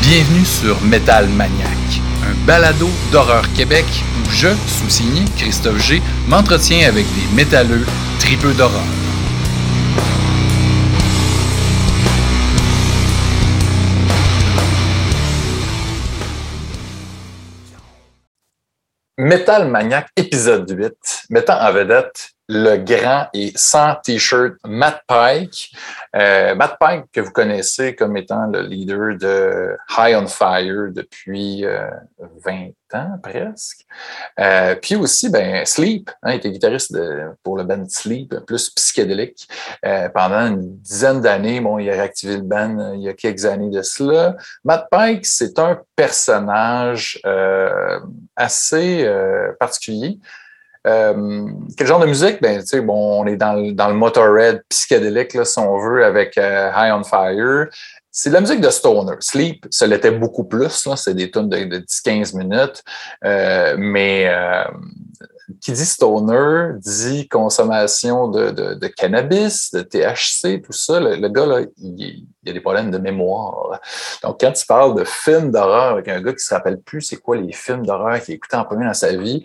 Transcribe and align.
Bienvenue 0.00 0.44
sur 0.44 0.82
Metal 0.82 1.28
Maniac, 1.28 1.68
un 2.24 2.46
balado 2.46 2.88
d'horreur 3.12 3.44
Québec 3.54 3.84
où 4.18 4.30
je, 4.30 4.48
sous-signé 4.66 5.24
Christophe 5.36 5.78
G, 5.78 6.02
m'entretiens 6.26 6.88
avec 6.88 7.06
des 7.06 7.36
métalleux 7.36 7.86
tripeux 8.18 8.54
d'horreur. 8.54 8.82
Metal 19.16 19.68
Maniac 19.70 20.08
épisode 20.16 20.68
8, 20.68 21.26
mettant 21.30 21.60
en 21.60 21.72
vedette 21.72 22.33
le 22.48 22.76
grand 22.76 23.26
et 23.32 23.52
sans 23.56 23.94
t-shirt 23.96 24.54
Matt 24.64 25.02
Pike. 25.06 25.74
Euh, 26.14 26.54
Matt 26.54 26.76
Pike, 26.78 27.04
que 27.12 27.20
vous 27.20 27.30
connaissez 27.30 27.94
comme 27.94 28.16
étant 28.16 28.46
le 28.46 28.62
leader 28.62 29.16
de 29.16 29.76
High 29.96 30.16
on 30.16 30.26
Fire 30.26 30.90
depuis 30.90 31.64
20 31.64 31.68
euh, 31.68 32.98
ans 32.98 33.18
presque. 33.22 33.86
Euh, 34.38 34.74
puis 34.74 34.94
aussi, 34.94 35.30
ben, 35.30 35.64
Sleep, 35.64 36.10
hein, 36.22 36.32
il 36.32 36.36
était 36.36 36.50
guitariste 36.50 36.96
pour 37.42 37.56
le 37.56 37.64
band 37.64 37.88
Sleep, 37.88 38.34
plus 38.46 38.70
psychédélique. 38.70 39.48
pendant 40.12 40.46
une 40.48 40.76
dizaine 40.78 41.20
d'années, 41.22 41.60
bon, 41.60 41.78
il 41.78 41.88
a 41.88 41.94
réactivé 41.94 42.36
le 42.36 42.42
band 42.42 42.92
il 42.94 43.02
y 43.02 43.08
a 43.08 43.14
quelques 43.14 43.46
années 43.46 43.70
de 43.70 43.82
cela. 43.82 44.36
Matt 44.64 44.88
Pike, 44.90 45.24
c'est 45.24 45.58
un 45.58 45.80
personnage 45.96 47.20
assez 48.36 49.10
particulier. 49.58 50.18
Euh, 50.86 51.46
quel 51.76 51.86
genre 51.86 52.00
de 52.00 52.06
musique? 52.06 52.40
Ben, 52.42 52.60
tu 52.60 52.66
sais, 52.66 52.80
bon, 52.80 53.22
on 53.22 53.26
est 53.26 53.36
dans 53.36 53.54
le, 53.54 53.72
dans 53.72 53.88
le 53.88 53.94
Motorhead 53.94 54.62
psychédélique, 54.68 55.34
là, 55.34 55.44
si 55.44 55.58
on 55.58 55.78
veut, 55.78 56.04
avec 56.04 56.36
euh, 56.36 56.70
High 56.76 56.92
on 56.92 57.04
Fire. 57.04 57.68
C'est 58.10 58.30
de 58.30 58.34
la 58.34 58.40
musique 58.40 58.60
de 58.60 58.70
Stoner. 58.70 59.16
Sleep, 59.20 59.66
ça 59.70 59.86
l'était 59.86 60.12
beaucoup 60.12 60.44
plus. 60.44 60.88
C'est 60.96 61.14
des 61.14 61.30
tunes 61.30 61.48
de, 61.48 61.56
10-15 61.56 62.36
minutes. 62.36 62.84
Euh, 63.24 63.74
mais 63.76 64.30
qui 65.60 65.72
dit 65.72 65.84
Stoner 65.84 66.74
dit 66.78 67.28
consommation 67.28 68.28
de, 68.28 68.50
de, 68.50 68.86
cannabis, 68.86 69.72
de 69.72 69.80
THC, 69.82 70.62
tout 70.62 70.72
ça. 70.72 71.00
Le, 71.00 71.28
gars, 71.28 71.46
là, 71.46 71.60
il, 71.78 72.26
il, 72.44 72.50
a 72.50 72.52
des 72.52 72.60
problèmes 72.60 72.90
de 72.90 72.98
mémoire. 72.98 73.80
Donc, 74.22 74.40
quand 74.40 74.52
tu 74.52 74.64
parles 74.64 74.94
de 74.94 75.04
films 75.04 75.50
d'horreur 75.50 75.92
avec 75.94 76.08
un 76.08 76.20
gars 76.20 76.32
qui 76.32 76.44
se 76.44 76.54
rappelle 76.54 76.80
plus 76.80 77.02
c'est 77.02 77.16
quoi 77.16 77.36
les 77.36 77.52
films 77.52 77.84
d'horreur 77.84 78.20
qu'il 78.22 78.32
a 78.32 78.36
écouté 78.36 78.56
en 78.56 78.64
premier 78.64 78.86
dans 78.86 78.94
sa 78.94 79.16
vie, 79.16 79.42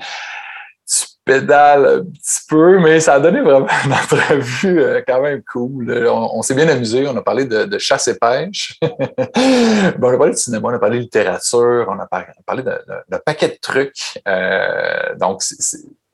pédale 1.29 1.85
un 1.85 2.03
petit 2.03 2.39
peu, 2.47 2.79
mais 2.79 2.99
ça 2.99 3.13
a 3.13 3.19
donné 3.19 3.41
vraiment 3.41 3.67
une 3.85 3.93
entrevue 3.93 4.81
euh, 4.81 5.01
quand 5.07 5.21
même 5.21 5.43
cool. 5.43 6.07
On, 6.07 6.41
s'est 6.41 6.55
bien 6.55 6.67
amusé, 6.67 7.07
on 7.07 7.15
a 7.15 7.21
parlé 7.21 7.45
de, 7.45 7.77
chasse 7.77 8.07
et 8.07 8.17
pêche, 8.17 8.79
on 8.81 8.87
a 8.87 10.17
parlé 10.17 10.31
de 10.31 10.37
cinéma, 10.37 10.69
on 10.69 10.73
a 10.73 10.79
parlé 10.79 10.97
de 10.97 11.03
littérature, 11.03 11.87
on 11.87 11.99
a 11.99 12.07
parlé 12.45 12.63
de, 12.63 13.17
paquet 13.25 13.49
de 13.49 13.57
trucs. 13.61 14.19
Euh, 14.27 15.15
donc, 15.17 15.43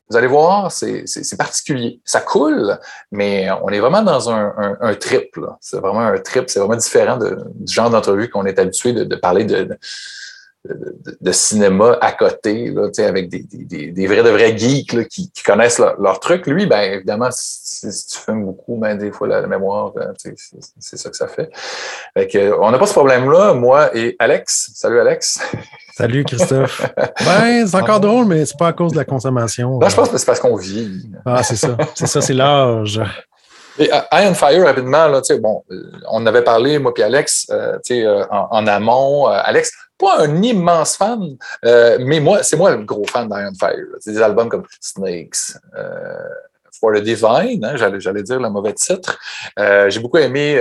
vous 0.08 0.16
allez 0.16 0.26
voir, 0.26 0.70
c'est 0.70 1.04
particulier. 1.38 2.00
Ça 2.04 2.20
coule, 2.20 2.78
mais 3.10 3.48
on 3.62 3.70
est 3.70 3.80
vraiment 3.80 4.02
dans 4.02 4.30
un, 4.30 4.76
un, 4.80 4.94
trip. 4.94 5.34
C'est 5.60 5.78
vraiment 5.78 6.00
un 6.00 6.18
trip, 6.18 6.44
c'est 6.48 6.60
vraiment 6.60 6.76
différent 6.76 7.18
du 7.18 7.72
genre 7.72 7.90
d'entrevue 7.90 8.28
qu'on 8.28 8.44
est 8.44 8.58
habitué 8.58 8.92
de, 8.92 9.16
parler 9.16 9.44
de 9.44 9.76
de, 11.20 11.32
cinéma 11.32 11.98
à 12.00 12.12
côté, 12.12 12.70
là, 12.70 12.88
avec 12.98 13.28
des, 13.28 13.44
des, 13.50 13.90
des, 13.90 14.06
vrais 14.06 14.22
de 14.22 14.30
vrais 14.30 14.56
geeks 14.56 15.08
qui, 15.08 15.30
qui, 15.30 15.42
connaissent 15.42 15.78
leur, 15.78 16.00
leur, 16.00 16.20
truc. 16.20 16.46
Lui, 16.46 16.66
ben 16.66 16.80
évidemment, 16.80 17.28
si, 17.30 17.88
tu 17.88 18.18
fumes 18.18 18.44
beaucoup, 18.44 18.76
ben, 18.76 18.96
des 18.96 19.12
fois, 19.12 19.28
la, 19.28 19.46
mémoire, 19.46 19.92
euh, 19.98 20.12
c'est 20.78 20.96
ça 20.96 21.10
que 21.10 21.16
ça 21.16 21.28
fait. 21.28 21.50
fait 22.14 22.26
que, 22.26 22.58
on 22.60 22.70
n'a 22.70 22.78
pas 22.78 22.86
ce 22.86 22.92
problème-là, 22.92 23.54
moi 23.54 23.96
et 23.96 24.16
Alex. 24.18 24.70
Salut 24.74 25.00
Alex. 25.00 25.40
Salut 25.96 26.24
Christophe. 26.24 26.82
ben, 27.24 27.66
c'est 27.66 27.76
encore 27.76 28.00
drôle, 28.00 28.26
mais 28.26 28.44
c'est 28.44 28.58
pas 28.58 28.68
à 28.68 28.72
cause 28.72 28.92
de 28.92 28.98
la 28.98 29.04
consommation. 29.04 29.80
Je 29.80 29.94
pense 29.94 30.08
que 30.08 30.18
c'est 30.18 30.26
parce 30.26 30.40
qu'on 30.40 30.56
vit. 30.56 31.08
Ah, 31.24 31.42
c'est 31.42 31.56
ça. 31.56 31.76
C'est 31.94 32.06
ça, 32.06 32.20
c'est 32.20 32.34
l'âge. 32.34 33.00
Et 33.78 33.92
euh, 33.92 34.00
Iron 34.12 34.34
Fire, 34.34 34.64
rapidement, 34.64 35.08
là, 35.08 35.20
bon, 35.40 35.62
euh, 35.70 35.92
on 36.10 36.24
avait 36.26 36.42
parlé, 36.42 36.78
moi 36.78 36.92
et 36.96 37.02
Alex, 37.02 37.46
euh, 37.50 37.78
en, 38.30 38.48
en, 38.50 38.66
amont. 38.66 39.26
Alex, 39.26 39.70
pas 39.98 40.20
un 40.20 40.42
immense 40.42 40.96
fan, 40.96 41.36
mais 41.62 42.20
moi, 42.20 42.42
c'est 42.42 42.56
moi 42.56 42.74
le 42.74 42.84
gros 42.84 43.04
fan 43.06 43.28
d'Iron 43.28 43.52
Fire. 43.58 43.86
C'est 44.00 44.12
des 44.12 44.22
albums 44.22 44.48
comme 44.48 44.64
Snakes, 44.80 45.56
For 46.78 46.92
the 46.92 47.00
Divine, 47.02 47.64
hein, 47.64 47.76
j'allais 47.76 48.22
dire 48.22 48.38
le 48.38 48.50
mauvais 48.50 48.74
titre. 48.74 49.18
J'ai 49.56 50.00
beaucoup 50.00 50.18
aimé 50.18 50.60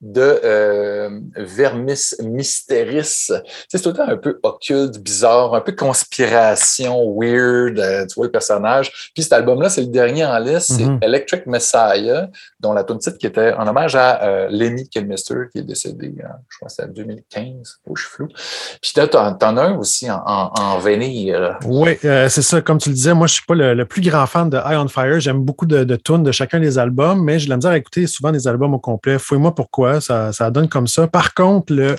de 0.00 0.40
euh, 0.44 1.20
Vermis 1.36 2.14
Mysteris. 2.22 3.30
c'est 3.68 3.82
tout 3.82 3.90
le 3.90 3.96
temps 3.96 4.08
un 4.08 4.16
peu 4.16 4.38
occulte, 4.42 4.98
bizarre, 4.98 5.54
un 5.54 5.60
peu 5.60 5.72
conspiration, 5.72 7.14
weird, 7.18 7.78
euh, 7.78 8.06
tu 8.06 8.14
vois 8.14 8.26
le 8.26 8.30
personnage. 8.30 9.10
Puis 9.14 9.24
cet 9.24 9.34
album-là, 9.34 9.68
c'est 9.68 9.82
le 9.82 9.88
dernier 9.88 10.24
en 10.24 10.38
liste, 10.38 10.72
c'est 10.72 10.84
mm-hmm. 10.84 11.04
Electric 11.04 11.46
Messiah, 11.46 12.30
dont 12.60 12.72
la 12.72 12.84
tune 12.84 12.98
titre 12.98 13.18
qui 13.18 13.26
était 13.26 13.52
en 13.52 13.66
hommage 13.66 13.94
à 13.94 14.22
euh, 14.22 14.48
Lenny 14.50 14.88
Kilmister, 14.88 15.48
qui 15.52 15.58
est 15.58 15.64
décédé, 15.64 16.14
je 16.16 16.56
crois 16.56 16.68
que 16.68 16.74
c'est 16.74 16.84
en 16.84 16.88
2015, 16.88 17.80
oh, 17.86 17.94
je 17.94 18.02
suis 18.02 18.10
flou. 18.10 18.28
Puis 18.80 18.92
tu 18.94 19.00
en, 19.00 19.36
as 19.36 19.62
un 19.62 19.76
aussi 19.76 20.10
en, 20.10 20.22
en, 20.24 20.78
venir. 20.78 21.58
Oui, 21.66 21.98
euh, 22.06 22.28
c'est 22.30 22.42
ça. 22.42 22.62
Comme 22.62 22.78
tu 22.78 22.88
le 22.88 22.94
disais, 22.94 23.12
moi, 23.12 23.26
je 23.26 23.34
suis 23.34 23.44
pas 23.46 23.54
le, 23.54 23.84
plus 23.84 24.00
grand 24.00 24.24
fan 24.26 24.48
de 24.48 24.56
High 24.56 24.78
on 24.78 24.88
Fire. 24.88 25.20
J'aime 25.20 25.42
beaucoup 25.42 25.66
de, 25.66 25.84
de 25.84 25.96
tunes 25.96 26.22
de 26.22 26.32
chacun 26.32 26.58
des 26.58 26.78
albums, 26.78 27.22
mais 27.22 27.38
j'ai 27.38 27.48
la 27.48 27.56
misère 27.56 27.72
à 27.72 27.76
écouter 27.76 28.06
souvent 28.06 28.32
des 28.32 28.48
albums 28.48 28.72
au 28.72 28.78
complet. 28.78 29.18
Fouille-moi 29.18 29.54
pourquoi 29.54 29.89
ça, 29.98 30.50
donne 30.50 30.68
comme 30.68 30.86
ça. 30.86 31.08
Par 31.08 31.34
contre, 31.34 31.72
le 31.72 31.96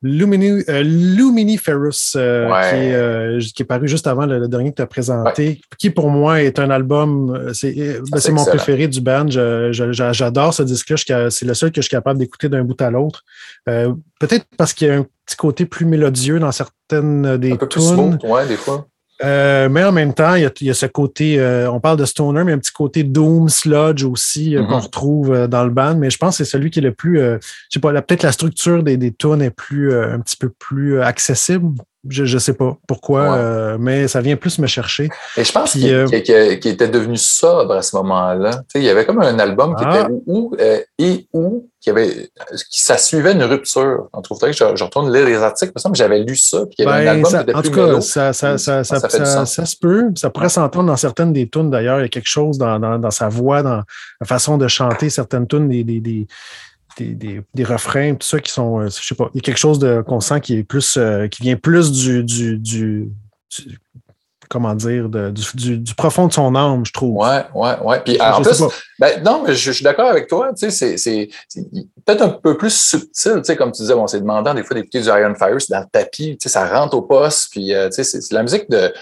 Lumini, 0.00 0.62
euh, 0.68 0.82
Luminiferous, 0.82 2.14
euh, 2.14 2.48
euh, 2.72 3.40
qui, 3.40 3.62
est, 3.62 3.64
paru 3.64 3.88
juste 3.88 4.06
avant 4.06 4.26
le, 4.26 4.46
dernier 4.46 4.70
que 4.70 4.76
tu 4.76 4.82
as 4.82 4.86
présenté, 4.86 5.60
qui 5.76 5.90
pour 5.90 6.08
moi 6.08 6.40
est 6.40 6.60
un 6.60 6.70
album, 6.70 7.50
c'est 7.52 7.74
ben, 7.74 8.32
mon 8.32 8.44
préféré 8.44 8.86
du 8.86 9.00
band. 9.00 9.26
J'adore 9.28 10.54
ce 10.54 10.62
disque-là. 10.62 11.30
C'est 11.30 11.46
le 11.46 11.54
seul 11.54 11.72
que 11.72 11.80
je 11.80 11.86
suis 11.86 11.90
capable 11.90 12.20
d'écouter 12.20 12.48
d'un 12.48 12.62
bout 12.62 12.80
à 12.80 12.90
l'autre. 12.90 13.24
Peut-être 13.66 14.46
parce 14.56 14.72
qu'il 14.72 14.86
y 14.86 14.90
a 14.90 14.98
un 14.98 15.06
petit 15.26 15.36
côté 15.36 15.66
plus 15.66 15.84
mélodieux 15.84 16.38
dans 16.38 16.52
certaines 16.52 17.36
des 17.36 17.58
tunes. 17.68 18.18
des 18.48 18.56
fois. 18.56 18.86
Euh, 19.24 19.68
mais 19.68 19.82
en 19.84 19.92
même 19.92 20.14
temps, 20.14 20.34
il 20.34 20.50
y 20.60 20.70
a, 20.70 20.74
ce 20.74 20.86
côté, 20.86 21.40
euh, 21.40 21.70
on 21.70 21.80
parle 21.80 21.96
de 21.98 22.04
stoner, 22.04 22.44
mais 22.44 22.52
un 22.52 22.58
petit 22.58 22.72
côté 22.72 23.02
doom, 23.02 23.48
sludge 23.48 24.04
aussi 24.04 24.56
euh, 24.56 24.64
qu'on 24.64 24.78
mm-hmm. 24.78 24.82
retrouve 24.82 25.48
dans 25.48 25.64
le 25.64 25.70
band. 25.70 25.96
Mais 25.96 26.10
je 26.10 26.18
pense 26.18 26.38
que 26.38 26.44
c'est 26.44 26.50
celui 26.50 26.70
qui 26.70 26.78
est 26.78 26.82
le 26.82 26.92
plus, 26.92 27.18
je 27.18 27.38
sais 27.70 27.80
pas, 27.80 27.92
peut-être 28.00 28.22
la 28.22 28.32
structure 28.32 28.82
des, 28.82 28.96
des 28.96 29.12
tunes 29.12 29.42
est 29.42 29.50
plus, 29.50 29.94
un 29.94 30.20
petit 30.20 30.36
peu 30.36 30.50
plus 30.50 31.00
accessible 31.00 31.72
je 32.10 32.22
ne 32.22 32.38
sais 32.38 32.54
pas 32.54 32.76
pourquoi, 32.86 33.34
euh, 33.34 33.76
mais 33.78 34.08
ça 34.08 34.20
vient 34.20 34.36
plus 34.36 34.58
me 34.58 34.66
chercher. 34.66 35.08
Et 35.36 35.44
je 35.44 35.52
pense 35.52 35.72
qu'il 35.72 35.92
euh, 35.92 36.06
était 36.10 36.88
devenu 36.88 37.16
sobre 37.16 37.74
à 37.74 37.82
ce 37.82 37.96
moment-là. 37.96 38.62
Il 38.74 38.82
y 38.82 38.88
avait 38.88 39.04
comme 39.04 39.20
un 39.20 39.38
album 39.38 39.74
qui 39.76 39.84
était 39.84 40.04
ah. 40.04 40.08
où, 40.26 40.54
euh, 40.60 40.80
et 40.98 41.26
où 41.32 41.68
qui 41.80 41.90
avait 41.90 42.30
qui 42.70 42.82
ça 42.82 42.98
suivait 42.98 43.32
une 43.32 43.44
rupture. 43.44 44.08
En 44.12 44.22
tout 44.22 44.34
cas, 44.34 44.50
je, 44.50 44.64
je 44.74 44.84
retourne 44.84 45.12
lire 45.12 45.26
les 45.26 45.36
articles, 45.36 45.72
que 45.72 45.80
j'avais 45.94 46.20
lu 46.20 46.36
ça, 46.36 46.66
puis 46.66 46.76
il 46.78 46.84
y 46.84 46.88
avait 46.88 47.08
un 47.08 47.14
ben, 47.14 47.24
album 47.24 47.32
qui 47.32 47.42
était 47.42 47.54
en 47.54 47.62
tout 47.62 47.70
cas, 47.70 48.00
ça, 48.00 48.32
ça, 48.32 48.58
ça, 48.58 48.84
ça, 48.84 49.66
se 49.66 49.76
peut. 49.76 50.10
Ça 50.16 50.30
pourrait 50.30 50.48
s'entendre 50.48 50.86
dans 50.86 50.96
certaines 50.96 51.32
des 51.32 51.48
tunes 51.48 51.70
d'ailleurs. 51.70 52.00
Il 52.00 52.02
y 52.02 52.06
a 52.06 52.08
quelque 52.08 52.28
chose 52.28 52.58
dans, 52.58 52.78
dans, 52.78 52.98
dans, 52.98 53.10
sa 53.10 53.28
voix, 53.28 53.62
dans 53.62 53.82
la 54.20 54.26
façon 54.26 54.58
de 54.58 54.66
chanter 54.68 55.10
certaines 55.10 55.46
tunes, 55.46 55.68
des, 55.68 55.84
des, 55.84 56.00
des 56.00 56.26
des, 57.04 57.64
refrains, 57.64 58.14
tout 58.14 58.26
ça 58.26 58.40
qui 58.40 58.52
sont, 58.52 58.80
euh, 58.80 58.88
je 58.88 59.06
sais 59.06 59.14
pas, 59.14 59.30
il 59.34 59.38
y 59.38 59.40
a 59.40 59.42
quelque 59.42 59.58
chose 59.58 59.78
qu'on 60.06 60.20
sent 60.20 60.40
qui 60.40 60.58
est 60.58 60.64
plus, 60.64 60.96
euh, 60.96 61.28
qui 61.28 61.42
vient 61.42 61.56
plus 61.56 61.92
du, 61.92 62.24
du, 62.24 63.10
comment 64.48 64.74
dire, 64.74 65.08
du, 65.08 65.94
profond 65.96 66.26
de 66.26 66.32
son 66.32 66.54
âme, 66.54 66.84
je 66.84 66.92
trouve. 66.92 67.16
Ouais, 67.16 67.44
ouais, 67.54 67.78
ouais. 67.84 68.00
Puis 68.04 68.20
en 68.20 68.42
plus, 68.42 68.62
ben, 68.98 69.22
non, 69.22 69.42
mais 69.46 69.54
je, 69.54 69.70
suis 69.70 69.84
d'accord 69.84 70.08
avec 70.08 70.26
toi. 70.28 70.52
Tu 70.58 70.70
sais, 70.70 70.96
c'est 70.96 71.28
peut-être 72.04 72.22
un 72.22 72.30
peu 72.30 72.56
plus 72.56 72.74
subtil, 72.74 73.34
tu 73.36 73.44
sais, 73.44 73.56
comme 73.56 73.72
tu 73.72 73.82
disais, 73.82 73.94
bon, 73.94 74.06
c'est 74.06 74.20
demandant 74.20 74.54
des 74.54 74.62
fois 74.62 74.74
d'écouter 74.74 75.00
du 75.00 75.08
Iron 75.08 75.34
Fire, 75.34 75.60
c'est 75.60 75.72
dans 75.72 75.80
le 75.80 75.86
tapis, 75.90 76.36
tu 76.36 76.48
sais, 76.48 76.48
ça 76.48 76.66
rentre 76.66 76.96
au 76.96 77.02
poste, 77.02 77.48
puis 77.50 77.74
euh, 77.74 77.88
tu 77.88 78.02
sais, 78.02 78.20
c'est 78.20 78.34
la 78.34 78.42
musique 78.42 78.68
de 78.70 78.92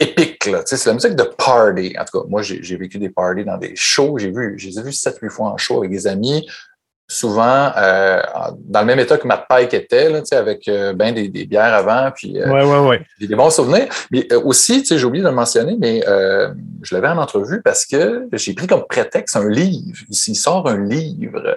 épique, 0.00 0.46
là. 0.46 0.62
Tu 0.64 0.70
sais, 0.70 0.76
c'est 0.76 0.88
la 0.88 0.94
musique 0.94 1.14
de 1.14 1.22
party. 1.22 1.94
En 1.98 2.04
tout 2.04 2.20
cas, 2.20 2.26
moi, 2.28 2.42
j'ai 2.42 2.76
vécu 2.76 2.98
des 2.98 3.10
parties 3.10 3.44
dans 3.44 3.56
des 3.56 3.74
shows. 3.76 4.18
J'ai 4.18 4.30
vu, 4.30 4.54
j'ai 4.58 4.70
vu 4.82 4.90
7-8 4.90 5.30
fois 5.30 5.50
en 5.50 5.56
show 5.56 5.78
avec 5.78 5.90
des 5.90 6.06
amis 6.06 6.46
souvent 7.06 7.70
euh, 7.76 8.20
dans 8.58 8.80
le 8.80 8.86
même 8.86 8.98
état 8.98 9.18
que 9.18 9.26
Matt 9.26 9.44
Pike 9.48 9.74
était, 9.74 10.08
là, 10.08 10.20
avec 10.32 10.66
euh, 10.68 10.94
ben 10.94 11.14
des, 11.14 11.28
des, 11.28 11.44
bières 11.44 11.74
avant, 11.74 12.10
puis 12.14 12.40
euh, 12.40 12.50
ouais, 12.50 12.64
ouais, 12.64 12.88
ouais. 12.88 13.02
Des, 13.20 13.34
bons 13.34 13.50
souvenirs. 13.50 13.88
Mais 14.10 14.32
aussi, 14.32 14.84
j'ai 14.84 15.04
oublié 15.04 15.22
de 15.22 15.28
le 15.28 15.34
mentionner, 15.34 15.76
mais 15.78 16.02
je 16.82 16.94
l'avais 16.94 17.08
en 17.08 17.18
entrevue 17.18 17.62
parce 17.62 17.84
que 17.84 18.28
j'ai 18.32 18.54
pris 18.54 18.66
comme 18.66 18.84
prétexte 18.88 19.36
un 19.36 19.48
livre. 19.48 19.98
Il, 20.08 20.34
sort 20.34 20.68
un 20.68 20.82
livre 20.84 21.56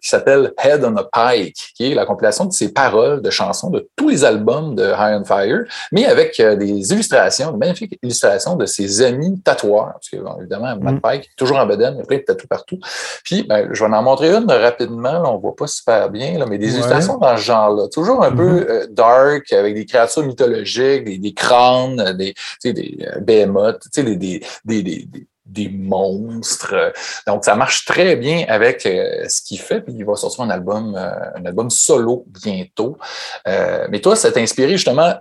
qui 0.00 0.08
s'appelle 0.08 0.52
Head 0.62 0.84
on 0.84 0.96
a 0.96 1.04
Pike, 1.04 1.72
qui 1.76 1.92
est 1.92 1.94
la 1.94 2.04
compilation 2.04 2.44
de 2.44 2.52
ses 2.52 2.72
paroles 2.72 3.22
de 3.22 3.30
chansons 3.30 3.70
de 3.70 3.88
tous 3.96 4.08
les 4.08 4.24
albums 4.24 4.74
de 4.74 4.84
High 4.84 5.20
on 5.20 5.24
Fire, 5.24 5.64
mais 5.92 6.06
avec 6.06 6.40
des 6.40 6.92
illustrations, 6.92 7.52
de 7.52 7.56
magnifiques 7.56 7.98
illustrations 8.02 8.56
de 8.56 8.66
ses 8.66 9.02
amis 9.02 9.40
tatoueurs, 9.40 9.94
parce 9.94 10.10
que 10.10 10.16
évidemment, 10.40 10.76
Matt 10.80 10.96
mm. 10.96 11.00
Pike, 11.00 11.30
toujours 11.36 11.58
en 11.58 11.66
bedaine, 11.66 11.94
il 11.94 11.98
y 11.98 12.02
a 12.02 12.04
plein 12.04 12.18
de 12.18 12.22
tatous 12.22 12.46
partout. 12.48 12.78
Puis, 13.24 13.44
ben, 13.44 13.68
je 13.72 13.84
vais 13.84 13.94
en 13.94 14.02
montrer 14.02 14.34
une 14.34 14.47
rapidement, 14.54 15.22
on 15.24 15.36
ne 15.36 15.40
voit 15.40 15.56
pas 15.56 15.66
super 15.66 16.10
bien, 16.10 16.38
là, 16.38 16.46
mais 16.46 16.58
des 16.58 16.72
illustrations 16.74 17.18
dans 17.18 17.36
ce 17.36 17.42
genre-là. 17.42 17.88
Toujours 17.88 18.22
un 18.22 18.32
peu 18.32 18.60
mm-hmm. 18.60 18.70
euh, 18.70 18.86
dark, 18.90 19.52
avec 19.52 19.74
des 19.74 19.84
créatures 19.84 20.24
mythologiques, 20.24 21.20
des, 21.20 21.34
crânes, 21.34 22.16
des, 22.16 22.34
des 22.64 22.98
euh, 23.02 23.20
behemoths, 23.20 23.82
des, 23.94 24.16
des, 24.16 24.42
des, 24.64 25.08
des 25.46 25.68
monstres. 25.68 26.92
Donc, 27.26 27.44
ça 27.44 27.54
marche 27.54 27.84
très 27.84 28.16
bien 28.16 28.44
avec 28.48 28.84
euh, 28.86 29.24
ce 29.28 29.42
qu'il 29.42 29.60
fait. 29.60 29.80
Puis, 29.80 29.94
il 29.96 30.04
va 30.04 30.14
sortir 30.16 30.44
un 30.44 30.50
album, 30.50 30.94
un 30.96 31.44
album 31.44 31.70
solo 31.70 32.24
bientôt. 32.26 32.98
mais 33.46 34.00
toi, 34.00 34.16
ça 34.16 34.30
t'a 34.32 34.40
inspiré 34.40 34.72
justement, 34.72 35.14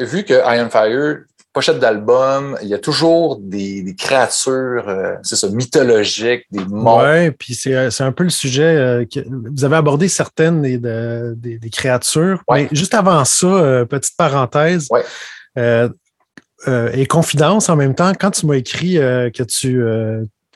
vu 0.00 0.24
que 0.24 0.34
Iron 0.34 0.70
Fire 0.70 1.24
pochette 1.60 1.78
d'album, 1.78 2.56
il 2.62 2.68
y 2.68 2.74
a 2.74 2.78
toujours 2.78 3.36
des, 3.38 3.94
créatures, 3.98 4.88
euh, 4.88 5.16
c'est 5.22 5.36
ça, 5.36 5.46
mythologiques, 5.50 6.46
des 6.50 6.64
monstres. 6.64 7.26
Oui, 7.26 7.30
puis 7.32 7.54
euh, 7.66 7.90
c'est 7.90 8.02
un 8.02 8.12
peu 8.12 8.24
le 8.24 8.30
sujet 8.30 8.62
euh, 8.62 9.04
que 9.04 9.20
vous 9.28 9.62
avez 9.62 9.76
abordé 9.76 10.08
certaines 10.08 10.62
des, 10.62 10.78
des, 10.78 11.70
créatures. 11.70 12.42
Mais 12.50 12.66
juste 12.72 12.94
avant 12.94 13.26
ça, 13.26 13.84
petite 13.90 14.16
parenthèse. 14.16 14.88
et 16.66 17.06
confidence 17.06 17.68
en 17.68 17.76
même 17.76 17.94
temps, 17.94 18.12
quand 18.18 18.30
tu 18.30 18.46
m'as 18.46 18.54
écrit 18.54 18.94
que 18.94 19.42
tu 19.42 19.84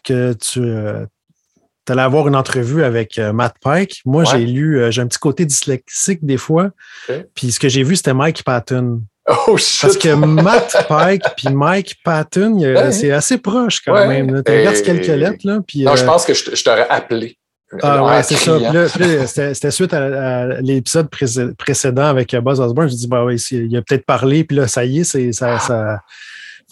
que 0.05 0.33
tu 0.33 1.93
allais 1.93 2.01
avoir 2.01 2.29
une 2.29 2.37
entrevue 2.37 2.83
avec 2.83 3.19
Matt 3.19 3.57
Pike, 3.61 4.01
moi 4.07 4.25
j'ai 4.25 4.47
lu, 4.47 4.91
j'ai 4.91 5.03
un 5.03 5.07
petit 5.07 5.19
côté 5.19 5.45
dyslexique 5.45 6.25
des 6.25 6.39
fois. 6.39 6.71
Puis 7.35 7.53
ce 7.53 7.61
que 7.61 7.69
j'ai 7.69 7.83
vu, 7.83 7.95
c'était 7.95 8.15
Mike 8.15 8.43
Patton. 8.43 9.03
Oh 9.27 9.57
shit! 9.57 9.81
Parce 9.81 9.97
que 9.97 10.15
Matt 10.15 10.87
Pike 10.87 11.23
puis 11.37 11.49
Mike 11.49 11.97
Patton, 12.05 12.61
c'est 12.91 13.11
assez 13.11 13.39
proche 13.39 13.81
quand 13.85 14.07
même. 14.07 14.43
Tu 14.45 14.53
regardes 14.53 14.83
quelques 14.83 15.07
lettres. 15.07 15.47
Là, 15.47 15.61
puis, 15.67 15.85
non, 15.85 15.97
je 15.97 16.03
euh, 16.03 16.07
pense 16.07 16.27
que 16.27 16.35
je, 16.35 16.63
t'aurais 16.63 16.89
appelé. 16.89 17.39
Ah 17.83 18.05
ouais, 18.05 18.23
c'est 18.23 18.37
ça. 18.37 19.55
C'était 19.55 19.71
suite 19.71 19.95
à, 19.95 20.61
l'épisode 20.61 21.09
précédent 21.57 22.05
avec 22.05 22.35
Buzz 22.37 22.61
Osborne. 22.61 22.89
Je 22.89 22.95
dis, 22.95 23.09
bah 23.09 23.25
oui, 23.25 23.37
il 23.51 23.77
a 23.77 23.83
peut-être 23.83 24.05
parlé, 24.05 24.45
puis 24.45 24.59
là, 24.59 24.69
ça 24.69 24.85
y 24.85 25.01
est, 25.01 25.33
ça, 25.33 25.59
ça, 25.59 25.99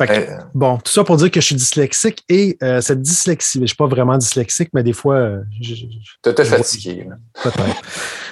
euh, 0.00 0.26
bon, 0.54 0.78
tout 0.78 0.90
ça 0.90 1.04
pour 1.04 1.16
dire 1.16 1.30
que 1.30 1.40
je 1.40 1.46
suis 1.46 1.54
dyslexique 1.54 2.24
et 2.28 2.56
euh, 2.62 2.80
cette 2.80 3.02
dyslexie, 3.02 3.58
je 3.58 3.62
ne 3.62 3.66
suis 3.66 3.76
pas 3.76 3.86
vraiment 3.86 4.16
dyslexique, 4.16 4.70
mais 4.72 4.82
des 4.82 4.92
fois. 4.92 5.16
Euh, 5.16 5.42
tu 5.60 6.44
fatigué. 6.44 7.06
Peut-être. 7.42 7.82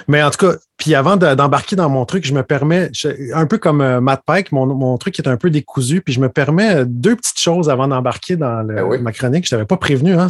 Mais 0.07 0.21
en 0.23 0.29
tout 0.29 0.45
cas, 0.45 0.53
puis 0.77 0.95
avant 0.95 1.15
d'embarquer 1.15 1.75
dans 1.75 1.89
mon 1.89 2.05
truc, 2.05 2.25
je 2.25 2.33
me 2.33 2.41
permets, 2.41 2.89
un 3.33 3.45
peu 3.45 3.59
comme 3.59 3.99
Matt 3.99 4.23
Pike, 4.25 4.51
mon, 4.51 4.97
truc 4.97 5.19
est 5.19 5.27
un 5.27 5.37
peu 5.37 5.51
décousu, 5.51 6.01
puis 6.01 6.11
je 6.11 6.19
me 6.19 6.27
permets 6.27 6.85
deux 6.85 7.15
petites 7.15 7.39
choses 7.39 7.69
avant 7.69 7.87
d'embarquer 7.87 8.35
dans 8.35 8.63
ben 8.63 9.01
ma 9.01 9.11
chronique. 9.11 9.45
Je 9.47 9.53
ne 9.53 9.57
t'avais 9.57 9.67
pas 9.67 9.77
prévenu. 9.77 10.13
Hein, 10.13 10.27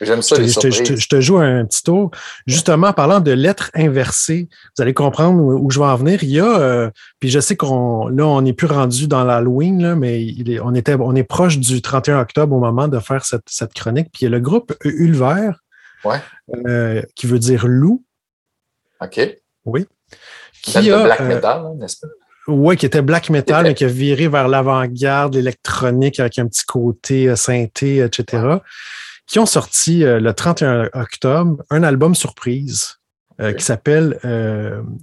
J'aime 0.00 0.22
ça. 0.22 0.36
Je, 0.36 1.06
te, 1.08 1.20
joue 1.20 1.38
un 1.38 1.64
petit 1.66 1.84
tour. 1.84 2.10
Justement, 2.46 2.92
parlant 2.92 3.20
de 3.20 3.30
lettres 3.30 3.70
inversées, 3.74 4.48
vous 4.76 4.82
allez 4.82 4.94
comprendre 4.94 5.40
où, 5.40 5.70
je 5.70 5.78
vais 5.78 5.86
en 5.86 5.96
venir. 5.96 6.24
Il 6.24 6.30
y 6.30 6.40
a, 6.40 6.90
puis 7.20 7.30
je 7.30 7.38
sais 7.38 7.54
qu'on 7.54 8.08
là, 8.08 8.26
on 8.26 8.42
n'est 8.42 8.52
plus 8.52 8.66
rendu 8.66 9.06
dans 9.06 9.22
l'Halloween, 9.22 9.94
mais 9.94 10.34
on, 10.64 10.74
était, 10.74 10.96
on 10.98 11.14
est 11.14 11.22
proche 11.22 11.58
du 11.58 11.80
31 11.80 12.20
octobre 12.20 12.56
au 12.56 12.60
moment 12.60 12.88
de 12.88 12.98
faire 12.98 13.24
cette, 13.24 13.72
chronique. 13.74 14.08
Puis 14.12 14.22
il 14.22 14.24
y 14.24 14.26
a 14.26 14.30
le 14.30 14.40
groupe 14.40 14.74
Ulver, 14.84 15.52
euh, 16.66 17.02
qui 17.14 17.26
veut 17.26 17.38
dire 17.38 17.66
loup. 17.68 18.02
OK. 19.00 19.36
Oui. 19.64 19.86
Qui 20.62 20.90
a, 20.90 21.04
black 21.04 21.20
euh, 21.20 21.28
metal, 21.28 21.60
hein, 21.60 21.74
n'est-ce 21.78 22.00
pas? 22.00 22.08
Oui, 22.48 22.76
qui 22.76 22.86
était 22.86 23.02
black 23.02 23.30
metal, 23.30 23.64
mais 23.64 23.74
qui 23.74 23.84
a 23.84 23.88
viré 23.88 24.28
vers 24.28 24.48
l'avant-garde, 24.48 25.34
l'électronique 25.34 26.18
avec 26.20 26.38
un 26.38 26.46
petit 26.46 26.64
côté 26.64 27.28
euh, 27.28 27.36
synthé, 27.36 27.98
etc. 27.98 28.58
Qui 29.26 29.38
ont 29.38 29.46
sorti 29.46 30.00
le 30.00 30.32
31 30.32 30.90
octobre 30.92 31.62
un 31.70 31.84
album 31.84 32.16
surprise 32.16 32.96
qui 33.56 33.64
s'appelle 33.64 34.18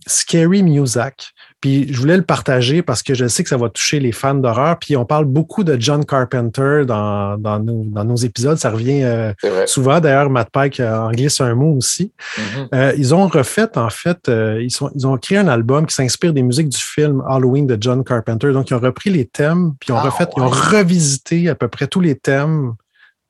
Scary 0.06 0.64
Music. 0.64 1.34
Puis 1.60 1.92
je 1.92 2.00
voulais 2.00 2.18
le 2.18 2.24
partager 2.24 2.84
parce 2.84 3.02
que 3.02 3.16
je 3.16 3.28
sais 3.28 3.42
que 3.42 3.50
ça 3.50 3.58
va 3.58 3.70
toucher 3.70 4.00
les 4.00 4.12
fans 4.12 4.36
d'horreur. 4.36 4.78
Puis 4.78 4.96
on 4.96 5.06
parle 5.06 5.26
beaucoup 5.26 5.64
de 5.64 5.76
John 5.80 6.06
Carpenter 6.06 6.84
dans, 6.86 7.36
dans, 7.38 7.60
nos, 7.60 7.84
dans 7.86 8.04
nos, 8.04 8.16
épisodes. 8.16 8.58
Ça 8.58 8.70
revient 8.70 9.04
euh, 9.04 9.34
souvent. 9.66 10.00
D'ailleurs, 10.00 10.30
Matt 10.30 10.50
Pike 10.52 10.80
en 10.80 11.10
glisse 11.12 11.42
un 11.42 11.56
mot 11.56 11.76
aussi. 11.76 12.14
Mm-hmm. 12.38 12.68
Euh, 12.76 12.94
ils 12.98 13.16
ont 13.16 13.28
refait, 13.28 13.76
en 13.76 13.90
fait, 13.90 14.30
euh, 14.30 14.62
ils, 14.62 14.70
sont, 14.70 14.92
ils 14.94 15.08
ont 15.08 15.18
créé 15.18 15.40
un 15.40 15.48
album 15.48 15.88
qui 15.88 15.96
s'inspire 15.96 16.32
des 16.32 16.44
musiques 16.44 16.70
du 16.70 16.78
film 16.78 17.24
Halloween 17.28 17.66
de 17.66 17.78
John 17.80 18.04
Carpenter. 18.04 18.52
Donc, 18.52 18.70
ils 18.70 18.76
ont 18.76 18.80
repris 18.80 19.10
les 19.10 19.26
thèmes, 19.26 19.74
puis 19.80 19.90
ils 19.90 19.94
ont, 19.94 19.98
ah, 19.98 20.02
refait, 20.02 20.28
ils 20.38 20.44
ont 20.44 20.50
revisité 20.50 21.50
à 21.50 21.56
peu 21.56 21.68
près 21.70 21.88
tous 21.88 22.02
les 22.02 22.16
thèmes. 22.16 22.74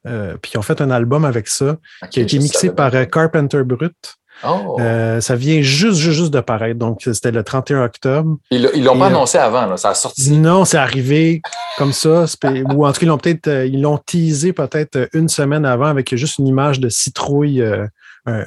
puis 0.04 0.52
ils 0.54 0.58
ont 0.58 0.64
fait 0.64 0.82
un 0.82 0.92
album 0.92 1.24
avec 1.24 1.48
ça, 1.48 1.78
qui 2.12 2.20
a 2.20 2.24
été 2.24 2.40
mixé 2.40 2.72
par 2.72 2.92
Carpenter 3.10 3.64
Brut. 3.64 4.18
Oh. 4.44 4.78
Euh, 4.80 5.20
ça 5.22 5.36
vient 5.36 5.62
juste, 5.62 6.00
juste, 6.00 6.18
juste 6.18 6.34
de 6.34 6.40
paraître. 6.40 6.78
Donc, 6.78 7.02
c'était 7.02 7.32
le 7.32 7.44
31 7.44 7.84
octobre. 7.84 8.38
Ils 8.52 8.84
l'ont 8.84 8.98
pas 8.98 9.06
euh, 9.06 9.08
annoncé 9.08 9.38
avant, 9.38 9.76
ça 9.78 9.90
a 9.90 9.94
sorti. 9.94 10.32
Non, 10.32 10.66
c'est 10.66 10.78
arrivé 10.78 11.42
comme 11.78 11.94
ça. 11.94 12.26
Ou 12.74 12.86
en 12.86 12.92
tout 12.92 13.00
cas, 13.00 13.06
ils 13.06 13.08
l'ont 13.08 13.18
peut-être, 13.18 13.48
euh, 13.48 13.66
ils 13.66 13.82
l'ont 13.82 13.98
teasé 13.98 14.54
peut-être 14.54 15.10
une 15.14 15.30
semaine 15.30 15.66
avant 15.66 15.88
avec 15.88 16.16
juste 16.16 16.38
une 16.38 16.48
image 16.48 16.80
de 16.80 16.90
citrouille, 16.90 17.64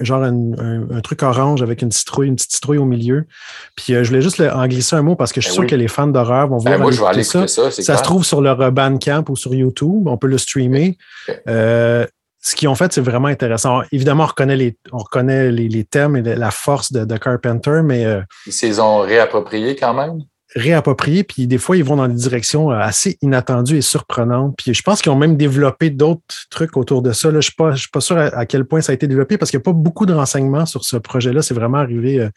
genre 0.00 0.22
un, 0.22 1.00
truc 1.02 1.22
orange 1.22 1.62
avec 1.62 1.82
une 1.82 1.90
citrouille, 1.90 2.28
une 2.28 2.36
petite 2.36 2.52
citrouille 2.52 2.78
au 2.78 2.84
milieu. 2.84 3.26
Puis 3.74 3.94
je 3.94 4.06
voulais 4.06 4.22
juste 4.22 4.40
en 4.40 4.66
glisser 4.66 4.94
un 4.94 5.02
mot 5.02 5.16
parce 5.16 5.32
que 5.32 5.40
je 5.40 5.46
suis 5.46 5.56
ben 5.56 5.62
sûr 5.62 5.70
que 5.70 5.76
les 5.76 5.88
fans 5.88 6.06
d'horreur 6.06 6.48
vont 6.48 6.58
ben 6.58 6.76
voir 6.76 7.10
aller 7.10 7.24
ça. 7.24 7.48
Ça, 7.48 7.70
ça 7.70 7.96
se 7.96 8.02
trouve 8.02 8.24
sur 8.24 8.40
leur 8.40 8.70
Bandcamp 8.70 9.24
ou 9.28 9.36
sur 9.36 9.54
YouTube. 9.54 10.06
On 10.06 10.16
peut 10.16 10.28
le 10.28 10.38
streamer 10.38 10.96
ce 12.40 12.56
qu'ils 12.56 12.68
ont 12.68 12.74
fait, 12.74 12.92
c'est 12.92 13.00
vraiment 13.00 13.28
intéressant. 13.28 13.82
Évidemment, 13.92 14.24
on 14.24 14.28
reconnaît 14.28 14.56
les, 14.56 14.76
on 14.92 14.98
reconnaît 14.98 15.50
les, 15.50 15.84
thèmes 15.84 16.16
et 16.16 16.22
la 16.22 16.50
force 16.50 16.92
de, 16.92 17.16
Carpenter, 17.16 17.82
mais. 17.84 18.04
Euh, 18.04 18.22
ils 18.46 18.52
s'ils 18.52 18.80
ont 18.80 19.00
réappropriés 19.00 19.76
quand 19.76 19.92
même? 19.92 20.20
Réappropriés, 20.56 21.22
puis 21.22 21.46
des 21.46 21.58
fois, 21.58 21.76
ils 21.76 21.84
vont 21.84 21.96
dans 21.96 22.08
des 22.08 22.14
directions 22.14 22.72
euh, 22.72 22.78
assez 22.78 23.18
inattendues 23.22 23.76
et 23.76 23.82
surprenantes. 23.82 24.54
Puis 24.56 24.74
je 24.74 24.82
pense 24.82 25.02
qu'ils 25.02 25.12
ont 25.12 25.16
même 25.16 25.36
développé 25.36 25.90
d'autres 25.90 26.46
trucs 26.50 26.76
autour 26.76 27.02
de 27.02 27.12
ça. 27.12 27.30
Je 27.30 27.36
ne 27.36 27.40
suis, 27.40 27.54
pas, 27.54 27.76
suis 27.76 27.90
pas 27.90 28.00
sûr 28.00 28.16
à, 28.18 28.46
quel 28.46 28.64
point 28.64 28.80
ça 28.80 28.92
a 28.92 28.94
été 28.94 29.06
développé 29.06 29.38
parce 29.38 29.50
qu'il 29.50 29.58
n'y 29.58 29.62
a 29.62 29.64
pas 29.64 29.72
beaucoup 29.72 30.06
de 30.06 30.14
renseignements 30.14 30.66
sur 30.66 30.82
ce 30.84 30.96
projet-là. 30.96 31.42
C'est 31.42 31.54
vraiment 31.54 31.78
arrivé. 31.78 32.20
Euh, 32.20 32.30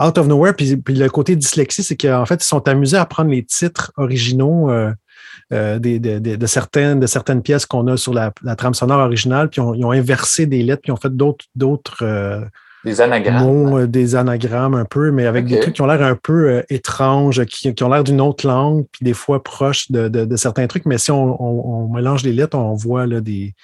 out 0.00 0.18
of 0.18 0.26
nowhere. 0.26 0.54
Puis, 0.54 0.76
le 0.86 1.08
côté 1.08 1.36
dyslexie, 1.36 1.82
c'est 1.82 1.96
qu'en 1.96 2.24
fait, 2.26 2.42
ils 2.42 2.46
sont 2.46 2.66
amusés 2.68 2.96
à 2.96 3.06
prendre 3.06 3.30
les 3.30 3.44
titres 3.44 3.92
originaux 3.96 4.70
euh, 4.70 4.92
de, 5.50 6.46
certaines, 6.46 7.00
de 7.00 7.06
certaines 7.06 7.42
pièces 7.42 7.66
qu'on 7.66 7.86
a 7.88 7.96
sur 7.96 8.14
la, 8.14 8.32
trame 8.56 8.74
sonore 8.74 9.00
originale, 9.00 9.48
puis 9.48 9.60
ils 9.74 9.84
ont 9.84 9.92
inversé 9.92 10.46
des 10.46 10.62
lettres, 10.62 10.82
puis 10.82 10.92
ont 10.92 10.96
fait 10.96 11.14
d'autres. 11.14 11.46
d'autres 11.54 11.98
euh, 12.02 12.40
des 12.84 13.00
anagrammes. 13.00 13.74
Euh, 13.74 13.86
des 13.86 14.14
anagrammes 14.14 14.74
un 14.74 14.84
peu, 14.84 15.10
mais 15.10 15.26
avec 15.26 15.46
des 15.46 15.60
trucs 15.60 15.74
qui 15.74 15.82
ont 15.82 15.86
l'air 15.86 16.02
un 16.02 16.14
peu 16.14 16.62
étranges, 16.70 17.44
qui, 17.44 17.74
ont 17.82 17.88
l'air 17.88 18.04
d'une 18.04 18.20
autre 18.20 18.46
langue, 18.46 18.86
puis 18.92 19.04
des 19.04 19.14
fois 19.14 19.42
proches 19.42 19.90
de, 19.90 20.36
certains 20.36 20.66
trucs. 20.66 20.86
Mais 20.86 20.98
si 20.98 21.10
on, 21.10 21.88
mélange 21.88 22.22
les 22.22 22.32
lettres, 22.32 22.56
on 22.56 22.74
voit 22.74 23.06
là, 23.06 23.20
des, 23.20 23.54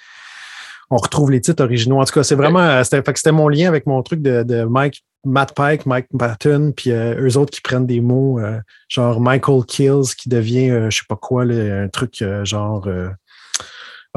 on 0.89 0.97
retrouve 0.97 1.31
les 1.31 1.41
titres 1.41 1.63
originaux. 1.63 1.99
En 1.99 2.05
tout 2.05 2.13
cas, 2.13 2.23
c'est 2.23 2.35
vraiment. 2.35 2.83
C'était 2.83 3.31
mon 3.31 3.47
lien 3.47 3.67
avec 3.67 3.85
mon 3.85 4.01
truc 4.03 4.21
de, 4.21 4.63
Mike, 4.65 5.03
Matt 5.25 5.53
Pike, 5.55 5.85
Mike 5.85 6.07
Patton, 6.17 6.73
puis 6.75 6.91
euh, 6.91 7.15
eux 7.19 7.37
autres 7.37 7.51
qui 7.51 7.61
prennent 7.61 7.85
des 7.85 8.01
mots 8.01 8.39
euh, 8.39 8.59
genre 8.87 9.19
Michael 9.19 9.65
Kills 9.65 10.15
qui 10.17 10.29
devient 10.29 10.69
euh, 10.69 10.89
je 10.89 10.99
sais 10.99 11.05
pas 11.07 11.15
quoi, 11.15 11.43
un 11.43 11.87
truc 11.89 12.23
genre 12.43 12.87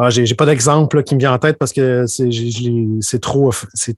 ah, 0.00 0.10
j'ai, 0.10 0.32
pas 0.36 0.46
d'exemple 0.46 1.02
qui 1.02 1.16
me 1.16 1.20
vient 1.20 1.32
en 1.32 1.38
tête 1.38 1.58
parce 1.58 1.72
que 1.72 2.04
c'est, 2.06 3.18
trop. 3.20 3.50
C'est, 3.74 3.96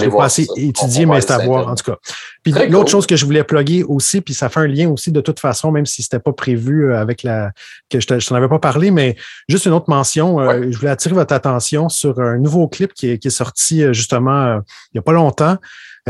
j'ai 0.00 0.08
pas 0.08 0.24
assez 0.24 0.46
étudié, 0.56 1.04
mais 1.04 1.20
c'est 1.20 1.30
à 1.30 1.44
voir, 1.44 1.68
en 1.68 1.74
tout 1.74 1.84
cas. 1.84 1.98
Puis 2.42 2.54
l'autre 2.70 2.90
chose 2.90 3.06
que 3.06 3.16
je 3.16 3.26
voulais 3.26 3.44
plugger 3.44 3.84
aussi, 3.84 4.22
puis 4.22 4.32
ça 4.32 4.48
fait 4.48 4.60
un 4.60 4.66
lien 4.66 4.88
aussi 4.88 5.12
de 5.12 5.20
toute 5.20 5.38
façon, 5.40 5.70
même 5.70 5.84
si 5.84 6.02
c'était 6.02 6.20
pas 6.20 6.32
prévu 6.32 6.86
euh, 6.86 6.98
avec 6.98 7.22
la. 7.22 7.52
que 7.90 8.00
je, 8.00 8.06
t'en 8.06 8.34
avais 8.34 8.48
pas 8.48 8.60
parlé, 8.60 8.90
mais 8.90 9.14
juste 9.46 9.66
une 9.66 9.72
autre 9.72 9.90
mention. 9.90 10.40
Euh, 10.40 10.68
je 10.70 10.78
voulais 10.78 10.90
attirer 10.90 11.14
votre 11.14 11.34
attention 11.34 11.90
sur 11.90 12.18
un 12.18 12.38
nouveau 12.38 12.66
clip 12.66 12.94
qui 12.94 13.10
est, 13.10 13.18
qui 13.18 13.28
est 13.28 13.32
sorti 13.32 13.82
euh, 13.82 13.92
justement 13.92 14.58
il 14.94 14.96
y 14.96 14.98
a 14.98 15.02
pas 15.02 15.12
longtemps. 15.12 15.58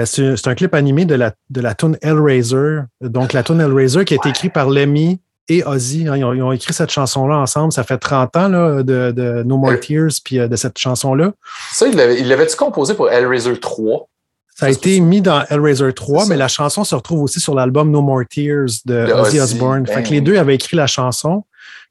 C'est, 0.05 0.49
un 0.49 0.55
clip 0.55 0.75
animé 0.75 1.05
de 1.05 1.15
la, 1.15 1.33
de 1.51 1.61
la 1.61 1.75
tune 1.75 1.99
Hellraiser. 2.01 2.81
Donc, 3.01 3.33
la 3.33 3.43
tune 3.43 3.61
Hellraiser 3.61 4.05
qui 4.05 4.15
a 4.15 4.17
été 4.17 4.31
écrite 4.31 4.53
par 4.53 4.71
Lemmy 4.71 5.21
et 5.49 5.65
Ozzy. 5.65 6.09
Hein, 6.09 6.17
ils, 6.17 6.25
ont, 6.25 6.53
écrit 6.53 6.73
cette 6.73 6.91
chanson-là 6.91 7.37
ensemble. 7.37 7.73
Ça 7.73 7.85
fait 7.85 7.99
30 7.99 8.37
ans 8.37 8.49
là, 8.49 8.83
de, 8.83 9.43
No 9.45 9.57
More 9.57 9.79
Tears 9.81 10.13
puis 10.25 10.39
de 10.39 10.57
cette 10.57 10.79
chanson-là. 10.79 11.33
Ça, 11.73 11.87
il 11.87 12.29
l'avait-tu 12.29 12.57
composé 12.57 12.95
pour 12.95 13.11
Hellraiser 13.11 13.59
3? 13.59 14.09
Ça 14.55 14.67
a 14.67 14.71
été 14.71 15.01
mis 15.01 15.23
dans 15.23 15.45
Hellraiser 15.49 15.93
3, 15.93 16.27
mais 16.27 16.37
la 16.37 16.49
chanson 16.49 16.85
se 16.85 16.95
retrouve 16.95 17.23
aussi 17.23 17.41
sur 17.41 17.55
l'album 17.55 17.91
No 17.91 18.03
More 18.03 18.23
Tears 18.29 18.67
de, 18.85 19.11
Ozzy 19.13 19.41
Osbourne. 19.41 19.87
Fait 19.87 20.03
que 20.03 20.11
les 20.11 20.21
deux 20.21 20.37
avaient 20.37 20.55
écrit 20.55 20.77
la 20.77 20.87
chanson. 20.87 21.45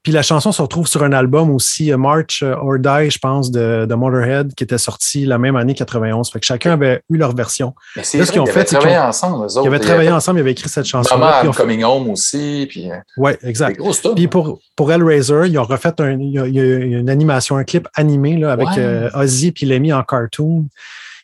Puis 0.03 0.11
la 0.11 0.23
chanson 0.23 0.51
se 0.51 0.61
retrouve 0.63 0.87
sur 0.87 1.03
un 1.03 1.11
album 1.11 1.51
aussi, 1.51 1.91
euh, 1.91 1.97
March 1.97 2.41
euh, 2.41 2.55
or 2.55 2.79
Die, 2.79 3.11
je 3.11 3.19
pense, 3.19 3.51
de, 3.51 3.85
de 3.85 3.93
Motorhead, 3.93 4.55
qui 4.55 4.63
était 4.63 4.79
sorti 4.79 5.27
la 5.27 5.37
même 5.37 5.55
année 5.55 5.75
91. 5.75 6.31
Fait 6.31 6.39
que 6.39 6.45
chacun 6.45 6.71
avait 6.71 7.03
eu 7.11 7.17
leur 7.17 7.35
version. 7.35 7.75
Mais 7.95 8.03
c'est 8.03 8.25
ce 8.25 8.31
qu'ils 8.31 8.41
ont 8.41 8.47
fait. 8.47 8.71
Ils 8.71 8.77
avaient 8.77 8.87
travaillé 8.87 8.97
ensemble, 8.97 9.45
eux 9.45 9.57
autres. 9.57 9.63
Ils 9.63 9.67
avaient 9.67 9.79
travaillé 9.79 10.11
ensemble, 10.11 10.39
ils 10.39 10.41
avaient 10.41 10.51
écrit 10.53 10.69
cette 10.69 10.87
chanson. 10.87 11.17
Maman 11.19 11.51
Coming 11.51 11.83
Home 11.83 12.09
aussi. 12.09 12.65
Puis... 12.67 12.89
Oui, 13.17 13.33
exact. 13.43 13.79
Puis 14.15 14.27
pour, 14.27 14.59
pour 14.75 14.91
Hellraiser, 14.91 15.43
ils 15.45 15.59
ont 15.59 15.63
refait 15.63 15.93
un, 15.99 16.17
une 16.17 17.09
animation, 17.09 17.57
un 17.57 17.63
clip 17.63 17.87
animé 17.93 18.37
là, 18.37 18.53
avec 18.53 18.69
euh, 18.79 19.11
Ozzy, 19.13 19.51
puis 19.51 19.67
il 19.67 19.69
l'a 19.69 19.77
mis 19.77 19.93
en 19.93 20.03
cartoon. 20.03 20.65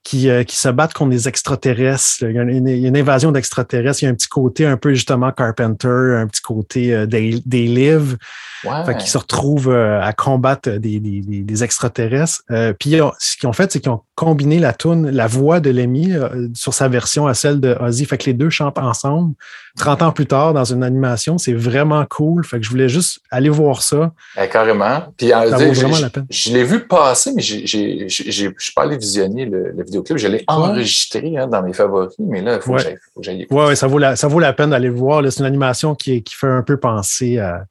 Qui, 0.04 0.30
qui, 0.48 0.56
se 0.56 0.70
battent 0.70 0.94
contre 0.94 1.10
des 1.10 1.28
extraterrestres. 1.28 2.22
Il 2.22 2.32
y 2.32 2.40
a 2.40 2.44
une, 2.44 2.66
une 2.66 2.96
invasion 2.96 3.34
d'extraterrestres. 3.34 4.04
Il 4.04 4.06
y 4.06 4.08
a 4.08 4.12
un 4.12 4.14
petit 4.14 4.30
côté 4.30 4.66
un 4.66 4.78
peu 4.78 4.94
justement 4.94 5.34
Carpenter, 5.34 6.16
un 6.16 6.28
petit 6.28 6.42
côté 6.42 6.94
euh, 6.96 7.06
des, 7.06 7.42
des 7.46 7.66
lives. 7.66 8.16
Ouais. 8.64 8.86
Fait 8.86 8.96
qu'ils 8.96 9.10
se 9.10 9.18
retrouvent 9.18 9.70
euh, 9.70 10.02
à 10.02 10.14
combattre 10.14 10.70
des, 10.70 11.00
des, 11.00 11.22
des 11.22 11.64
extraterrestres. 11.64 12.42
Euh, 12.52 12.74
puis 12.74 13.00
ce 13.20 13.38
qu'ils 13.38 13.48
ont 13.48 13.54
fait, 13.54 13.72
c'est 13.72 13.80
qu'ils 13.80 13.92
ont 13.92 14.02
combiné 14.16 14.58
la 14.58 14.74
tune, 14.74 15.10
la 15.10 15.28
voix 15.28 15.60
de 15.60 15.70
Lemmy 15.70 16.14
euh, 16.14 16.48
sur 16.56 16.74
sa 16.74 16.88
version 16.88 17.28
à 17.28 17.34
celle 17.36 17.60
de 17.60 17.78
Ozzy. 17.80 18.06
Fait 18.06 18.18
que 18.18 18.26
les 18.26 18.34
deux 18.34 18.50
chantent 18.50 18.80
ensemble 18.80 19.36
30 19.78 20.02
ans 20.02 20.12
plus 20.12 20.26
tard 20.26 20.54
dans 20.54 20.64
une 20.64 20.84
animation. 20.84 21.38
C'est 21.38 21.54
vraiment 21.54 22.04
cool. 22.10 22.44
Fait 22.44 22.58
que 22.58 22.66
je 22.66 22.70
voulais 22.70 22.90
juste 22.90 23.20
aller 23.30 23.50
voir 23.50 23.84
ça. 23.84 24.12
Eh, 24.42 24.48
carrément. 24.50 25.04
Puis 25.18 25.30
ça 25.30 25.46
vaut 25.46 25.74
vraiment 25.74 26.00
la 26.00 26.10
peine. 26.10 26.26
Je 26.30 26.52
l'ai 26.52 26.64
vu 26.64 26.88
passer, 26.88 27.34
mais 27.36 27.44
je 27.44 28.06
ne 28.06 28.10
suis 28.10 28.74
pas 28.76 28.84
allé 28.84 28.98
visionner 28.98 29.46
le, 29.46 29.72
le 29.72 29.84
vidéoclip. 29.84 30.18
Je 30.18 30.28
l'ai 30.28 30.44
enregistré 30.48 31.38
hein, 31.38 31.48
dans 31.48 31.62
mes 31.62 31.74
favoris, 31.74 32.16
mais 32.20 32.42
là, 32.42 32.56
il 32.56 32.62
faut 32.62 32.74
que 32.74 32.82
j'aille 33.22 33.46
Oui, 33.52 33.66
ouais, 33.66 33.76
ça, 33.76 33.86
vaut 33.86 34.00
la, 34.00 34.16
ça 34.16 34.28
vaut 34.28 34.40
la 34.40 34.54
peine 34.54 34.72
d'aller 34.72 34.88
le 34.88 34.96
voir. 34.96 35.22
C'est 35.30 35.42
une 35.42 35.46
animation 35.46 35.94
qui, 35.94 36.24
qui 36.24 36.34
fait 36.34 36.48
un 36.48 36.64
peu 36.64 36.78
penser 36.78 37.38
à 37.38 37.66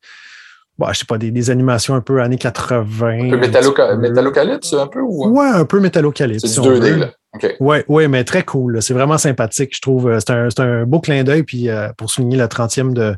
bon, 0.79 0.87
je 0.93 0.99
sais 0.99 1.05
pas, 1.05 1.19
des, 1.19 1.31
des, 1.31 1.51
animations 1.51 1.95
un 1.95 2.01
peu 2.01 2.21
années 2.21 2.39
80. 2.39 3.27
Un 3.27 3.31
peu 3.31 3.37
métallocalypse, 3.97 4.73
un 4.73 4.87
peu? 4.87 5.01
Ou... 5.01 5.29
Ouais, 5.29 5.49
un 5.49 5.65
peu 5.65 5.81
métallocalypse. 5.81 6.47
C'est 6.47 6.61
du 6.61 6.69
2D, 6.69 6.97
là. 6.97 7.11
Oui, 7.61 7.79
ouais, 7.89 8.09
mais 8.09 8.25
très 8.25 8.45
cool. 8.45 8.81
C'est 8.83 8.95
vraiment 8.95 9.19
sympathique, 9.19 9.75
je 9.75 9.81
trouve. 9.81 10.19
C'est 10.19 10.31
un, 10.31 10.49
un, 10.59 10.85
beau 10.85 11.01
clin 11.01 11.25
d'œil. 11.25 11.43
Puis 11.43 11.69
euh, 11.69 11.89
pour 11.97 12.11
souligner 12.11 12.37
le 12.37 12.45
30e 12.45 12.93
de. 12.93 13.15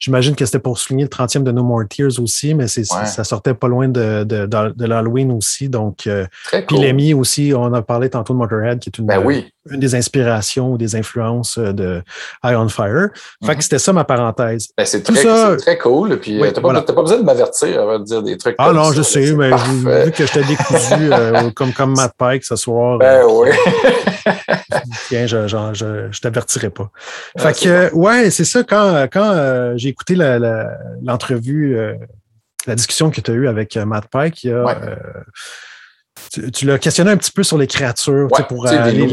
J'imagine 0.00 0.34
que 0.34 0.44
c'était 0.44 0.58
pour 0.58 0.78
souligner 0.78 1.04
le 1.04 1.08
30e 1.08 1.42
de 1.42 1.52
No 1.52 1.62
More 1.62 1.82
Tears 1.88 2.20
aussi, 2.20 2.54
mais 2.54 2.68
c'est, 2.68 2.84
ça 2.84 3.24
sortait 3.24 3.54
pas 3.54 3.68
loin 3.68 3.88
de, 3.88 4.24
de, 4.24 4.46
de, 4.46 4.86
l'Halloween 4.86 5.32
aussi. 5.32 5.68
Donc, 5.68 6.06
euh, 6.06 6.26
Puis 6.68 6.78
Lemmy 6.78 7.14
aussi, 7.14 7.52
on 7.56 7.72
a 7.72 7.82
parlé 7.82 8.10
tantôt 8.10 8.34
de 8.34 8.38
Motorhead, 8.38 8.78
qui 8.78 8.90
est 8.90 8.98
une, 8.98 9.06
ben 9.06 9.22
oui. 9.24 9.52
Une 9.70 9.80
des 9.80 9.94
inspirations 9.94 10.72
ou 10.72 10.78
des 10.78 10.96
influences 10.96 11.58
euh, 11.58 11.72
de 11.72 12.02
High 12.44 12.56
on 12.56 12.68
Fire. 12.68 13.08
Fait 13.44 13.52
que 13.52 13.56
mhm. 13.56 13.60
c'était 13.60 13.78
ça 13.78 13.92
ma 13.92 14.04
parenthèse. 14.04 14.68
Ben, 14.76 14.84
c'est, 14.84 15.02
très, 15.02 15.22
ça, 15.22 15.56
très 15.56 15.78
cool. 15.78 16.18
Puis 16.18 16.40
tu 16.40 16.52
t'as, 16.52 16.60
pas, 16.60 16.82
pas, 16.82 17.02
besoin 17.02 17.18
de 17.18 17.24
m'avertir 17.24 17.80
avant 17.80 17.98
de 17.98 18.04
dire 18.04 18.22
des 18.22 18.36
trucs. 18.36 18.56
Ah 18.58 18.72
non, 18.72 18.92
je 18.92 19.02
sais, 19.02 19.32
mais 19.32 19.50
vu 20.04 20.12
que 20.12 20.26
je 20.26 20.32
t'ai 20.32 20.44
décousu 20.44 21.52
comme, 21.54 21.72
comme 21.72 21.94
Matt 21.94 22.14
Pike 22.18 22.44
ce 22.44 22.56
soir. 22.56 22.98
Ben 22.98 23.24
oui. 23.28 23.50
Tiens, 25.08 25.26
je, 25.26 25.46
je, 25.46 25.56
je, 25.72 26.08
je 26.10 26.20
t'avertirai 26.20 26.70
pas. 26.70 26.90
fait 27.38 27.60
que, 27.60 27.94
ouais, 27.94 28.30
c'est 28.30 28.44
ça, 28.44 28.62
quand, 28.64 29.06
quand 29.12 29.32
euh, 29.32 29.74
j'ai 29.76 29.88
écouté 29.88 30.14
l'entrevue, 31.02 31.74
la, 31.74 31.80
euh, 31.80 31.94
la, 32.66 32.74
discussion 32.74 33.10
que 33.10 33.20
tu 33.20 33.30
as 33.30 33.34
eue 33.34 33.48
avec 33.48 33.76
euh, 33.76 33.84
Matt 33.84 34.06
Pike, 34.08 34.44
il 34.44 34.50
y 34.50 34.52
a, 34.52 34.78
tu, 36.52 36.66
l'as 36.66 36.78
questionné 36.78 37.10
un 37.10 37.16
petit 37.16 37.30
peu 37.30 37.42
sur 37.42 37.58
les 37.58 37.66
créatures 37.66 38.28
pour 38.48 38.66
aller, 38.66 39.06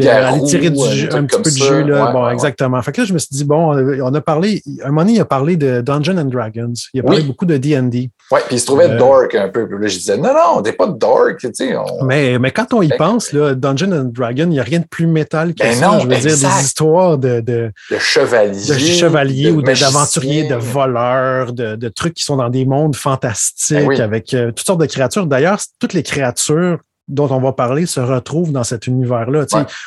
tirer 0.45 0.69
du 0.69 1.09
un 1.11 1.25
petit 1.25 1.41
peu 1.41 1.49
de 1.49 1.55
jus. 1.55 1.83
Là. 1.83 2.11
bon, 2.11 2.29
exactement. 2.29 2.81
Fait 2.81 2.91
que 2.91 3.01
là, 3.01 3.07
je 3.07 3.13
me 3.13 3.19
suis 3.19 3.29
dit, 3.31 3.45
bon, 3.45 3.75
on 3.75 4.13
a 4.13 4.21
parlé, 4.21 4.61
un 4.83 4.87
moment 4.87 5.01
donné, 5.01 5.13
il 5.13 5.21
a 5.21 5.25
parlé 5.25 5.57
de 5.57 5.81
Dungeons 5.81 6.17
and 6.17 6.25
Dragons. 6.25 6.73
Il 6.93 7.01
a 7.01 7.03
parlé 7.03 7.23
beaucoup 7.23 7.45
de 7.45 7.57
D&D. 7.57 8.09
Oui, 8.31 8.39
puis 8.47 8.55
il 8.55 8.59
se 8.59 8.65
trouvait 8.65 8.89
euh, 8.89 8.97
dark 8.97 9.35
un 9.35 9.49
peu. 9.49 9.67
Puis 9.67 9.77
là, 9.79 9.87
je 9.87 9.97
disais, 9.97 10.17
non, 10.17 10.33
non, 10.33 10.57
on 10.57 10.61
n'est 10.61 10.71
pas 10.71 10.87
dark. 10.87 11.39
Tu 11.39 11.49
sais, 11.53 11.75
mais, 12.03 12.39
mais 12.39 12.51
quand 12.51 12.73
on 12.73 12.81
y 12.81 12.89
pense, 12.97 13.31
là, 13.33 13.53
Dungeons 13.53 13.91
and 13.91 14.11
Dragons, 14.13 14.43
il 14.43 14.49
n'y 14.49 14.59
a 14.59 14.63
rien 14.63 14.79
de 14.79 14.87
plus 14.87 15.07
métal 15.07 15.53
que 15.53 15.63
ben 15.63 15.75
ça. 15.75 15.99
je 15.99 16.07
veux 16.07 16.15
dire, 16.15 16.21
des 16.21 16.61
histoires 16.63 17.17
de, 17.17 17.41
de, 17.41 17.71
de 17.91 17.97
chevaliers. 17.99 18.67
De 18.67 18.77
chevaliers 18.77 19.51
ou 19.51 19.61
d'aventuriers, 19.61 20.47
de 20.47 20.55
voleurs, 20.55 21.53
de, 21.53 21.75
de, 21.75 21.89
trucs 21.89 22.15
qui 22.15 22.23
sont 22.23 22.37
dans 22.37 22.49
des 22.49 22.65
mondes 22.65 22.95
fantastiques 22.95 23.87
ben 23.87 24.01
avec 24.01 24.33
euh, 24.33 24.51
toutes 24.51 24.65
sortes 24.65 24.81
de 24.81 24.85
créatures. 24.85 25.27
D'ailleurs, 25.27 25.59
toutes 25.79 25.93
les 25.93 26.03
créatures 26.03 26.79
dont 27.07 27.29
on 27.29 27.39
va 27.39 27.53
parler 27.53 27.85
se 27.85 27.99
retrouvent 27.99 28.51
dans 28.51 28.63
cet 28.63 28.87
univers-là. 28.87 29.45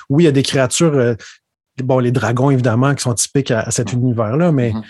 Oui, 0.08 0.24
il 0.24 0.26
y 0.26 0.28
a 0.28 0.32
des 0.32 0.42
créatures, 0.42 0.94
euh, 0.94 1.14
bon, 1.82 1.98
les 1.98 2.12
dragons, 2.12 2.50
évidemment, 2.50 2.94
qui 2.94 3.02
sont 3.02 3.14
typiques 3.14 3.50
à, 3.50 3.70
cet 3.70 3.92
mm-hmm. 3.92 3.96
univers-là, 3.96 4.52
mais 4.52 4.70
mm-hmm. 4.70 4.82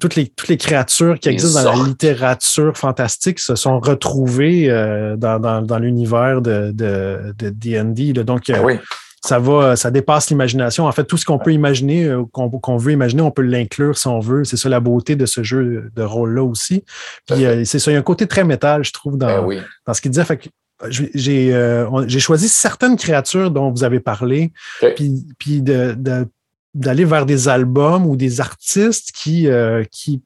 toutes, 0.00 0.14
les, 0.14 0.28
toutes 0.28 0.48
les 0.48 0.56
créatures 0.56 1.18
qui 1.18 1.28
existent 1.28 1.62
dans 1.62 1.76
la 1.76 1.88
littérature 1.88 2.76
fantastique 2.76 3.38
se 3.38 3.54
sont 3.56 3.78
retrouvées 3.78 4.70
euh, 4.70 5.16
dans, 5.16 5.38
dans, 5.38 5.78
l'univers 5.78 6.40
de 6.40 6.72
D&D. 6.72 8.12
De, 8.12 8.22
Donc, 8.22 8.50
euh, 8.50 8.62
ben 8.62 8.80
ça 9.24 9.40
va, 9.40 9.74
ça 9.74 9.90
dépasse 9.90 10.30
l'imagination. 10.30 10.86
En 10.86 10.92
fait, 10.92 11.02
tout 11.02 11.16
ce 11.16 11.24
qu'on 11.24 11.38
peut 11.38 11.52
imaginer, 11.52 12.14
qu'on 12.30 12.76
veut 12.76 12.92
imaginer, 12.92 13.22
on 13.22 13.32
peut 13.32 13.42
l'inclure 13.42 13.98
si 13.98 14.06
on 14.06 14.20
veut. 14.20 14.44
C'est 14.44 14.56
ça 14.56 14.68
la 14.68 14.78
beauté 14.78 15.16
de 15.16 15.26
ce 15.26 15.42
jeu 15.42 15.90
de 15.96 16.02
rôle-là 16.02 16.44
aussi. 16.44 16.84
Puis 17.26 17.44
c'est 17.64 17.80
ça, 17.80 17.90
il 17.90 17.94
y 17.94 17.96
a 17.96 17.98
un 18.00 18.04
côté 18.04 18.28
très 18.28 18.44
métal, 18.44 18.84
je 18.84 18.92
trouve, 18.92 19.18
dans, 19.18 19.48
ben 19.48 19.64
dans 19.84 19.94
ce 19.94 20.00
qu'il 20.00 20.12
disait. 20.12 20.24
Fait 20.24 20.48
j'ai 20.88 22.20
choisi 22.20 22.48
certaines 22.48 22.96
créatures 22.96 23.50
dont 23.50 23.70
vous 23.70 23.84
avez 23.84 24.00
parlé, 24.00 24.52
puis, 24.94 25.26
puis 25.38 25.62
d'aller 25.62 27.04
vers 27.04 27.26
des 27.26 27.48
albums 27.48 28.06
ou 28.06 28.16
des 28.16 28.40
artistes 28.40 29.12
qui, 29.12 29.48
euh, 29.48 29.84
qui, 29.90 30.22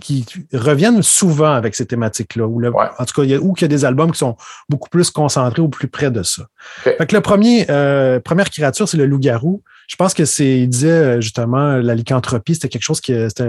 qui 0.00 0.26
reviennent 0.52 1.02
souvent 1.02 1.52
avec 1.52 1.74
ces 1.74 1.86
thématiques-là. 1.86 2.46
Ou 2.46 2.62
En 2.66 3.04
tout 3.04 3.14
cas, 3.14 3.22
il 3.22 3.30
y 3.30 3.34
a, 3.34 3.40
ou 3.40 3.54
qu'il 3.54 3.64
y 3.64 3.64
a 3.64 3.74
des 3.74 3.84
albums 3.84 4.12
qui 4.12 4.18
sont 4.18 4.36
beaucoup 4.68 4.90
plus 4.90 5.10
concentrés 5.10 5.62
ou 5.62 5.68
plus 5.68 5.88
près 5.88 6.10
de 6.10 6.22
ça. 6.22 6.46
Fait 6.82 7.06
que 7.06 7.14
le 7.14 7.22
premier, 7.22 7.66
euh, 7.70 8.20
première 8.20 8.50
créature, 8.50 8.88
c'est 8.88 8.98
le 8.98 9.06
loup-garou. 9.06 9.62
Je 9.88 9.96
pense 9.96 10.12
que 10.12 10.24
c'est, 10.24 10.58
il 10.58 10.68
disait 10.68 11.22
justement, 11.22 11.76
la 11.76 11.94
lycanthropie, 11.94 12.54
c'était 12.54 12.68
quelque 12.68 12.82
chose 12.82 13.00
qui, 13.00 13.14
c'était 13.28 13.48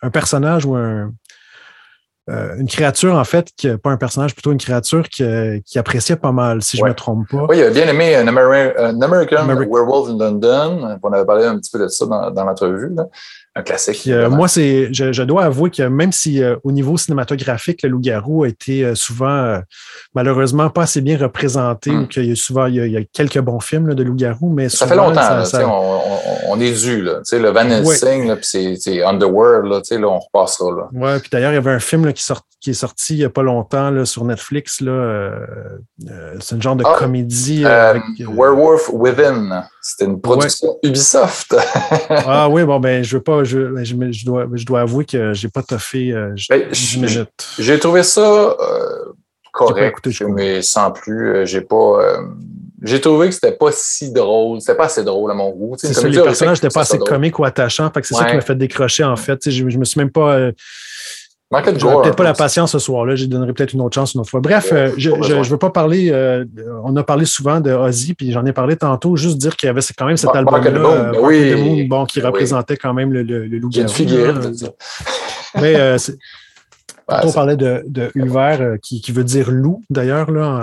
un, 0.00 0.10
personnage 0.10 0.64
ou 0.64 0.76
un, 0.76 1.12
euh, 2.30 2.56
une 2.56 2.68
créature, 2.68 3.14
en 3.14 3.24
fait, 3.24 3.48
qui, 3.56 3.68
pas 3.76 3.90
un 3.90 3.96
personnage, 3.96 4.34
plutôt 4.34 4.52
une 4.52 4.58
créature 4.58 5.08
qui, 5.08 5.24
qui 5.64 5.78
appréciait 5.78 6.16
pas 6.16 6.32
mal, 6.32 6.62
si 6.62 6.76
je 6.76 6.82
ne 6.82 6.88
me 6.88 6.94
trompe 6.94 7.28
pas. 7.28 7.46
Oui, 7.48 7.58
il 7.58 7.64
a 7.64 7.70
bien 7.70 7.88
aimé 7.88 8.14
un, 8.14 8.28
American 8.28 9.46
Werewolf 9.46 10.10
in 10.10 10.18
London. 10.18 10.98
On 11.02 11.12
avait 11.12 11.24
parlé 11.24 11.44
un 11.44 11.58
petit 11.58 11.70
peu 11.70 11.80
de 11.80 11.88
ça 11.88 12.06
dans, 12.06 12.30
dans 12.30 12.44
l'entrevue 12.44 12.90
un 13.54 13.62
classique. 13.62 14.06
Euh, 14.08 14.30
moi, 14.30 14.48
c'est, 14.48 14.88
je, 14.92 15.22
dois 15.22 15.44
avouer 15.44 15.70
que 15.70 15.82
même 15.82 16.10
si 16.10 16.42
euh, 16.42 16.56
au 16.64 16.72
niveau 16.72 16.96
cinématographique, 16.96 17.82
le 17.82 17.90
loup-garou 17.90 18.44
a 18.44 18.48
été 18.48 18.82
euh, 18.82 18.94
souvent 18.94 19.60
malheureusement 20.14 20.70
pas 20.70 20.82
assez 20.82 21.02
bien 21.02 21.18
représenté 21.18 21.90
hmm. 21.90 22.02
ou 22.02 22.06
qu'il 22.06 22.26
y 22.26 22.32
a 22.32 22.34
souvent 22.34 22.66
il 22.66 22.76
y 22.76 22.96
a, 22.96 23.00
quelques 23.12 23.40
bons 23.40 23.60
films 23.60 23.94
de 23.94 24.02
loup-garou, 24.02 24.50
mais 24.50 24.70
ça 24.70 24.86
fait 24.86 24.96
longtemps. 24.96 25.42
On, 26.48 26.60
est 26.60 26.72
dû 26.72 27.02
là. 27.02 27.20
le 27.30 27.50
Van 27.50 27.68
Helsing, 27.68 28.34
puis 28.36 28.78
c'est 28.80 29.02
Underworld, 29.02 29.66
là, 29.66 29.80
là, 29.98 30.08
on 30.08 30.18
repassera 30.18 30.70
là. 30.70 30.88
Ouais, 30.92 31.18
puis 31.18 31.28
d'ailleurs 31.30 31.52
il 31.52 31.56
y 31.56 31.58
avait 31.58 31.72
un 31.72 31.80
film 31.80 32.12
qui, 32.12 32.22
sort, 32.22 32.42
qui 32.60 32.70
est 32.70 32.74
sorti 32.74 33.14
il 33.14 33.18
n'y 33.18 33.24
a 33.24 33.30
pas 33.30 33.42
longtemps 33.42 33.90
là, 33.90 34.04
sur 34.04 34.24
Netflix 34.24 34.80
là. 34.80 35.30
c'est 36.40 36.54
une 36.54 36.62
genre 36.62 36.76
de 36.76 36.84
ah, 36.86 36.96
comédie. 36.98 37.64
Werewolf 37.64 38.90
Within. 38.92 39.64
C'était 39.84 40.04
une 40.04 40.20
production 40.20 40.78
Ubisoft. 40.84 41.56
ah 42.08 42.48
oui, 42.48 42.64
bon 42.64 42.78
ben 42.78 43.02
je 43.02 43.16
veux 43.16 43.22
pas 43.22 43.41
je, 43.44 43.84
je, 43.84 44.24
dois, 44.24 44.46
je 44.52 44.64
dois 44.64 44.80
avouer 44.80 45.04
que 45.04 45.32
j'ai 45.32 45.48
pas 45.48 45.62
toffé 45.62 46.12
euh, 46.12 46.34
ben, 46.48 46.68
J'ai 47.58 47.78
trouvé 47.78 48.02
ça 48.02 48.20
euh, 48.20 49.12
correct, 49.52 50.08
mais 50.28 50.62
sans 50.62 50.90
plus. 50.90 51.28
Euh, 51.28 51.44
j'ai 51.44 51.60
pas. 51.60 52.18
j'ai 52.82 53.00
trouvé 53.00 53.28
que 53.28 53.34
c'était 53.34 53.52
pas 53.52 53.70
si 53.72 54.12
drôle. 54.12 54.60
C'était 54.60 54.76
pas 54.76 54.86
assez 54.86 55.04
drôle 55.04 55.30
à 55.30 55.34
mon 55.34 55.50
goût. 55.50 55.76
C'est 55.78 55.92
ça, 55.92 56.08
les 56.08 56.22
personnages 56.22 56.62
n'étaient 56.62 56.72
pas 56.72 56.82
assez 56.82 56.98
comiques 56.98 57.38
ou 57.38 57.44
attachants. 57.44 57.90
c'est 57.94 58.14
ça 58.14 58.24
qui 58.24 58.34
m'a 58.34 58.40
fait 58.40 58.56
décrocher, 58.56 59.04
en 59.04 59.16
fait. 59.16 59.50
Je, 59.50 59.68
je 59.68 59.78
me 59.78 59.84
suis 59.84 59.98
même 59.98 60.10
pas 60.10 60.50
peut-être 61.60 62.16
pas 62.16 62.24
la 62.24 62.32
patience 62.32 62.72
ce 62.72 62.78
soir-là. 62.78 63.14
Je 63.14 63.26
donnerai 63.26 63.52
peut-être 63.52 63.74
une 63.74 63.82
autre 63.82 63.94
chance 63.94 64.14
une 64.14 64.20
autre 64.20 64.30
fois. 64.30 64.40
Bref, 64.40 64.70
euh, 64.72 64.90
je 64.96 65.10
ne 65.10 65.44
veux 65.44 65.58
pas 65.58 65.70
parler. 65.70 66.10
Euh, 66.10 66.44
on 66.84 66.96
a 66.96 67.02
parlé 67.02 67.26
souvent 67.26 67.60
de 67.60 67.70
Ozzy, 67.70 68.14
puis 68.14 68.32
j'en 68.32 68.44
ai 68.46 68.52
parlé 68.52 68.76
tantôt. 68.76 69.16
Juste 69.16 69.38
dire 69.38 69.56
qu'il 69.56 69.66
y 69.66 69.70
avait 69.70 69.80
quand 69.96 70.06
même 70.06 70.16
cet 70.16 70.34
album-là, 70.34 71.12
ben 71.12 71.18
oui. 71.20 71.84
bon, 71.84 72.06
qui 72.06 72.20
ben 72.20 72.28
représentait 72.28 72.76
quand 72.76 72.94
même 72.94 73.12
le, 73.12 73.22
le, 73.22 73.46
loup 73.58 73.68
J'ai 73.70 73.82
une 73.82 73.88
figurine 73.88 74.52
Mais 75.60 75.76
euh, 75.76 75.98
on 77.08 77.32
parlait 77.32 77.56
de, 77.56 77.82
de 77.86 78.10
Ulver, 78.14 78.76
qui, 78.82 79.00
qui, 79.00 79.12
veut 79.12 79.24
dire 79.24 79.50
loup, 79.50 79.82
d'ailleurs, 79.90 80.30
là, 80.30 80.60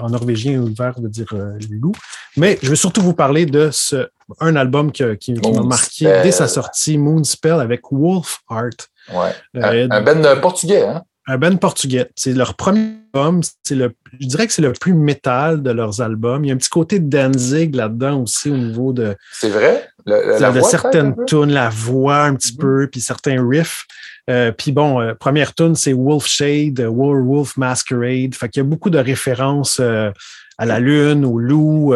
en, 0.00 0.08
norvégien, 0.10 0.52
Ulver 0.52 0.92
veut 0.98 1.08
dire 1.08 1.34
loup. 1.70 1.92
Mais 2.36 2.58
je 2.62 2.70
veux 2.70 2.76
surtout 2.76 3.02
vous 3.02 3.14
parler 3.14 3.46
de 3.46 3.70
ce, 3.72 4.08
un 4.40 4.56
album 4.56 4.92
qui, 4.92 5.04
qui 5.18 5.34
m'a 5.34 5.62
marqué 5.62 6.04
dès 6.22 6.32
sa 6.32 6.48
sortie, 6.48 6.98
Moonspell, 6.98 7.60
avec 7.60 7.82
Wolf 7.90 8.40
Art. 8.48 8.70
Ouais. 9.12 9.34
un, 9.60 10.02
ben 10.02 10.40
portugais, 10.40 10.82
hein? 10.82 11.02
Un 11.26 11.38
band 11.38 11.56
portugais. 11.56 12.10
C'est 12.14 12.32
leur 12.32 12.54
premier 12.54 12.98
album. 13.14 13.40
C'est 13.62 13.74
le, 13.74 13.94
je 14.20 14.26
dirais 14.26 14.46
que 14.46 14.52
c'est 14.52 14.62
le 14.62 14.72
plus 14.72 14.92
métal 14.92 15.62
de 15.62 15.70
leurs 15.70 16.02
albums. 16.02 16.44
Il 16.44 16.48
y 16.48 16.50
a 16.50 16.54
un 16.54 16.58
petit 16.58 16.68
côté 16.68 16.98
Danzig 16.98 17.74
là-dedans 17.74 18.22
aussi 18.22 18.50
au 18.50 18.56
niveau 18.56 18.92
de. 18.92 19.16
C'est 19.32 19.48
vrai? 19.48 19.88
La 20.06 20.52
de 20.52 20.60
certaines 20.60 21.14
tunes, 21.26 21.52
la 21.52 21.70
voix 21.70 22.24
un 22.24 22.34
petit 22.34 22.52
mm-hmm. 22.52 22.60
peu, 22.60 22.88
puis 22.90 23.00
certains 23.00 23.46
riffs. 23.46 23.86
Euh, 24.30 24.52
puis 24.52 24.72
bon, 24.72 25.00
euh, 25.00 25.14
première 25.14 25.54
tune, 25.54 25.74
c'est 25.74 25.92
Wolf 25.92 26.26
Shade, 26.26 26.80
Wolf 26.80 27.56
Masquerade. 27.56 28.34
Fait 28.34 28.48
qu'il 28.48 28.62
y 28.62 28.66
a 28.66 28.68
beaucoup 28.68 28.90
de 28.90 28.98
références 28.98 29.78
euh, 29.80 30.10
à 30.58 30.66
la 30.66 30.80
lune, 30.80 31.24
au 31.24 31.38
loup. 31.38 31.94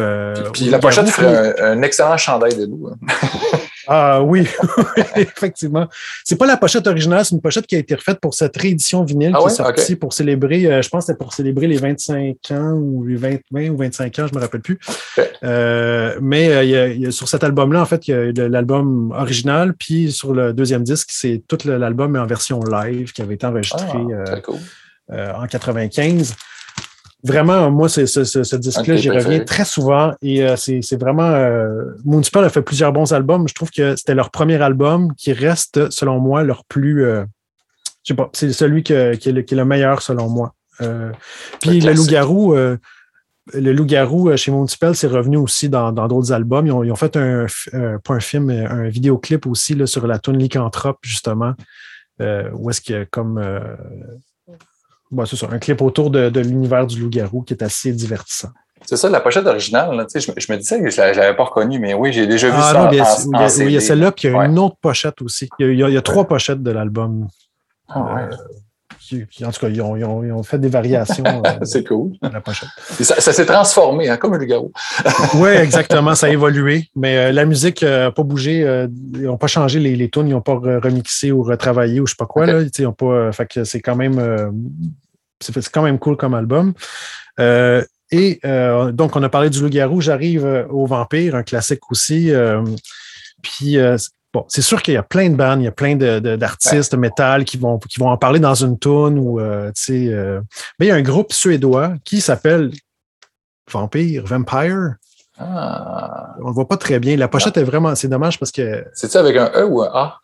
puis 0.52 0.66
la 0.66 0.78
pochette 0.78 1.08
ferait 1.08 1.60
un, 1.60 1.82
excellent 1.82 2.16
chandail 2.16 2.56
de 2.56 2.66
loup. 2.66 2.88
Hein. 2.88 3.06
Ah 3.90 4.22
oui, 4.22 4.46
effectivement. 5.16 5.88
C'est 6.22 6.36
pas 6.36 6.46
la 6.46 6.58
pochette 6.58 6.86
originale, 6.86 7.24
c'est 7.24 7.34
une 7.34 7.40
pochette 7.40 7.66
qui 7.66 7.74
a 7.74 7.78
été 7.78 7.94
refaite 7.94 8.20
pour 8.20 8.34
cette 8.34 8.54
réédition 8.54 9.02
vinyle 9.02 9.32
ah 9.34 9.38
qui 9.40 9.46
est 9.46 9.56
sortie 9.56 9.96
pour 9.96 10.12
célébrer, 10.12 10.66
euh, 10.66 10.82
je 10.82 10.90
pense 10.90 11.04
que 11.04 11.06
c'était 11.06 11.18
pour 11.18 11.32
célébrer 11.32 11.66
les 11.68 11.78
25 11.78 12.36
ans 12.50 12.72
ou 12.74 13.06
les 13.06 13.16
20, 13.16 13.38
ou 13.50 13.76
25 13.78 14.18
ans, 14.18 14.26
je 14.30 14.34
me 14.34 14.42
rappelle 14.42 14.60
plus. 14.60 14.78
Euh, 15.42 16.18
mais 16.20 16.50
euh, 16.50 17.10
sur 17.10 17.28
cet 17.28 17.42
album-là, 17.44 17.80
en 17.80 17.86
fait, 17.86 18.08
il 18.08 18.36
y 18.36 18.40
a 18.40 18.48
l'album 18.48 19.10
original, 19.12 19.72
puis 19.72 20.12
sur 20.12 20.34
le 20.34 20.52
deuxième 20.52 20.82
disque, 20.82 21.08
c'est 21.10 21.42
tout 21.48 21.58
l'album 21.64 22.14
en 22.16 22.26
version 22.26 22.60
live 22.60 23.12
qui 23.12 23.22
avait 23.22 23.36
été 23.36 23.46
enregistré 23.46 23.86
ah, 25.10 25.40
en 25.40 25.46
95 25.46 26.34
vraiment, 27.25 27.70
moi, 27.70 27.88
ce 27.88 28.56
disque-là, 28.56 28.96
j'y 28.96 29.10
reviens 29.10 29.40
très 29.40 29.64
souvent 29.64 30.14
et 30.22 30.42
euh, 30.42 30.56
c'est, 30.56 30.96
vraiment. 30.96 31.30
Euh, 31.30 31.84
Moonspell 32.04 32.44
a 32.44 32.48
fait 32.48 32.62
plusieurs 32.62 32.92
bons 32.92 33.12
albums. 33.12 33.48
Je 33.48 33.54
trouve 33.54 33.70
que 33.70 33.96
c'était 33.96 34.14
leur 34.14 34.30
premier 34.30 34.60
album 34.60 35.14
qui 35.16 35.32
reste, 35.32 35.90
selon 35.90 36.20
moi, 36.20 36.42
leur 36.42 36.64
plus. 36.64 37.04
Euh, 37.04 37.25
je 38.04 38.12
sais 38.12 38.16
pas, 38.16 38.30
c'est 38.32 38.52
celui 38.52 38.82
qui, 38.82 38.92
est 38.92 39.26
le, 39.26 39.64
meilleur, 39.64 40.00
selon 40.02 40.28
moi. 40.28 40.54
puis 41.60 41.80
le 41.80 41.92
Loup-Garou. 41.92 42.54
le 42.54 43.72
Loup-Garou 43.72 44.34
chez 44.37 44.50
Moonspell, 44.50 44.94
c'est 44.94 45.08
revenu 45.08 45.37
aussi 45.37 45.68
dans, 45.68 45.92
d'autres 45.92 46.32
albums. 46.32 46.66
Ils 46.66 46.72
ont, 46.72 46.96
fait 46.96 47.16
un, 47.16 47.46
pas 48.02 48.14
un 48.14 48.20
film, 48.20 48.48
un 48.48 48.88
vidéoclip 48.88 49.46
aussi 49.46 49.75
là, 49.75 49.87
sur 49.87 50.06
la 50.06 50.18
tune 50.18 50.38
Lycanthrope, 50.38 51.00
justement, 51.02 51.52
où 52.20 52.70
est-ce 52.70 52.80
que 52.80 53.04
comme 53.10 53.42
c'est 55.26 55.36
ça, 55.36 55.46
un 55.50 55.58
clip 55.58 55.80
autour 55.82 56.10
de, 56.10 56.40
l'univers 56.40 56.86
du 56.86 57.00
loup-garou 57.00 57.42
qui 57.42 57.54
est 57.54 57.62
assez 57.62 57.92
divertissant. 57.92 58.48
C'est 58.84 58.96
ça, 58.96 59.08
la 59.08 59.20
pochette 59.20 59.46
originale. 59.46 60.06
je, 60.14 60.20
je, 60.20 60.52
me 60.52 60.56
disais 60.56 60.80
que 60.80 60.88
je 60.88 61.00
ne 61.00 61.14
l'avais 61.14 61.36
pas 61.36 61.44
reconnue, 61.44 61.78
mais 61.78 61.94
oui, 61.94 62.12
j'ai 62.12 62.26
déjà 62.26 62.48
vu 62.48 62.54
ah, 62.56 62.72
ça. 62.72 62.82
Non, 62.84 62.90
il 62.90 63.72
y 63.72 63.76
a, 63.76 63.80
celle-là, 63.80 64.12
puis 64.12 64.28
il 64.28 64.32
y 64.32 64.34
a 64.34 64.44
une 64.44 64.58
autre 64.58 64.76
pochette 64.80 65.20
aussi. 65.22 65.48
Il 65.58 65.74
y 65.74 65.96
a, 65.96 66.02
trois 66.02 66.26
pochettes 66.26 66.62
de 66.62 66.70
l'album. 66.70 67.26
Ah, 67.88 68.14
ouais. 68.14 68.22
Euh, 68.22 68.36
en 69.14 69.50
tout 69.50 69.60
cas, 69.60 69.68
ils 69.68 69.82
ont, 69.82 70.42
fait 70.42 70.58
des 70.58 70.68
variations. 70.68 71.24
Euh, 71.38 71.58
c'est 71.62 71.86
cool. 71.86 72.12
La 72.20 72.40
pochette. 72.40 72.68
ça, 73.00 73.20
s'est 73.32 73.46
transformé, 73.46 74.08
hein, 74.08 74.16
comme 74.16 74.34
un 74.34 74.38
loup-garou. 74.38 74.72
oui, 75.34 75.50
exactement. 75.50 76.14
Ça 76.14 76.26
a 76.26 76.30
évolué. 76.30 76.88
Mais 76.96 77.16
euh, 77.16 77.32
la 77.32 77.44
musique 77.44 77.82
n'a 77.82 78.10
pas 78.10 78.22
bougé. 78.22 78.60
ils 79.14 79.22
n'ont 79.22 79.36
pas 79.36 79.46
changé 79.46 79.78
les, 79.78 79.94
les 79.94 80.10
tunes. 80.10 80.26
Ils 80.26 80.32
n'ont 80.32 80.40
pas 80.40 80.54
remixé 80.54 81.30
ou 81.30 81.42
retravaillé 81.42 82.00
ou 82.00 82.06
je 82.06 82.12
ne 82.12 82.14
sais 82.14 82.16
pas 82.18 82.26
quoi. 82.26 82.46
Là. 82.46 82.62
Ils 82.62 82.86
ont 82.86 82.92
pas, 82.92 83.30
fait 83.32 83.46
que 83.46 83.64
c'est 83.64 83.80
quand 83.80 83.96
même 83.96 84.18
c'est 85.40 85.68
quand 85.70 85.82
même 85.82 85.98
cool 85.98 86.16
comme 86.16 86.34
album. 86.34 86.74
Euh, 87.40 87.84
et 88.10 88.40
euh, 88.44 88.92
donc, 88.92 89.16
on 89.16 89.22
a 89.22 89.28
parlé 89.28 89.50
du 89.50 89.60
loup-garou. 89.60 90.00
J'arrive 90.00 90.44
euh, 90.44 90.66
au 90.68 90.86
vampire, 90.86 91.34
un 91.34 91.42
classique 91.42 91.90
aussi. 91.90 92.32
puis, 93.42 93.76
bon, 94.32 94.44
c'est 94.49 94.62
sûr 94.62 94.82
qu'il 94.82 94.94
y 94.94 94.97
a 94.97 95.02
plein 95.02 95.30
de 95.30 95.37
bandes, 95.37 95.61
il 95.61 95.64
y 95.64 95.68
a 95.68 95.73
plein 95.73 95.97
d'artistes 95.97 96.92
de, 96.92 96.97
métal 96.97 97.44
qui 97.44 97.56
vont, 97.56 97.78
qui 97.78 97.99
vont 97.99 98.08
en 98.08 98.16
parler 98.16 98.40
dans 98.40 98.54
une 98.54 98.78
tune 98.78 99.18
ou, 99.18 99.40
tu 99.40 99.73
sais. 99.75 100.40
mais 100.78 100.87
il 100.87 100.88
y 100.88 100.90
a 100.90 100.97
un 100.97 101.02
groupe 101.02 101.32
suédois 101.32 101.94
qui 102.04 102.20
s'appelle 102.20 102.73
Vampire, 103.70 104.25
Vampire. 104.25 104.94
Ah. 105.38 106.35
On 106.38 106.44
ne 106.44 106.49
le 106.49 106.52
voit 106.52 106.68
pas 106.68 106.76
très 106.76 106.99
bien. 106.99 107.16
La 107.16 107.28
pochette 107.28 107.56
est 107.56 107.64
vraiment, 107.64 107.94
c'est 107.94 108.08
dommage 108.08 108.38
parce 108.38 108.50
que. 108.50 108.85
C'est 108.94 109.11
ça 109.11 109.20
avec 109.20 109.37
un 109.37 109.50
E 109.54 109.64
ou 109.64 109.82
un 109.82 109.90
A? 109.92 110.18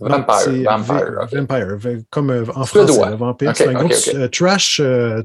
Vampire. 0.00 0.78
Vampire, 0.78 1.26
Vampire, 1.32 2.02
comme 2.10 2.30
euh, 2.30 2.44
en 2.54 2.64
français, 2.64 3.10
le 3.10 3.16
vampire. 3.16 3.52
c'est 3.54 3.68
un 3.68 3.74
groupe 3.74 3.92
euh, 4.14 4.28
trash. 4.28 4.80
Euh, 4.80 5.22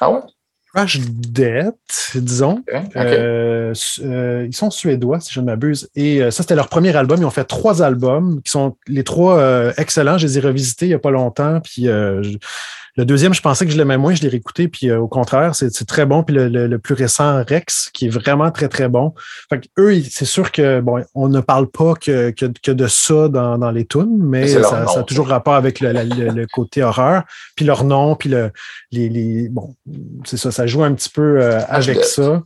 ah 0.00 0.10
ouais? 0.10 0.20
Trash 0.74 1.00
Death, 1.00 2.16
disons. 2.16 2.62
ils 2.96 4.54
sont 4.54 4.70
suédois, 4.70 5.20
si 5.20 5.32
je 5.32 5.40
ne 5.40 5.46
m'abuse. 5.46 5.88
Et 5.94 6.20
ça, 6.30 6.42
c'était 6.42 6.56
leur 6.56 6.68
premier 6.68 6.94
album. 6.96 7.20
Ils 7.20 7.26
ont 7.26 7.30
fait 7.30 7.44
trois 7.44 7.82
albums 7.82 8.42
qui 8.42 8.50
sont 8.50 8.76
les 8.88 9.04
trois 9.04 9.72
excellents. 9.76 10.18
Je 10.18 10.26
les 10.26 10.38
ai 10.38 10.40
revisités 10.40 10.86
il 10.86 10.90
n'y 10.90 10.94
a 10.94 10.98
pas 10.98 11.10
longtemps. 11.10 11.60
Puis 11.60 11.88
le 12.96 13.04
deuxième, 13.04 13.34
je 13.34 13.40
pensais 13.40 13.66
que 13.66 13.72
je 13.72 13.76
l'aimais 13.76 13.98
moins, 13.98 14.14
je 14.14 14.22
l'ai 14.22 14.28
réécouté, 14.28 14.68
puis 14.68 14.88
euh, 14.88 15.00
au 15.00 15.08
contraire, 15.08 15.56
c'est 15.56 15.84
très 15.84 16.06
bon. 16.06 16.22
Puis 16.22 16.36
le, 16.36 16.76
plus 16.78 16.94
récent, 16.94 17.42
Rex, 17.44 17.90
qui 17.92 18.06
est 18.06 18.08
vraiment 18.08 18.52
très, 18.52 18.68
très 18.68 18.88
bon. 18.88 19.14
Fait 19.48 19.60
que 19.60 19.66
eux, 19.78 20.00
c'est 20.08 20.24
sûr 20.24 20.52
que 20.52 20.80
bon, 20.80 21.04
on 21.14 21.28
ne 21.28 21.40
parle 21.40 21.68
pas 21.68 21.94
que, 21.94 22.30
que, 22.30 22.70
de 22.70 22.86
ça 22.86 23.28
dans, 23.28 23.58
dans 23.58 23.72
les 23.72 23.84
tunes, 23.84 24.18
mais 24.20 24.46
ça, 24.46 24.84
a 24.84 25.02
toujours 25.02 25.26
rapport 25.26 25.54
avec 25.54 25.80
le, 25.80 26.46
côté 26.52 26.84
horreur, 26.84 27.24
puis 27.56 27.64
leur 27.64 27.82
nom, 27.82 28.14
puis 28.14 28.28
le, 28.28 28.52
les, 28.92 29.08
les 29.08 29.48
bon, 29.48 29.74
c'est 30.24 30.36
ça, 30.36 30.52
ça 30.52 30.63
joue 30.66 30.84
un 30.84 30.92
petit 30.92 31.08
peu 31.08 31.40
euh, 31.40 31.60
avec 31.68 32.04
ça. 32.04 32.42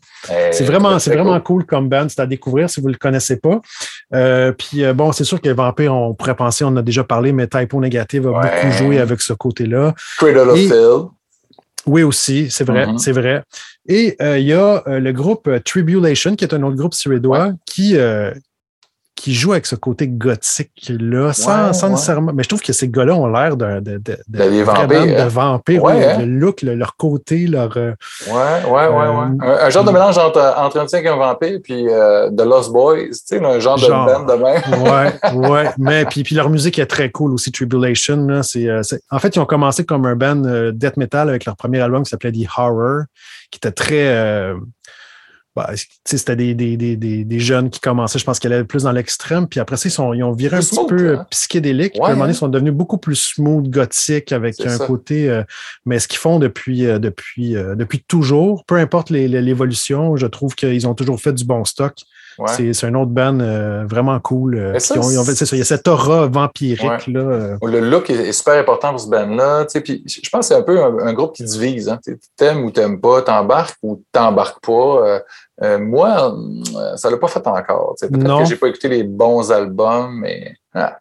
C'est 0.53 0.65
vraiment, 0.65 0.99
c'est 0.99 1.15
vraiment 1.15 1.41
cool. 1.41 1.65
comme 1.65 1.89
band, 1.89 2.09
c'est 2.09 2.21
à 2.21 2.27
découvrir 2.27 2.71
si 2.71 2.81
vous 2.81 2.89
ne 2.89 2.93
le 2.93 2.99
connaissez 2.99 3.37
pas. 3.37 3.61
Euh, 4.15 4.53
puis 4.53 4.83
bon, 4.95 5.13
c'est 5.13 5.25
sûr 5.25 5.41
que 5.41 5.49
Vampire, 5.51 5.95
on 5.95 6.15
pourrait 6.15 6.37
penser, 6.37 6.65
on 6.65 6.69
en 6.69 6.77
a 6.77 6.83
déjà 6.83 7.05
parlé, 7.05 7.33
mais 7.33 7.47
Typo 7.47 7.81
Negative 7.81 8.29
a 8.29 8.41
beaucoup 8.41 8.73
joué 8.73 8.99
avec 8.99 9.21
ce 9.21 9.33
côté-là. 9.33 9.95
Oui, 11.87 12.03
aussi, 12.03 12.51
c'est 12.51 12.65
vrai, 12.65 12.87
mm-hmm. 12.87 12.99
c'est 12.99 13.13
vrai. 13.13 13.43
Et 13.89 14.17
euh, 14.21 14.39
il 14.39 14.47
y 14.47 14.53
a 14.53 14.83
euh, 14.87 15.01
le 15.01 15.13
groupe 15.13 15.49
euh, 15.49 15.59
Tribulation, 15.59 16.37
qui 16.37 16.45
est 16.45 16.53
un 16.53 16.63
autre 16.63 16.77
groupe 16.77 16.95
suédois, 16.95 17.53
qui, 17.65 17.97
qui 19.19 19.35
joue 19.35 19.53
avec 19.53 19.67
ce 19.67 19.75
côté 19.75 20.07
gothique-là, 20.07 21.33
sans, 21.33 21.89
nécessairement. 21.89 22.33
Mais 22.33 22.45
je 22.45 22.49
trouve 22.49 22.63
que 22.63 22.73
ces 22.73 22.89
gars-là 22.89 23.17
ont 23.17 23.27
l'air 23.27 23.57
de, 23.57 23.81
de, 23.81 23.99
de, 23.99 24.17
de, 24.29 25.29
vampires. 25.29 25.87
Hein. 25.87 26.19
Le 26.21 26.27
look, 26.27 26.63
leur 26.63 26.97
côté, 26.97 27.49
leur. 27.49 27.77
ouais, 27.77 27.95
ouais, 28.29 28.71
ouais, 28.71 28.89
ouais. 28.89 29.47
Un, 29.61 29.71
genre 29.71 29.85
de 29.85 29.91
mélange 29.91 30.19
entre, 30.19 30.55
entre 30.57 30.79
un 30.79 30.87
et 30.87 31.09
un 31.09 31.17
vampire 31.17 31.59
puis 31.63 31.85
The 31.85 32.45
Lost 32.45 32.71
Boys, 32.71 33.09
tu 33.09 33.15
sais, 33.25 33.45
un 33.45 33.59
genre, 33.59 33.77
de 33.77 33.89
band 33.89 34.23
de 34.25 34.35
même. 34.35 34.83
ouais, 34.83 35.49
ouais. 35.49 35.71
Mais 35.79 36.05
puis, 36.05 36.23
puis 36.23 36.37
leur 36.37 36.49
musique 36.49 36.79
est 36.79 36.87
très 36.87 37.11
cool 37.11 37.33
aussi, 37.33 37.51
Tribulation. 37.51 38.25
Là, 38.27 38.43
en 39.11 39.19
fait, 39.19 39.35
ils 39.35 39.41
ont 39.41 39.47
commencé 39.47 39.85
comme 39.85 40.07
un 40.07 40.15
band 40.15 40.71
death 40.73 40.97
metal 40.97 41.29
avec 41.29 41.45
leur 41.45 41.57
premier 41.57 41.81
album 41.81 42.05
qui 42.05 42.11
s'appelait 42.11 42.33
The 42.33 42.47
Horror, 42.57 43.03
qui 43.51 43.57
était 43.57 43.73
très. 43.73 44.55
Bah, 45.59 45.73
c'était 46.05 46.37
des, 46.37 46.55
des, 46.55 46.77
des, 46.77 47.25
des, 47.25 47.41
jeunes 47.41 47.69
qui 47.69 47.81
commençaient, 47.81 48.21
je 48.21 48.25
pense 48.25 48.39
qu'elle 48.39 48.53
allaient 48.53 48.63
plus 48.63 48.85
dans 48.85 48.93
l'extrême. 48.93 49.49
Puis 49.49 49.59
après 49.59 49.77
ça, 49.77 49.89
ils, 49.89 49.93
sont, 49.93 50.15
ils 50.15 50.23
ont 50.23 50.31
viré 50.31 50.57
un 50.57 50.61
petit 50.61 50.79
peu 50.89 51.17
hein? 51.17 51.27
psychédélique. 51.31 51.95
puis 51.95 52.03
à 52.03 52.07
un 52.07 52.11
moment 52.11 52.27
donné, 52.27 52.33
ils 52.33 52.37
sont 52.37 52.47
devenus 52.47 52.73
beaucoup 52.73 52.97
plus 52.97 53.17
smooth, 53.17 53.69
gothique, 53.69 54.31
avec 54.31 54.65
un 54.65 54.79
côté. 54.79 55.29
Euh, 55.29 55.43
mais 55.85 55.99
ce 55.99 56.07
qu'ils 56.07 56.21
font 56.21 56.39
depuis, 56.39 56.87
euh, 56.87 57.01
depuis, 57.01 57.57
euh, 57.57 57.75
depuis 57.75 58.05
toujours, 58.07 58.65
peu 58.67 58.77
importe 58.77 59.11
l'évolution, 59.11 60.17
je 60.17 60.29
trouve 60.29 60.55
qu'ils 60.55 60.87
ont 60.87 60.95
toujours 60.95 61.21
fait 61.21 61.33
du 61.33 61.45
bon 61.45 61.65
stock. 61.65 61.97
C'est 62.47 62.85
un 62.85 62.95
autre 62.95 63.11
band 63.11 63.41
euh, 63.41 63.85
vraiment 63.87 64.19
cool. 64.21 64.57
Euh, 64.57 64.79
il 65.53 65.59
y 65.59 65.61
a 65.61 65.65
cette 65.65 65.89
aura 65.89 66.27
vampirique. 66.27 67.07
Là, 67.09 67.21
euh. 67.21 67.57
Le 67.63 67.81
look 67.81 68.11
est, 68.11 68.33
super 68.33 68.55
important 68.55 68.91
pour 68.91 69.01
ce 69.01 69.09
band-là. 69.09 69.67
Je 69.75 70.31
pense 70.31 70.49
que 70.49 70.55
c'est 70.55 70.55
un 70.55 70.63
peu 70.63 70.83
un, 70.83 71.13
groupe 71.13 71.35
qui 71.35 71.45
divise. 71.45 71.89
Hein, 71.89 71.99
t'aimes 72.37 72.65
ou 72.65 72.71
t'aimes 72.71 73.01
pas, 73.01 73.23
t'embarques 73.23 73.77
ou 73.83 74.03
t'embarques 74.13 74.65
pas. 74.65 75.23
moi, 75.79 76.37
ça 76.97 77.11
l'a 77.11 77.17
pas 77.17 77.29
fait 77.29 77.47
encore. 77.47 77.95
Peut-être 78.01 78.39
que 78.39 78.45
j'ai 78.45 78.57
pas 78.57 78.69
écouté 78.69 78.89
les 78.89 79.05
bons 79.05 79.51
albums, 79.51 80.21
mais. 80.21 80.55
Ah. 80.75 80.99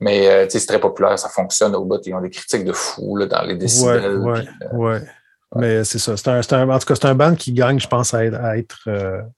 Mais 0.00 0.48
c'est 0.50 0.66
très 0.66 0.80
populaire, 0.80 1.18
ça 1.18 1.28
fonctionne 1.28 1.74
au 1.76 1.84
bout. 1.84 2.00
Ils 2.04 2.14
ont 2.14 2.20
des 2.20 2.30
critiques 2.30 2.64
de 2.64 2.72
fou 2.72 3.18
dans 3.26 3.42
les 3.42 3.54
décibels. 3.54 4.18
Ouais, 4.72 5.00
Mais 5.54 5.84
c'est 5.84 5.98
ça. 5.98 6.14
Un, 6.26 6.68
en 6.68 6.78
tout 6.78 6.86
cas, 6.86 6.94
c'est 6.96 7.06
un 7.06 7.14
band 7.14 7.34
qui 7.36 7.52
gagne, 7.52 7.78
je 7.78 7.86
pense, 7.86 8.12
à 8.12 8.24
être, 8.24 8.36
à 8.36 8.58
être 8.58 8.88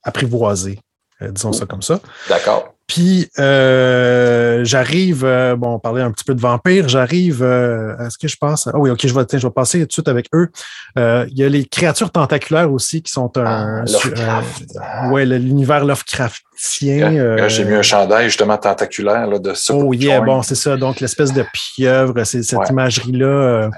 apprivoisé. 0.03 0.79
Euh, 1.21 1.31
disons 1.31 1.53
ça 1.53 1.65
comme 1.65 1.81
ça. 1.81 1.99
D'accord. 2.29 2.73
Puis 2.87 3.29
euh, 3.37 4.63
j'arrive, 4.63 5.25
euh, 5.25 5.57
bon, 5.57 5.73
on 5.73 5.79
parlait 5.79 6.01
un 6.01 6.11
petit 6.11 6.23
peu 6.23 6.33
de 6.33 6.39
vampires, 6.39 6.87
j'arrive, 6.87 7.43
euh, 7.43 7.97
est-ce 7.97 8.17
que 8.17 8.29
je 8.29 8.37
pense? 8.37 8.67
Ah 8.67 8.77
oui, 8.77 8.89
ok, 8.89 9.05
je 9.05 9.13
vais, 9.13 9.25
je 9.29 9.45
vais 9.45 9.51
passer 9.51 9.81
tout 9.81 9.87
de 9.87 9.91
suite 9.91 10.07
avec 10.07 10.27
eux. 10.33 10.49
il 10.95 11.37
y 11.37 11.43
a 11.43 11.49
les 11.49 11.65
créatures 11.65 12.11
tentaculaires 12.11 12.71
aussi 12.71 13.01
qui 13.01 13.11
sont 13.11 13.37
un. 13.37 13.83
Ah, 14.25 15.09
ouais, 15.09 15.25
l'univers 15.25 15.83
Lovecraftien. 15.83 17.47
J'ai 17.49 17.65
mis 17.65 17.73
un 17.73 17.81
chandail 17.81 18.29
justement 18.29 18.57
tentaculaire 18.57 19.27
là, 19.27 19.37
de 19.37 19.53
ça. 19.53 19.73
Oh 19.73 19.93
yeah, 19.93 20.21
bon, 20.21 20.41
c'est 20.41 20.55
ça. 20.55 20.77
Donc 20.77 21.01
l'espèce 21.01 21.33
de 21.33 21.45
pieuvre, 21.51 22.23
c'est 22.23 22.41
cette 22.41 22.69
imagerie-là 22.69 23.69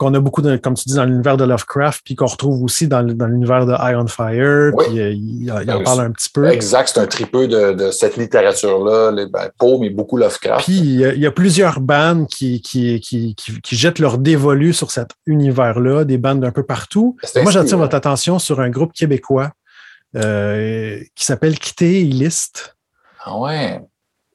qu'on 0.00 0.14
a 0.14 0.20
beaucoup, 0.20 0.40
de, 0.40 0.56
comme 0.56 0.72
tu 0.72 0.84
dis, 0.88 0.94
dans 0.94 1.04
l'univers 1.04 1.36
de 1.36 1.44
Lovecraft, 1.44 2.00
puis 2.02 2.14
qu'on 2.14 2.24
retrouve 2.24 2.62
aussi 2.64 2.88
dans, 2.88 3.02
l'univers 3.02 3.66
de 3.66 3.72
Eye 3.74 3.94
on 3.94 4.06
Fire, 4.06 4.72
puis 4.78 4.98
euh, 4.98 5.12
il, 5.12 5.52
en 5.52 5.82
parle 5.82 6.00
un 6.00 6.10
petit 6.10 6.30
peu. 6.30 6.48
Exact, 6.48 6.92
c'est 6.94 7.00
un 7.00 7.06
tripeux 7.06 7.46
de, 7.46 7.90
cette 7.90 8.16
littérature-là, 8.16 9.12
ben, 9.26 9.50
Poe, 9.58 9.78
mais 9.78 9.90
beaucoup 9.90 10.16
Lovecraft. 10.16 10.64
Puis 10.64 10.78
il 10.78 11.18
y, 11.18 11.26
a, 11.26 11.30
plusieurs 11.30 11.80
bandes 11.80 12.26
qui, 12.28 12.62
qui, 12.62 12.98
qui, 13.00 13.34
qui, 13.34 13.76
jettent 13.76 13.98
leur 13.98 14.16
dévolu 14.16 14.72
sur 14.72 14.90
cet 14.90 15.10
univers-là, 15.26 16.04
des 16.04 16.16
bandes 16.16 16.40
d'un 16.40 16.50
peu 16.50 16.62
partout. 16.62 17.18
Moi, 17.42 17.52
j'attire 17.52 17.76
votre 17.76 17.94
attention 17.94 18.38
sur 18.38 18.60
un 18.60 18.70
groupe 18.70 18.94
québécois 18.94 19.50
euh, 20.16 20.98
qui 21.14 21.26
s'appelle 21.26 21.58
Quitter 21.58 22.04
List. 22.04 22.74
Ah 23.22 23.38
ouais. 23.38 23.82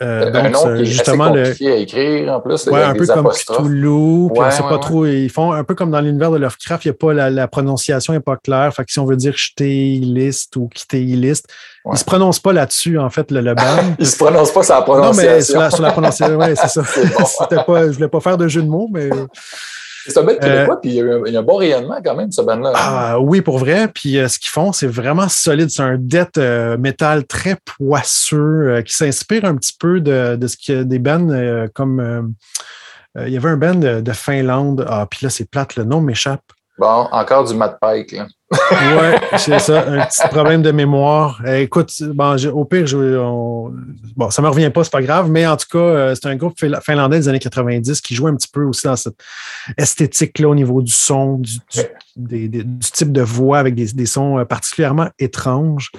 Euh, 0.03 0.29
donc, 0.29 0.51
nom 0.51 0.83
justement, 0.83 1.29
le, 1.29 1.43
à 1.43 1.75
écrire 1.77 2.33
en 2.33 2.41
plus. 2.41 2.67
Ouais, 2.67 2.83
un 2.83 2.93
peu 2.93 3.05
comme 3.05 3.29
Cthulhu, 3.29 4.29
puis 4.33 4.43
on 4.61 4.69
pas 4.69 4.77
trop. 4.77 5.05
Ils 5.05 5.29
font 5.29 5.53
un 5.53 5.63
peu 5.63 5.73
comme 5.73 5.89
dans 5.89 6.01
l'univers 6.01 6.31
de 6.31 6.37
Lovecraft, 6.37 6.83
il 6.83 6.89
a 6.89 6.93
pas 6.93 7.13
la, 7.13 7.47
prononciation 7.47 8.11
n'est 8.11 8.19
pas 8.19 8.35
claire. 8.35 8.73
Fait 8.73 8.83
que 8.83 8.91
si 8.91 8.99
on 8.99 9.05
veut 9.05 9.15
dire 9.15 9.37
jeter 9.37 9.99
list 10.01 10.57
ou 10.57 10.67
quitter 10.67 10.99
list, 10.99 11.47
ils 11.85 11.91
ne 11.93 11.97
se 11.97 12.03
prononcent 12.03 12.41
pas 12.41 12.51
là-dessus, 12.51 12.99
en 12.99 13.09
fait, 13.09 13.31
le, 13.31 13.39
le 13.39 13.55
band. 13.55 13.63
ils 13.99 14.01
ne 14.01 14.05
se 14.05 14.17
prononcent 14.17 14.51
pas 14.51 14.63
sur 14.63 14.75
la 14.75 14.81
prononciation. 14.81 15.23
Non, 15.23 15.37
mais 15.37 15.41
sur 15.41 15.59
la, 15.61 15.71
sur 15.71 15.81
la 15.81 15.91
prononciation, 15.91 16.37
oui, 16.39 16.55
c'est 16.55 16.67
ça. 16.67 16.81
Bon. 17.17 17.63
pas, 17.67 17.85
je 17.87 17.91
voulais 17.91 18.09
pas 18.09 18.19
faire 18.19 18.37
de 18.37 18.49
jeu 18.49 18.63
de 18.63 18.67
mots, 18.67 18.89
mais. 18.91 19.09
C'est 20.07 20.19
un 20.19 20.23
bel 20.23 20.37
québécois, 20.37 20.75
euh, 20.75 20.79
puis 20.81 20.91
il 20.91 21.33
y, 21.33 21.35
a 21.35 21.39
un 21.39 21.43
bon 21.43 21.57
rayonnement 21.57 21.99
quand 22.03 22.15
même, 22.15 22.31
ce 22.31 22.41
band-là. 22.41 22.73
Ah, 22.75 23.19
oui, 23.19 23.41
pour 23.41 23.57
vrai. 23.57 23.87
Puis 23.87 24.17
euh, 24.17 24.27
ce 24.27 24.37
qu'ils 24.37 24.49
font, 24.49 24.71
c'est 24.71 24.87
vraiment 24.87 25.29
solide. 25.29 25.69
C'est 25.69 25.81
un 25.81 25.97
death 25.97 26.37
euh, 26.37 26.77
métal 26.77 27.25
très 27.25 27.57
poisseux 27.77 28.83
qui 28.85 28.93
s'inspire 28.93 29.45
un 29.45 29.55
petit 29.55 29.75
peu 29.79 30.01
de, 30.01 30.35
de 30.35 30.47
ce 30.47 30.57
qu'il 30.57 30.75
y 30.75 30.77
a 30.77 30.83
des 30.83 30.99
bands 30.99 31.67
comme. 31.73 32.33
il 33.19 33.29
y 33.29 33.37
avait 33.37 33.49
un 33.49 33.57
band 33.57 33.75
de, 33.75 34.11
Finlande. 34.11 34.85
Ah, 34.87 35.07
puis 35.09 35.19
là, 35.23 35.29
c'est 35.29 35.49
plate, 35.49 35.75
le 35.75 35.83
nom 35.83 36.01
m'échappe. 36.01 36.43
Bon, 36.77 37.07
encore 37.11 37.45
du 37.45 37.53
Matt 37.53 37.77
Pike. 37.79 38.11
Là 38.11 38.27
ouais, 38.51 39.19
c'est 39.37 39.59
ça, 39.59 39.85
un 39.87 40.05
petit 40.05 40.27
problème 40.29 40.61
de 40.61 40.71
mémoire. 40.71 41.41
Eh, 41.45 41.61
écoute, 41.61 41.91
bon, 42.01 42.35
au 42.53 42.65
pire, 42.65 42.85
je, 42.85 43.17
bon, 44.15 44.29
ça 44.29 44.41
me 44.41 44.49
revient 44.49 44.69
pas, 44.69 44.83
c'est 44.83 44.91
pas 44.91 45.01
grave, 45.01 45.29
mais 45.29 45.47
en 45.47 45.57
tout 45.57 45.67
cas, 45.71 45.79
euh, 45.79 46.15
c'est 46.15 46.27
un 46.27 46.35
groupe 46.35 46.57
finlandais 46.81 47.19
des 47.19 47.29
années 47.29 47.39
90 47.39 48.01
qui 48.01 48.15
joue 48.15 48.27
un 48.27 48.35
petit 48.35 48.47
peu 48.47 48.63
aussi 48.63 48.87
dans 48.87 48.95
cette 48.95 49.17
esthétique-là 49.77 50.49
au 50.49 50.55
niveau 50.55 50.81
du 50.81 50.91
son, 50.91 51.39
du, 51.39 51.59
type 52.79 53.11
de 53.11 53.21
voix 53.21 53.57
avec 53.59 53.75
des, 53.75 54.05
sons 54.05 54.39
euh, 54.39 54.45
particulièrement 54.45 55.09
étranges. 55.19 55.91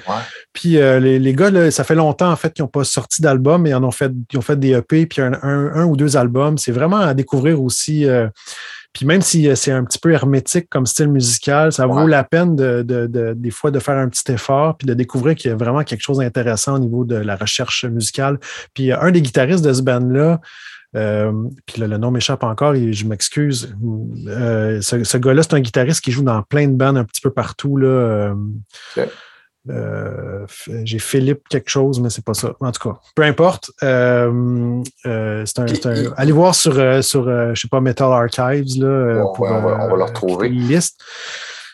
Puis 0.52 0.78
euh, 0.78 1.00
les, 1.00 1.34
gars, 1.34 1.70
ça 1.70 1.84
fait 1.84 1.94
longtemps 1.94 2.30
en 2.30 2.36
fait 2.36 2.52
qu'ils 2.52 2.62
n'ont 2.62 2.68
pas 2.68 2.84
sorti 2.84 3.22
d'album, 3.22 3.66
ils 3.66 3.74
en 3.74 3.84
ont 3.84 3.90
fait, 3.90 4.12
ils 4.32 4.38
ont 4.38 4.42
fait 4.42 4.58
des 4.58 4.72
EP, 4.72 5.06
puis 5.06 5.20
un, 5.20 5.84
ou 5.84 5.96
deux 5.96 6.16
albums. 6.16 6.58
C'est 6.58 6.72
vraiment 6.72 7.00
à 7.00 7.14
découvrir 7.14 7.62
aussi. 7.62 8.06
Puis 8.96 9.04
même 9.04 9.20
si 9.20 9.46
euh, 9.46 9.54
c'est 9.54 9.72
un 9.72 9.84
petit 9.84 9.98
peu 9.98 10.10
hermétique 10.12 10.70
comme 10.70 10.86
style 10.86 11.08
musical, 11.08 11.70
ça 11.70 11.86
vaut 11.86 12.06
la 12.06 12.24
peine 12.24 12.56
de, 12.56 13.34
des 13.34 13.50
fois 13.50 13.70
de 13.70 13.78
faire 13.78 13.98
un 13.98 14.08
petit 14.08 14.32
effort 14.32 14.78
puis 14.78 14.86
de 14.86 14.94
découvrir 14.94 15.34
qu'il 15.34 15.50
y 15.50 15.52
a 15.52 15.56
vraiment 15.56 15.84
quelque 15.84 16.00
chose 16.00 16.16
d'intéressant 16.18 16.76
au 16.76 16.78
niveau 16.78 17.04
de 17.04 17.16
la 17.16 17.36
recherche 17.36 17.84
musicale. 17.84 18.38
Puis 18.72 18.92
un 18.92 19.10
des 19.10 19.20
guitaristes 19.20 19.62
de 19.62 19.74
ce 19.74 19.82
band-là, 19.82 20.40
euh, 20.94 21.30
puis 21.66 21.82
le, 21.82 21.98
nom 21.98 22.10
m'échappe 22.10 22.42
encore 22.42 22.74
et 22.74 22.94
je 22.94 23.06
m'excuse. 23.06 23.76
Euh, 24.28 24.80
ce, 24.80 25.18
gars-là, 25.18 25.42
c'est 25.42 25.52
un 25.52 25.60
guitariste 25.60 26.00
qui 26.00 26.10
joue 26.10 26.22
dans 26.22 26.42
plein 26.42 26.66
de 26.66 26.72
bands 26.74 26.96
un 26.96 27.04
petit 27.04 27.20
peu 27.20 27.30
partout. 27.30 27.76
Là, 27.76 27.88
euh, 27.88 28.34
j'ai 30.84 30.98
Philippe 30.98 31.48
quelque 31.48 31.68
chose, 31.68 32.00
mais 32.00 32.10
c'est 32.10 32.24
pas 32.24 32.34
ça. 32.34 32.52
En 32.60 32.72
tout 32.72 32.88
cas, 32.88 32.98
peu 33.14 33.22
importe. 33.22 33.70
Euh, 33.82 34.82
euh, 35.06 35.44
c'est 35.44 35.86
un, 35.86 36.12
allez 36.16 36.32
voir 36.32 36.54
sur, 36.54 36.74
sur 37.02 37.24
je 37.54 37.60
sais 37.60 37.68
pas, 37.68 37.80
Metal 37.80 38.12
Archives. 38.12 38.80
Là, 38.80 39.24
on, 39.38 39.42
va, 39.42 39.96
le 39.96 40.04
retrouver. 40.04 40.48
Liste. 40.48 41.02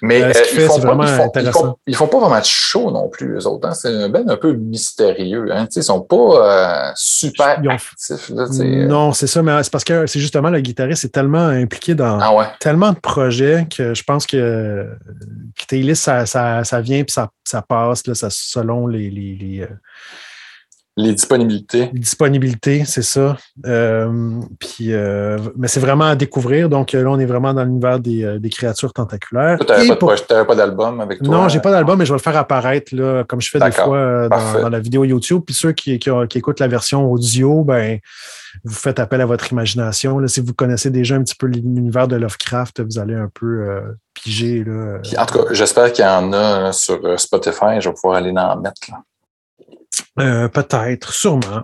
Mais 0.04 0.20
euh, 0.20 0.26
euh, 0.26 0.32
ils, 0.54 0.60
font 0.62 0.80
pas, 0.80 1.40
ils, 1.86 1.94
font, 1.94 2.08
pas 2.08 2.18
vraiment 2.18 2.40
de 2.40 2.44
show 2.44 2.90
non 2.90 3.08
plus, 3.08 3.38
eux 3.38 3.46
autres. 3.46 3.68
Hein. 3.68 3.72
C'est 3.72 3.88
un 3.88 4.08
ben 4.08 4.28
un 4.28 4.36
peu 4.36 4.52
mystérieux. 4.52 5.46
Hein. 5.52 5.68
Ils 5.76 5.82
sont 5.84 6.00
pas 6.00 6.88
euh, 6.88 6.92
super 6.96 7.62
actifs. 7.70 8.30
non, 8.30 9.12
c'est 9.12 9.28
ça, 9.28 9.44
mais 9.44 9.62
c'est 9.62 9.70
parce 9.70 9.84
que 9.84 10.08
c'est 10.08 10.18
justement 10.18 10.50
le 10.50 10.58
guitariste 10.58 11.04
est 11.04 11.10
tellement 11.10 11.46
impliqué 11.46 11.94
dans 11.94 12.18
ah 12.20 12.52
tellement 12.58 12.90
de 12.90 12.98
projets 12.98 13.68
que 13.74 13.94
je 13.94 14.02
pense 14.02 14.26
que 14.26 14.88
Taylor, 15.68 15.94
ça, 15.94 16.26
ça, 16.26 16.64
ça, 16.64 16.80
vient 16.80 16.98
et 16.98 17.04
ça, 17.08 17.30
ça 17.44 17.62
passe 17.62 18.04
là, 18.08 18.16
ça, 18.16 18.26
selon 18.28 18.88
les, 18.88 19.08
les, 19.08 19.36
les 19.36 19.68
les 20.96 21.14
disponibilités. 21.14 21.90
Les 21.92 22.00
disponibilités, 22.00 22.84
c'est 22.84 23.02
ça. 23.02 23.38
Euh, 23.64 24.40
puis, 24.60 24.92
euh, 24.92 25.38
mais 25.56 25.66
c'est 25.66 25.80
vraiment 25.80 26.04
à 26.04 26.16
découvrir. 26.16 26.68
Donc 26.68 26.92
là, 26.92 27.06
on 27.06 27.18
est 27.18 27.24
vraiment 27.24 27.54
dans 27.54 27.64
l'univers 27.64 27.98
des, 27.98 28.22
euh, 28.22 28.38
des 28.38 28.50
créatures 28.50 28.92
tentaculaires. 28.92 29.58
Tu 29.58 29.66
n'avais 29.66 29.96
pas, 29.96 30.44
pas 30.44 30.54
d'album 30.54 31.00
avec 31.00 31.22
toi? 31.22 31.34
Non, 31.34 31.48
j'ai 31.48 31.60
pas 31.60 31.70
d'album, 31.70 31.98
mais 31.98 32.04
je 32.04 32.12
vais 32.12 32.18
le 32.18 32.22
faire 32.22 32.36
apparaître 32.36 32.94
là, 32.94 33.24
comme 33.24 33.40
je 33.40 33.48
fais 33.48 33.58
des 33.58 33.72
fois 33.72 34.28
dans, 34.28 34.68
la 34.68 34.80
vidéo 34.80 35.04
YouTube. 35.04 35.42
Puis 35.46 35.54
ceux 35.54 35.72
qui, 35.72 35.98
qui, 35.98 36.10
écoutent 36.38 36.60
la 36.60 36.68
version 36.68 37.10
audio, 37.10 37.64
ben, 37.64 37.98
vous 38.62 38.74
faites 38.74 39.00
appel 39.00 39.22
à 39.22 39.26
votre 39.26 39.50
imagination. 39.50 40.18
Là, 40.18 40.28
si 40.28 40.42
vous 40.42 40.52
connaissez 40.52 40.90
déjà 40.90 41.14
un 41.14 41.22
petit 41.22 41.36
peu 41.36 41.46
l'univers 41.46 42.06
de 42.06 42.16
Lovecraft, 42.16 42.82
vous 42.82 42.98
allez 42.98 43.14
un 43.14 43.30
peu 43.32 43.80
piger. 44.12 44.62
Là. 44.62 44.98
en 45.16 45.24
tout 45.24 45.38
cas, 45.38 45.54
j'espère 45.54 45.90
qu'il 45.90 46.04
y 46.04 46.08
en 46.08 46.34
a 46.34 46.70
sur 46.72 47.18
Spotify. 47.18 47.80
Je 47.80 47.88
vais 47.88 47.94
pouvoir 47.94 48.16
aller 48.16 48.30
en 48.36 48.60
mettre. 48.60 48.90
Là. 48.90 48.98
Euh, 50.18 50.48
peut-être, 50.48 51.12
sûrement. 51.12 51.62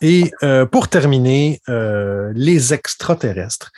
Et 0.00 0.30
euh, 0.42 0.66
pour 0.66 0.88
terminer, 0.88 1.60
euh, 1.68 2.32
les 2.34 2.74
extraterrestres. 2.74 3.70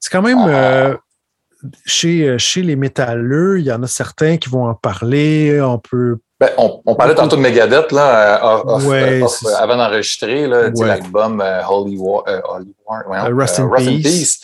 C'est 0.00 0.10
quand 0.10 0.22
même 0.22 0.38
ah. 0.38 0.96
chez, 1.84 2.38
chez 2.38 2.62
les 2.62 2.76
métalleux, 2.76 3.58
il 3.58 3.66
y 3.66 3.72
en 3.72 3.82
a 3.82 3.86
certains 3.86 4.36
qui 4.36 4.48
vont 4.48 4.66
en 4.66 4.74
parler. 4.74 5.60
On 5.60 5.78
peut. 5.78 6.18
Ben, 6.38 6.50
on, 6.58 6.94
parlait 6.94 7.14
tantôt 7.14 7.36
de 7.36 7.40
Megadeth 7.40 7.92
là, 7.92 8.34
avant 8.34 9.76
d'enregistrer 9.76 10.46
l'album 10.46 11.42
Holy 11.66 11.96
War, 11.96 12.24
Holy 12.50 12.74
War 12.86 13.26
Rust, 13.32 13.58
in 13.58 13.70
Peace. 14.02 14.40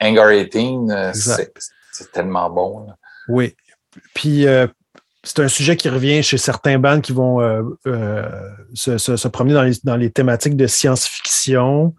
Anger 0.00 0.48
18, 0.48 1.12
c'est 1.12 2.12
tellement 2.12 2.48
bon. 2.48 2.86
Oui. 3.28 3.56
Puis 4.14 4.46
c'est 5.26 5.40
un 5.40 5.48
sujet 5.48 5.76
qui 5.76 5.88
revient 5.88 6.22
chez 6.22 6.38
certains 6.38 6.78
bands 6.78 7.00
qui 7.00 7.10
vont 7.10 7.40
euh, 7.40 7.62
euh, 7.88 8.28
se, 8.74 9.26
promener 9.26 9.74
dans 9.82 9.96
les, 9.96 10.10
thématiques 10.10 10.56
de 10.56 10.68
science-fiction. 10.68 11.94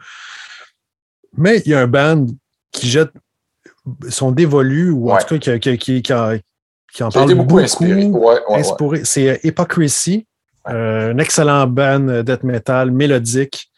Mais 1.36 1.62
il 1.66 1.72
y 1.72 1.76
a 1.76 1.82
un 1.82 1.88
band 1.88 2.26
qui 2.72 2.88
jette 2.88 3.12
son 4.08 4.32
dévolu, 4.32 4.92
ou 4.92 5.12
en 5.12 5.18
tout 5.18 5.40
cas 5.40 5.58
qui, 5.58 6.02
en 6.13 7.10
parle 7.10 7.36
beaucoup, 7.36 7.60
inspiré. 7.60 8.10
C'est 9.04 9.30
euh, 9.30 9.38
Hypocrisy, 9.44 10.26
un 10.63 11.18
excellent 11.18 11.68
band 11.68 12.24
death 12.24 12.44
metal 12.44 12.92
mélodique 12.92 13.70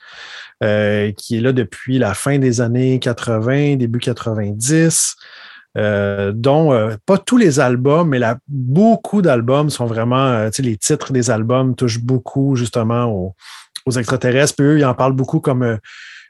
qui 0.62 1.38
est 1.38 1.42
là 1.42 1.54
depuis 1.54 1.98
la 1.98 2.14
fin 2.14 2.38
des 2.38 2.62
années 2.62 3.00
80, 3.00 3.78
début 3.78 4.00
90. 4.00 5.16
Euh, 5.78 6.32
dont 6.34 6.74
euh, 6.74 6.96
pas 7.06 7.20
tous 7.20 7.38
les 7.38 7.60
albums, 7.60 8.10
mais 8.10 8.20
beaucoup 8.48 9.22
d'albums 9.22 9.70
sont 9.70 9.86
vraiment, 9.86 10.26
euh, 10.26 10.50
les 10.58 10.78
titres 10.78 11.14
des 11.14 11.30
albums 11.30 11.76
touchent 11.76 12.02
beaucoup 12.02 12.56
justement 12.56 13.06
aux, 13.86 13.92
extraterrestres. 13.92 14.56
Puis 14.58 14.66
eux, 14.66 14.80
ils 14.80 14.86
en 14.86 14.96
parlent 14.96 15.14
beaucoup 15.14 15.40
comme 15.40 15.80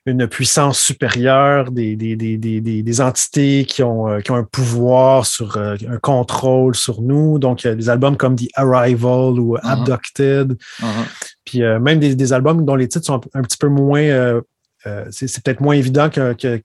une 0.06 0.28
puissance 0.28 0.80
supérieure, 0.80 1.72
des, 1.72 1.96
des, 1.96 3.02
entités 3.02 3.66
qui 3.66 3.84
ont, 3.84 4.20
qui 4.22 4.32
ont 4.32 4.36
un 4.36 4.46
pouvoir 4.46 5.26
sur 5.26 5.58
un 5.58 5.98
contrôle 6.02 6.76
sur 6.76 7.02
nous. 7.02 7.38
Donc, 7.38 7.68
des 7.68 7.90
albums 7.90 8.16
comme 8.16 8.38
The 8.38 8.48
Arrival 8.56 9.40
ou 9.40 9.58
uh-huh. 9.58 9.60
Abducted. 9.64 10.58
Uh-huh. 10.80 10.86
Puis 11.44 11.60
même 11.60 12.00
des, 12.00 12.34
albums 12.34 12.64
dont 12.64 12.76
les 12.76 12.88
titres 12.88 13.08
sont 13.08 13.20
un 13.34 13.42
petit 13.42 13.58
peu 13.58 13.68
moins 13.68 14.04
euh, 14.04 14.42
c'est 15.12 15.44
peut-être 15.44 15.62
moins 15.62 15.76
évident 15.76 16.10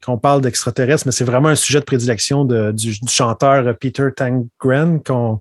qu'on 0.05 0.19
parle 0.19 0.41
d'extraterrestres, 0.41 1.05
mais 1.07 1.13
c'est 1.13 1.25
vraiment 1.25 1.49
un 1.49 1.55
sujet 1.55 1.81
de 1.81 1.85
prédilection 1.85 2.45
du, 2.45 2.95
chanteur 3.09 3.77
Peter 3.79 4.09
Tangren, 4.17 5.01
qu'on 5.05 5.41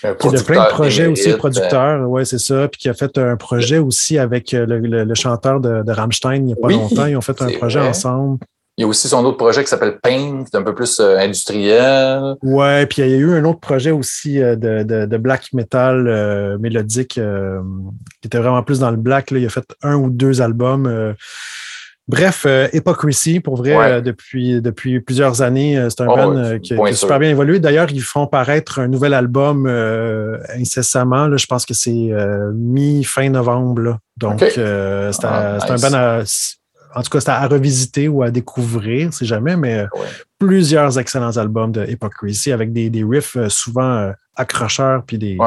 qui 0.00 0.06
a 0.06 0.14
de 0.14 0.42
plein 0.42 0.64
de 0.64 0.70
projets 0.70 1.06
aussi, 1.06 1.30
producteur, 1.34 2.08
oui, 2.08 2.24
c'est 2.24 2.38
ça, 2.38 2.68
puis 2.68 2.80
qui 2.80 2.88
a 2.88 2.94
fait 2.94 3.18
un 3.18 3.36
projet 3.36 3.76
aussi 3.76 4.16
avec 4.16 4.54
euh, 4.54 4.64
le, 4.66 5.14
chanteur 5.14 5.60
de, 5.60 5.92
Rammstein 5.92 6.36
il 6.36 6.44
n'y 6.44 6.52
a 6.54 6.56
pas 6.56 6.68
longtemps. 6.68 7.04
Ils 7.04 7.16
ont 7.16 7.20
fait 7.20 7.40
un 7.42 7.50
projet 7.58 7.80
ensemble. 7.80 8.38
Il 8.80 8.82
y 8.82 8.84
a 8.84 8.86
aussi 8.86 9.08
son 9.08 9.22
autre 9.26 9.36
projet 9.36 9.62
qui 9.62 9.68
s'appelle 9.68 9.98
Pain, 10.02 10.42
qui 10.44 10.56
est 10.56 10.58
un 10.58 10.62
peu 10.62 10.74
plus 10.74 11.00
euh, 11.00 11.18
industriel. 11.18 12.36
Ouais, 12.42 12.86
puis 12.86 13.02
il 13.02 13.10
y 13.10 13.14
a 13.14 13.16
eu 13.18 13.34
un 13.34 13.44
autre 13.44 13.60
projet 13.60 13.90
aussi 13.90 14.40
euh, 14.40 14.56
de, 14.56 15.04
de, 15.04 15.16
black 15.18 15.52
metal 15.52 16.08
euh, 16.08 16.56
mélodique 16.56 17.20
qui 17.20 18.26
était 18.26 18.38
vraiment 18.38 18.62
plus 18.62 18.78
dans 18.78 18.90
le 18.90 18.96
black. 18.96 19.32
Là. 19.32 19.38
Il 19.38 19.44
a 19.44 19.50
fait 19.50 19.66
un 19.82 19.96
ou 19.96 20.08
deux 20.08 20.40
albums. 20.40 21.14
Bref, 22.10 22.46
Hypocrisy, 22.72 23.40
pour 23.40 23.56
vrai, 23.56 24.02
depuis, 24.02 24.60
depuis 24.60 25.00
plusieurs 25.00 25.42
années, 25.42 25.86
c'est 25.88 26.02
un 26.02 26.08
oh, 26.08 26.16
band 26.16 26.58
qui, 26.58 26.74
a 26.74 26.92
super 26.92 27.18
bien 27.18 27.30
évolué. 27.30 27.60
D'ailleurs, 27.60 27.88
ils 27.90 28.02
font 28.02 28.26
paraître 28.26 28.80
un 28.80 28.88
nouvel 28.88 29.14
album 29.14 29.66
incessamment. 30.56 31.26
Là, 31.26 31.36
je 31.36 31.46
pense 31.46 31.64
que 31.64 31.74
c'est 31.74 32.10
mi-fin 32.54 33.28
novembre. 33.30 33.98
Donc, 34.16 34.40
c'est 34.40 34.60
un, 34.60 35.10
ah, 35.22 35.58
un 35.68 35.76
band 35.76 36.24
en 36.94 37.02
tout 37.02 37.10
cas, 37.10 37.20
c'est 37.20 37.30
à 37.30 37.46
revisiter 37.46 38.08
ou 38.08 38.22
à 38.22 38.30
découvrir, 38.30 39.12
si 39.12 39.24
jamais, 39.24 39.56
mais 39.56 39.80
euh, 39.80 39.86
plusieurs 40.38 40.98
excellents 40.98 41.36
albums 41.36 41.72
de 41.72 41.86
Hypocrisy 41.86 42.52
avec 42.52 42.72
des, 42.72 42.90
des 42.90 43.04
riffs 43.04 43.36
euh, 43.36 43.48
souvent 43.48 43.96
euh, 43.96 44.12
accrocheurs 44.36 45.04
puis 45.06 45.18
des, 45.18 45.38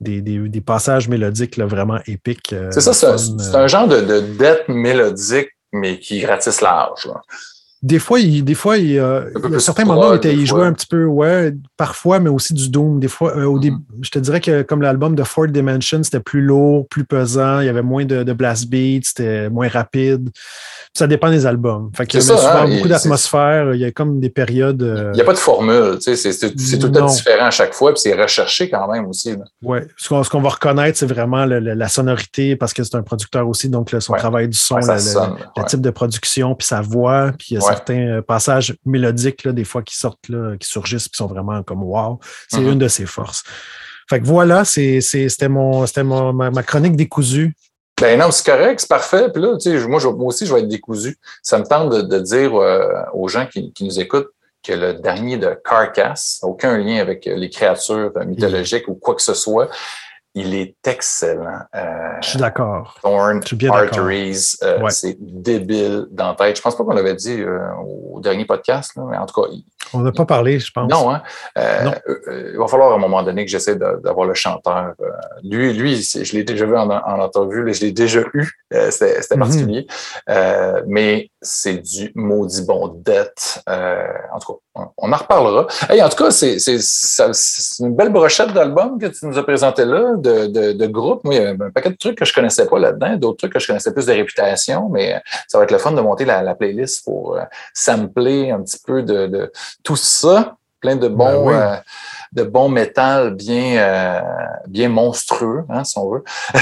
des, 0.00 0.20
des, 0.20 0.60
passages 0.60 1.08
mélodiques 1.08 1.58
vraiment 1.58 1.98
épiques. 2.06 2.54
c'est 2.70 2.80
ça, 2.80 2.92
c'est 2.94 3.54
un, 3.54 3.66
genre 3.66 3.88
de, 3.88 4.00
de 4.00 4.20
dette 4.20 4.68
mélodique, 4.68 5.48
mais 5.74 5.98
qui 5.98 6.24
ratisse 6.24 6.60
large. 6.60 7.10
Des 7.84 7.98
fois, 7.98 8.18
il, 8.18 8.42
des 8.42 8.54
fois, 8.54 8.78
il, 8.78 8.98
euh, 8.98 9.30
y 9.50 9.54
a 9.56 9.60
certains 9.60 9.84
moments 9.84 10.12
où 10.12 10.18
il, 10.24 10.46
jouait 10.46 10.64
un 10.64 10.72
petit 10.72 10.86
peu, 10.86 11.04
ouais, 11.04 11.54
parfois, 11.76 12.18
mais 12.18 12.30
aussi 12.30 12.54
du 12.54 12.70
Doom. 12.70 12.98
Des 12.98 13.08
fois, 13.08 13.36
au 13.36 13.58
début, 13.58 13.76
mm-hmm. 13.76 14.04
je 14.04 14.10
te 14.10 14.18
dirais 14.18 14.40
que 14.40 14.62
comme 14.62 14.80
l'album 14.80 15.14
de 15.14 15.22
Fourth 15.22 15.52
Dimension, 15.52 16.02
c'était 16.02 16.20
plus 16.20 16.40
lourd, 16.40 16.88
plus 16.88 17.04
pesant, 17.04 17.60
il 17.60 17.66
y 17.66 17.68
avait 17.68 17.82
moins 17.82 18.06
de, 18.06 18.22
de 18.22 18.32
blast 18.32 18.70
beats, 18.70 19.02
c'était 19.04 19.50
moins 19.50 19.68
rapide. 19.68 20.30
Ça 20.96 21.06
dépend 21.06 21.28
des 21.28 21.44
albums. 21.44 21.90
Fait 21.94 22.06
qu'il 22.06 22.20
y 22.20 22.22
avait 22.22 22.40
souvent 22.40 22.50
hein, 22.50 22.68
beaucoup 22.68 22.88
d'atmosphère. 22.88 23.74
Il 23.74 23.80
y 23.80 23.84
a 23.84 23.90
comme 23.90 24.18
des 24.18 24.30
périodes. 24.30 24.82
Euh, 24.82 25.10
il 25.12 25.16
n'y 25.16 25.22
a 25.22 25.24
pas 25.24 25.32
de 25.32 25.38
formule. 25.38 25.98
Tu 26.00 26.16
sais, 26.16 26.32
c'est 26.32 26.78
tout 26.78 26.92
à 26.94 27.02
différent 27.02 27.46
à 27.46 27.50
chaque 27.50 27.74
fois, 27.74 27.92
puis 27.92 28.00
c'est 28.00 28.14
recherché 28.14 28.70
quand 28.70 28.90
même 28.90 29.06
aussi. 29.08 29.34
Oui. 29.62 29.78
Ce 29.96 30.08
qu'on 30.08 30.40
va 30.40 30.48
reconnaître, 30.48 30.96
c'est 30.96 31.06
vraiment 31.06 31.44
la 31.44 31.88
sonorité, 31.88 32.56
parce 32.56 32.72
que 32.72 32.82
c'est 32.82 32.94
un 32.94 33.02
producteur 33.02 33.46
aussi, 33.46 33.68
donc 33.68 33.94
son 33.98 34.14
travail 34.14 34.48
du 34.48 34.56
son, 34.56 34.76
le, 34.76 35.64
type 35.66 35.80
de 35.80 35.90
production, 35.90 36.54
puis 36.54 36.66
sa 36.66 36.80
voix, 36.80 37.32
puis 37.38 37.58
certains 37.74 38.08
euh, 38.08 38.22
passages 38.22 38.76
mélodiques, 38.84 39.44
là, 39.44 39.52
des 39.52 39.64
fois, 39.64 39.82
qui 39.82 39.96
sortent, 39.96 40.28
là, 40.28 40.56
qui 40.58 40.68
surgissent, 40.68 41.08
qui 41.08 41.16
sont 41.16 41.26
vraiment 41.26 41.62
comme 41.62 41.82
wow. 41.82 42.20
C'est 42.48 42.58
mm-hmm. 42.58 42.72
une 42.72 42.78
de 42.78 42.88
ses 42.88 43.06
forces. 43.06 43.44
Fait 44.08 44.20
que 44.20 44.26
voilà, 44.26 44.64
c'était 44.64 45.48
mon, 45.48 45.86
mon 46.04 46.32
ma, 46.32 46.50
ma, 46.50 46.62
chronique 46.62 46.96
décousue 46.96 47.54
ben 48.00 48.18
non, 48.18 48.32
c'est 48.32 48.44
correct, 48.44 48.80
c'est 48.80 48.88
parfait. 48.88 49.30
Puis 49.32 49.40
là, 49.40 49.56
tu 49.56 49.70
sais, 49.70 49.86
moi, 49.86 50.00
moi 50.02 50.26
aussi, 50.26 50.46
je 50.46 50.52
vais 50.52 50.60
être 50.60 50.68
décousu. 50.68 51.16
Ça 51.42 51.58
me 51.58 51.64
tente 51.64 51.90
de, 51.90 52.18
dire 52.18 52.52
euh, 52.56 52.88
aux 53.12 53.28
gens 53.28 53.46
qui, 53.46 53.72
qui, 53.72 53.84
nous 53.84 54.00
écoutent 54.00 54.32
que 54.64 54.72
le 54.72 54.94
dernier 54.94 55.36
de 55.36 55.56
Carcass, 55.64 56.40
aucun 56.42 56.76
lien 56.76 56.96
avec 56.96 57.24
les 57.24 57.48
créatures 57.50 58.10
mythologiques 58.26 58.88
ou 58.88 58.94
quoi 58.94 59.14
que 59.14 59.22
ce 59.22 59.34
soit, 59.34 59.70
il 60.34 60.54
est 60.54 60.76
excellent. 60.84 61.60
Euh, 61.74 62.16
je 62.20 62.30
suis 62.30 62.38
d'accord. 62.38 62.98
Thorn, 63.00 63.40
Arteries, 63.70 64.56
euh, 64.62 64.88
c'est 64.88 65.16
débile 65.20 66.06
dans 66.10 66.28
la 66.28 66.34
tête. 66.34 66.56
Je 66.56 66.62
pense 66.62 66.76
pas 66.76 66.84
qu'on 66.84 66.92
l'avait 66.92 67.14
dit 67.14 67.40
euh, 67.40 67.72
au 67.76 68.20
dernier 68.20 68.44
podcast, 68.44 68.92
mais 68.96 69.16
en 69.16 69.26
tout 69.26 69.40
cas. 69.40 69.48
On 69.92 70.00
n'a 70.00 70.12
pas 70.12 70.24
parlé, 70.24 70.58
je 70.58 70.70
pense. 70.72 70.90
Non, 70.90 71.10
hein? 71.10 71.22
il 71.56 72.56
va 72.58 72.66
falloir 72.66 72.92
à 72.92 72.94
un 72.94 72.98
moment 72.98 73.22
donné 73.22 73.44
que 73.44 73.50
j'essaie 73.50 73.76
d'avoir 73.76 74.26
le 74.26 74.34
chanteur. 74.34 74.94
lui, 75.42 75.72
lui, 75.72 75.96
je 76.02 76.32
l'ai 76.36 76.44
déjà 76.44 76.66
vu 76.66 76.76
en, 76.76 76.90
entrevue, 76.90 77.72
je 77.72 77.80
l'ai 77.82 77.92
déjà 77.92 78.20
eu. 78.34 78.50
C'était 78.90 79.18
mm-hmm. 79.18 79.38
particulier. 79.38 79.86
mais 80.86 81.30
c'est 81.42 81.78
du 81.78 82.12
maudit 82.14 82.64
bon 82.64 82.88
dette. 83.04 83.62
en 83.66 84.38
tout 84.38 84.54
cas, 84.54 84.58
on, 84.96 85.12
en 85.12 85.16
reparlera. 85.16 85.66
en 85.66 86.08
tout 86.08 86.24
cas, 86.24 86.30
c'est 86.30 86.56
une 87.80 87.94
belle 87.94 88.10
brochette 88.10 88.52
d'album 88.52 88.98
que 88.98 89.06
tu 89.06 89.26
nous 89.26 89.38
as 89.38 89.44
présenté 89.44 89.84
là 89.84 90.14
de, 90.16 90.72
de, 90.72 90.86
groupes. 90.86 91.24
Moi, 91.24 91.34
il 91.34 91.42
y 91.42 91.44
a 91.44 91.50
un 91.50 91.70
paquet 91.70 91.90
de 91.90 91.96
trucs 91.96 92.18
que 92.18 92.24
je 92.24 92.32
connaissais 92.32 92.66
pas 92.66 92.78
là-dedans, 92.78 93.16
d'autres 93.16 93.38
trucs 93.38 93.52
que 93.52 93.58
je 93.58 93.66
connaissais 93.66 93.92
plus 93.92 94.06
de 94.06 94.12
réputation, 94.12 94.88
mais 94.88 95.22
ça 95.48 95.58
va 95.58 95.64
être 95.64 95.70
le 95.70 95.78
fun 95.78 95.92
de 95.92 96.00
monter 96.00 96.24
la, 96.24 96.54
playlist 96.54 97.04
pour 97.04 97.36
euh, 97.36 97.42
sampler 97.72 98.50
un 98.50 98.62
petit 98.62 98.78
peu 98.84 99.02
de, 99.02 99.50
tout 99.82 99.96
ça. 99.96 100.56
Plein 100.80 100.96
de 100.96 101.08
bons, 101.08 101.46
ben 101.46 101.54
euh, 101.54 101.76
de 102.34 102.42
bon 102.42 102.68
métal 102.68 103.34
bien, 103.34 103.76
euh, 103.78 104.20
bien 104.66 104.88
monstrueux, 104.88 105.64
hein, 105.68 105.84
si 105.84 105.96
on 105.98 106.10
veut. 106.10 106.24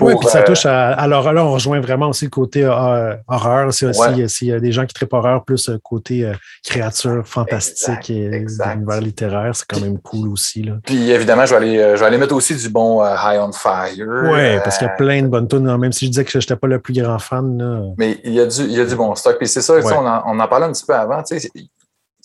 oui, 0.00 0.14
puis 0.20 0.28
ça 0.28 0.42
touche 0.42 0.66
à. 0.66 0.92
Alors 0.92 1.32
là, 1.32 1.44
on 1.44 1.52
rejoint 1.52 1.80
vraiment 1.80 2.08
aussi 2.08 2.26
le 2.26 2.30
côté 2.30 2.66
horreur. 2.66 3.72
C'est 3.72 3.86
aussi 3.86 4.28
s'il 4.28 4.48
y 4.48 4.52
a 4.52 4.60
des 4.60 4.72
gens 4.72 4.84
qui 4.84 4.94
trippent 4.94 5.14
horreur, 5.14 5.44
plus 5.44 5.70
côté 5.82 6.30
créature 6.64 7.26
fantastique 7.26 8.10
et 8.10 8.26
univers 8.26 9.00
littéraire, 9.00 9.54
c'est 9.54 9.66
quand 9.66 9.80
même 9.80 9.98
cool 9.98 10.28
aussi. 10.28 10.62
Là. 10.62 10.74
Puis 10.84 11.10
évidemment, 11.10 11.46
je 11.46 11.50
vais 11.54 11.56
aller, 11.56 11.92
je 11.94 12.00
vais 12.00 12.06
aller 12.06 12.18
mettre 12.18 12.34
aussi 12.34 12.54
du 12.54 12.68
bon 12.68 13.02
High 13.02 13.40
on 13.40 13.52
Fire. 13.52 13.92
Oui, 13.96 14.58
parce 14.62 14.78
qu'il 14.78 14.86
y 14.86 14.90
a 14.90 14.94
plein 14.94 15.22
de 15.22 15.28
bonnes 15.28 15.48
tunes, 15.48 15.76
même 15.76 15.92
si 15.92 16.06
je 16.06 16.10
disais 16.10 16.24
que 16.24 16.30
je 16.30 16.38
n'étais 16.38 16.56
pas 16.56 16.66
le 16.66 16.80
plus 16.80 16.92
grand 16.92 17.18
fan. 17.18 17.56
Là. 17.58 17.80
Mais 17.96 18.20
il 18.24 18.32
y, 18.32 18.40
a 18.40 18.46
du, 18.46 18.62
il 18.62 18.72
y 18.72 18.80
a 18.80 18.84
du 18.84 18.94
bon 18.94 19.14
stock. 19.14 19.38
Puis 19.38 19.48
c'est 19.48 19.62
ça, 19.62 19.74
on, 19.74 20.06
en, 20.06 20.22
on 20.26 20.38
en 20.38 20.48
parlait 20.48 20.66
un 20.66 20.72
petit 20.72 20.84
peu 20.84 20.94
avant. 20.94 21.22
Tu 21.22 21.40
sais, 21.40 21.50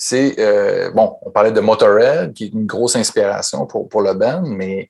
c'est, 0.04 0.40
euh, 0.40 0.90
bon, 0.90 1.18
on 1.22 1.30
parlait 1.30 1.52
de 1.52 1.60
Motorhead, 1.60 2.34
qui 2.34 2.46
est 2.46 2.48
une 2.48 2.66
grosse 2.66 2.96
inspiration 2.96 3.68
pour, 3.68 3.88
pour 3.88 4.02
le 4.02 4.16
band, 4.16 4.42
mais 4.48 4.90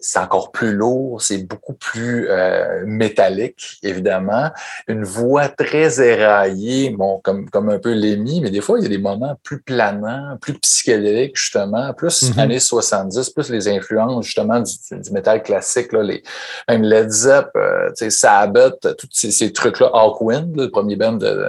c'est 0.00 0.18
encore 0.18 0.52
plus 0.52 0.72
lourd, 0.72 1.22
c'est 1.22 1.38
beaucoup 1.38 1.72
plus 1.72 2.28
euh, 2.28 2.84
métallique, 2.86 3.78
évidemment. 3.82 4.50
Une 4.88 5.04
voix 5.04 5.48
très 5.48 6.00
éraillée, 6.00 6.90
bon, 6.90 7.20
comme, 7.22 7.48
comme 7.48 7.70
un 7.70 7.78
peu 7.78 7.92
Lémi, 7.92 8.40
mais 8.40 8.50
des 8.50 8.60
fois, 8.60 8.78
il 8.78 8.82
y 8.82 8.86
a 8.86 8.88
des 8.88 8.98
moments 8.98 9.38
plus 9.42 9.60
planants, 9.60 10.36
plus 10.40 10.54
psychédéliques, 10.54 11.36
justement, 11.36 11.92
plus 11.94 12.22
mm-hmm. 12.22 12.40
années 12.40 12.60
70, 12.60 13.30
plus 13.30 13.50
les 13.50 13.68
influences, 13.68 14.26
justement, 14.26 14.60
du, 14.60 14.72
du 14.90 15.10
métal 15.12 15.42
classique, 15.42 15.92
là, 15.92 16.02
les, 16.02 16.22
même 16.68 16.82
Led 16.82 17.10
Zepp, 17.10 17.48
euh, 17.56 17.90
Sabbath, 18.10 18.96
tous 18.96 19.08
ces, 19.10 19.30
ces 19.30 19.52
trucs-là, 19.52 19.90
Hawkwind, 19.92 20.56
le 20.56 20.70
premier 20.70 20.96
band 20.96 21.14
de, 21.14 21.42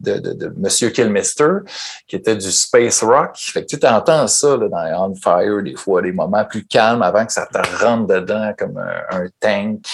de, 0.00 0.18
de, 0.18 0.32
de 0.32 0.52
Monsieur 0.56 0.90
Kilmister, 0.90 1.58
qui 2.06 2.16
était 2.16 2.36
du 2.36 2.50
space 2.50 3.02
rock. 3.02 3.36
Fait 3.36 3.64
que 3.64 3.76
tu 3.76 3.86
entends 3.86 4.26
ça 4.28 4.56
là, 4.56 4.68
dans 4.68 5.10
On 5.10 5.14
Fire, 5.14 5.62
des 5.62 5.76
fois, 5.76 6.02
des 6.02 6.12
moments 6.12 6.44
plus 6.44 6.64
calmes 6.64 7.02
avant 7.02 7.26
que 7.26 7.31
ça 7.32 7.46
te 7.46 7.58
rentre 7.82 8.06
dedans 8.06 8.52
comme 8.58 8.78
un, 8.78 9.26
tank. 9.40 9.86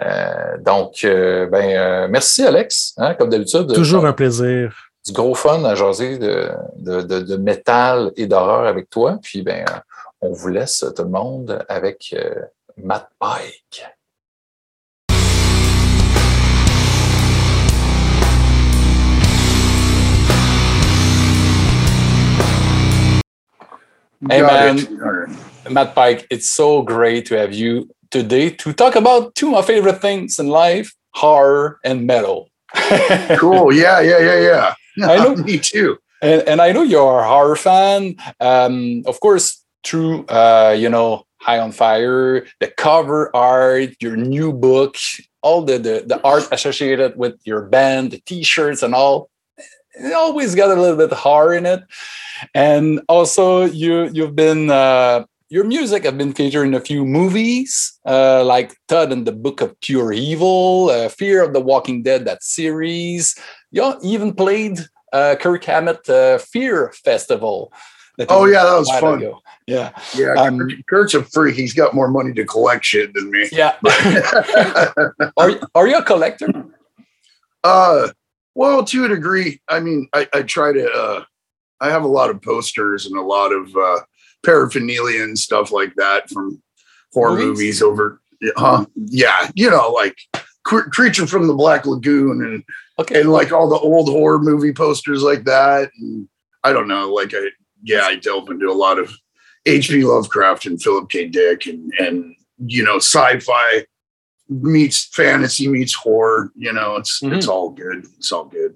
Euh, 0.00 0.56
donc, 0.58 1.04
euh, 1.04 1.46
ben, 1.46 1.76
euh, 1.76 2.08
merci 2.08 2.44
Alex, 2.44 2.94
hein, 2.98 3.14
comme 3.14 3.28
d'habitude. 3.28 3.72
Toujours 3.72 4.06
un 4.06 4.12
plaisir. 4.12 4.74
Du 5.04 5.12
gros 5.12 5.34
fun 5.34 5.64
à 5.64 5.74
jaser 5.74 6.18
de, 6.18 6.50
de, 6.76 7.00
de, 7.00 7.36
métal 7.36 8.12
et 8.16 8.26
d'horreur 8.26 8.66
avec 8.66 8.90
toi. 8.90 9.18
Puis, 9.22 9.42
ben, 9.42 9.64
on 10.20 10.32
vous 10.32 10.48
laisse 10.48 10.84
tout 10.96 11.02
le 11.02 11.08
monde 11.08 11.64
avec 11.68 12.14
Matt 12.76 13.08
Pike. 13.18 13.84
Hey 24.28 24.42
man, 24.42 24.78
Matt 25.70 25.94
Pike, 25.94 26.26
it's 26.30 26.50
so 26.50 26.82
great 26.82 27.26
to 27.26 27.36
have 27.36 27.52
you 27.52 27.88
today 28.10 28.50
to 28.50 28.72
talk 28.72 28.96
about 28.96 29.34
two 29.34 29.48
of 29.48 29.52
my 29.52 29.62
favorite 29.62 30.00
things 30.00 30.38
in 30.38 30.48
life 30.48 30.94
horror 31.16 31.80
and 31.82 32.06
metal. 32.06 32.50
cool. 33.38 33.72
Yeah, 33.72 34.00
yeah, 34.00 34.18
yeah, 34.18 34.74
yeah. 34.98 35.08
I 35.08 35.16
know 35.16 35.34
me 35.44 35.58
too. 35.58 35.96
And, 36.22 36.42
and 36.42 36.60
I 36.60 36.72
know 36.72 36.82
you're 36.82 37.20
a 37.20 37.28
horror 37.28 37.56
fan. 37.56 38.16
Um, 38.38 39.02
of 39.06 39.18
course, 39.20 39.64
through 39.82 40.26
uh, 40.26 40.76
you 40.78 40.88
know, 40.90 41.24
High 41.40 41.58
on 41.58 41.72
Fire, 41.72 42.46
the 42.60 42.68
cover 42.76 43.34
art, 43.34 43.94
your 44.00 44.16
new 44.16 44.52
book, 44.52 44.96
all 45.42 45.62
the, 45.62 45.78
the, 45.78 46.04
the 46.06 46.20
art 46.22 46.48
associated 46.52 47.16
with 47.16 47.40
your 47.44 47.62
band, 47.62 48.10
the 48.10 48.18
t-shirts 48.26 48.82
and 48.82 48.94
all. 48.94 49.30
It 49.94 50.12
always 50.12 50.54
got 50.54 50.76
a 50.76 50.80
little 50.80 50.96
bit 50.96 51.12
horror 51.12 51.54
in 51.54 51.64
it. 51.64 51.82
And 52.54 53.00
also 53.08 53.64
you 53.64 54.10
you've 54.12 54.36
been 54.36 54.70
uh, 54.70 55.24
your 55.48 55.64
music 55.64 56.04
have 56.04 56.18
been 56.18 56.32
featured 56.32 56.66
in 56.66 56.74
a 56.74 56.80
few 56.80 57.04
movies, 57.04 57.98
uh, 58.06 58.44
like 58.44 58.76
Todd 58.88 59.12
and 59.12 59.26
the 59.26 59.32
Book 59.32 59.60
of 59.60 59.78
Pure 59.80 60.12
Evil, 60.12 60.90
uh, 60.90 61.08
Fear 61.08 61.42
of 61.44 61.52
the 61.52 61.60
Walking 61.60 62.02
Dead, 62.02 62.24
that 62.24 62.42
series. 62.42 63.36
You 63.70 63.94
even 64.02 64.34
played 64.34 64.80
uh, 65.12 65.36
Kirk 65.38 65.64
Hammett 65.64 66.08
uh, 66.08 66.38
Fear 66.38 66.92
Festival. 67.04 67.72
Oh 68.28 68.46
yeah, 68.46 68.64
that 68.64 68.78
was 68.78 68.90
fun. 68.98 69.18
Ago. 69.18 69.40
Yeah, 69.66 69.90
yeah. 70.14 70.32
Um, 70.32 70.70
Kurt's 70.88 71.12
a 71.12 71.22
freak. 71.22 71.54
He's 71.54 71.74
got 71.74 71.94
more 71.94 72.08
money 72.08 72.32
to 72.32 72.44
collect 72.46 72.84
shit 72.84 73.12
than 73.12 73.30
me. 73.30 73.46
Yeah. 73.52 73.76
are 75.36 75.50
are 75.74 75.86
you 75.86 75.98
a 75.98 76.02
collector? 76.02 76.48
Uh, 77.62 78.08
well, 78.54 78.84
to 78.84 79.04
a 79.04 79.08
degree. 79.08 79.60
I 79.68 79.80
mean, 79.80 80.08
I, 80.14 80.26
I 80.32 80.42
try 80.42 80.72
to. 80.72 80.90
Uh, 80.90 81.24
I 81.78 81.90
have 81.90 82.04
a 82.04 82.08
lot 82.08 82.30
of 82.30 82.40
posters 82.40 83.04
and 83.04 83.18
a 83.18 83.22
lot 83.22 83.52
of 83.52 83.76
uh, 83.76 84.00
paraphernalia 84.46 85.22
and 85.22 85.38
stuff 85.38 85.70
like 85.72 85.94
that 85.96 86.30
from 86.30 86.62
horror 87.12 87.36
movies, 87.36 87.80
movies 87.80 87.82
over 87.82 88.20
huh? 88.56 88.86
yeah 88.94 89.50
you 89.54 89.68
know 89.68 89.90
like 89.90 90.16
Creature 90.66 91.28
from 91.28 91.46
the 91.46 91.54
Black 91.54 91.86
Lagoon 91.86 92.42
and 92.44 92.64
Okay. 92.98 93.20
and 93.20 93.30
like 93.30 93.52
all 93.52 93.68
the 93.68 93.78
old 93.78 94.08
horror 94.08 94.38
movie 94.40 94.72
posters 94.72 95.22
like 95.22 95.44
that. 95.44 95.90
And 96.00 96.28
I 96.64 96.72
don't 96.72 96.88
know, 96.88 97.12
like 97.12 97.32
I 97.34 97.50
yeah, 97.84 98.02
I 98.04 98.16
delve 98.16 98.50
into 98.50 98.68
a 98.68 98.72
lot 98.72 98.98
of 98.98 99.14
H.P. 99.66 100.02
Lovecraft 100.04 100.66
and 100.66 100.82
Philip 100.82 101.08
K. 101.08 101.28
Dick 101.28 101.66
and 101.66 101.92
and 102.00 102.34
you 102.58 102.82
know, 102.82 102.96
sci-fi 102.96 103.84
meets 104.48 105.04
fantasy 105.04 105.68
meets 105.68 105.94
horror. 105.94 106.50
You 106.56 106.72
know, 106.72 106.96
it's 106.96 107.20
it's 107.22 107.46
all 107.46 107.70
good. 107.70 108.06
It's 108.18 108.32
all 108.32 108.46
good. 108.46 108.74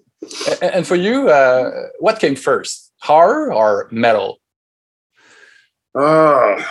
And 0.62 0.86
for 0.86 0.96
you, 0.96 1.28
uh, 1.28 1.88
what 1.98 2.20
came 2.20 2.36
first, 2.36 2.92
horror 3.00 3.52
or 3.52 3.88
metal? 3.90 4.39
Uh 5.94 6.62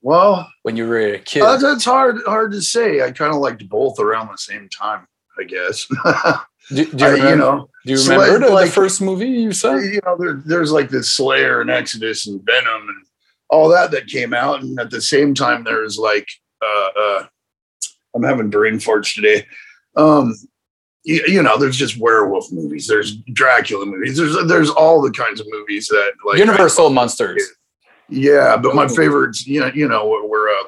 well, 0.00 0.48
When 0.62 0.76
you 0.76 0.86
were 0.86 0.98
a 1.14 1.18
kid, 1.18 1.42
uh, 1.42 1.56
that's 1.56 1.84
hard 1.84 2.18
hard 2.24 2.52
to 2.52 2.62
say. 2.62 3.02
I 3.02 3.10
kind 3.10 3.34
of 3.34 3.40
liked 3.40 3.68
both 3.68 3.98
around 3.98 4.28
the 4.28 4.38
same 4.38 4.68
time, 4.68 5.06
I 5.38 5.44
guess. 5.44 5.86
do, 6.68 6.84
do 6.84 6.96
you, 6.96 7.06
I- 7.06 7.10
remember, 7.10 7.30
you 7.30 7.36
know, 7.36 7.68
do 7.84 7.92
you 7.92 8.02
remember 8.08 8.46
the, 8.46 8.52
like- 8.54 8.66
the 8.66 8.72
first 8.72 9.00
movie 9.00 9.26
you 9.28 9.52
saw? 9.52 9.74
you 9.76 10.00
know, 10.06 10.16
there, 10.18 10.34
there's 10.44 10.72
like 10.72 10.88
this 10.88 11.10
Slayer 11.10 11.60
and 11.60 11.70
Exodus 11.70 12.26
and 12.26 12.40
Venom 12.44 12.88
and 12.88 13.06
all 13.50 13.68
that 13.70 13.90
that 13.90 14.06
came 14.06 14.32
out, 14.34 14.62
and 14.62 14.78
at 14.78 14.90
the 14.90 15.00
same 15.00 15.34
time, 15.34 15.64
there's 15.64 15.98
like, 15.98 16.28
uh, 16.62 16.88
uh, 17.00 17.26
I'm 18.14 18.22
having 18.22 18.50
brain 18.50 18.74
farts 18.74 19.14
today. 19.14 19.46
Um, 19.96 20.34
you, 21.02 21.22
you 21.26 21.42
know, 21.42 21.58
there's 21.58 21.76
just 21.76 21.98
werewolf 21.98 22.52
movies, 22.52 22.86
there's 22.86 23.16
Dracula 23.32 23.84
movies, 23.84 24.16
there's 24.16 24.36
there's 24.46 24.70
all 24.70 25.02
the 25.02 25.10
kinds 25.10 25.40
of 25.40 25.46
movies 25.50 25.88
that 25.88 26.12
like 26.24 26.38
Universal 26.38 26.90
Monsters. 26.90 27.42
Yeah, 28.08 28.56
but 28.56 28.74
my 28.74 28.84
Oh. 28.84 28.88
favorites, 28.88 29.46
you 29.46 29.60
know, 29.60 29.70
you 29.74 29.88
know, 29.88 30.06
were, 30.28 30.48
uh, 30.50 30.64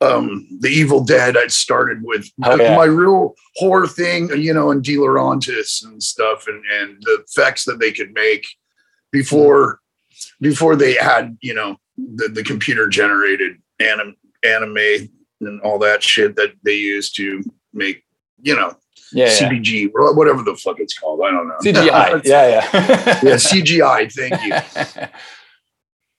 um, 0.00 0.46
the 0.60 0.68
Evil 0.68 1.02
Dead. 1.04 1.36
I 1.36 1.46
started 1.46 2.02
with 2.02 2.28
Oh, 2.44 2.56
yeah. 2.56 2.76
my 2.76 2.84
real 2.84 3.34
horror 3.56 3.86
thing, 3.86 4.28
you 4.36 4.52
know, 4.52 4.70
and 4.70 4.82
De 4.82 4.96
Laurentiis 4.96 5.84
and 5.84 6.02
stuff, 6.02 6.46
and 6.48 6.62
and 6.72 6.96
the 7.02 7.24
effects 7.26 7.64
that 7.64 7.78
they 7.80 7.92
could 7.92 8.12
make 8.12 8.46
before 9.12 9.80
before 10.40 10.76
they 10.76 10.94
had, 10.94 11.36
you 11.40 11.54
know, 11.54 11.76
the, 11.96 12.28
the 12.28 12.42
computer 12.42 12.88
generated 12.88 13.56
anim, 13.80 14.16
anime 14.44 15.08
and 15.40 15.60
all 15.62 15.78
that 15.78 16.02
shit 16.02 16.36
that 16.36 16.52
they 16.64 16.74
used 16.74 17.14
to 17.16 17.42
make, 17.74 18.02
you 18.42 18.54
know, 18.56 18.74
Yeah, 19.12 19.26
yeah. 19.26 19.30
CBG 19.50 19.90
or 19.94 20.14
whatever 20.14 20.42
the 20.42 20.56
fuck 20.56 20.80
it's 20.80 20.98
called. 20.98 21.20
I 21.22 21.30
don't 21.30 21.48
know. 21.48 21.56
CGI. 21.62 22.22
yeah, 22.24 22.48
yeah. 22.48 23.20
yeah, 23.22 23.36
CGI. 23.36 24.10
Thank 24.12 24.42
you. 24.44 25.08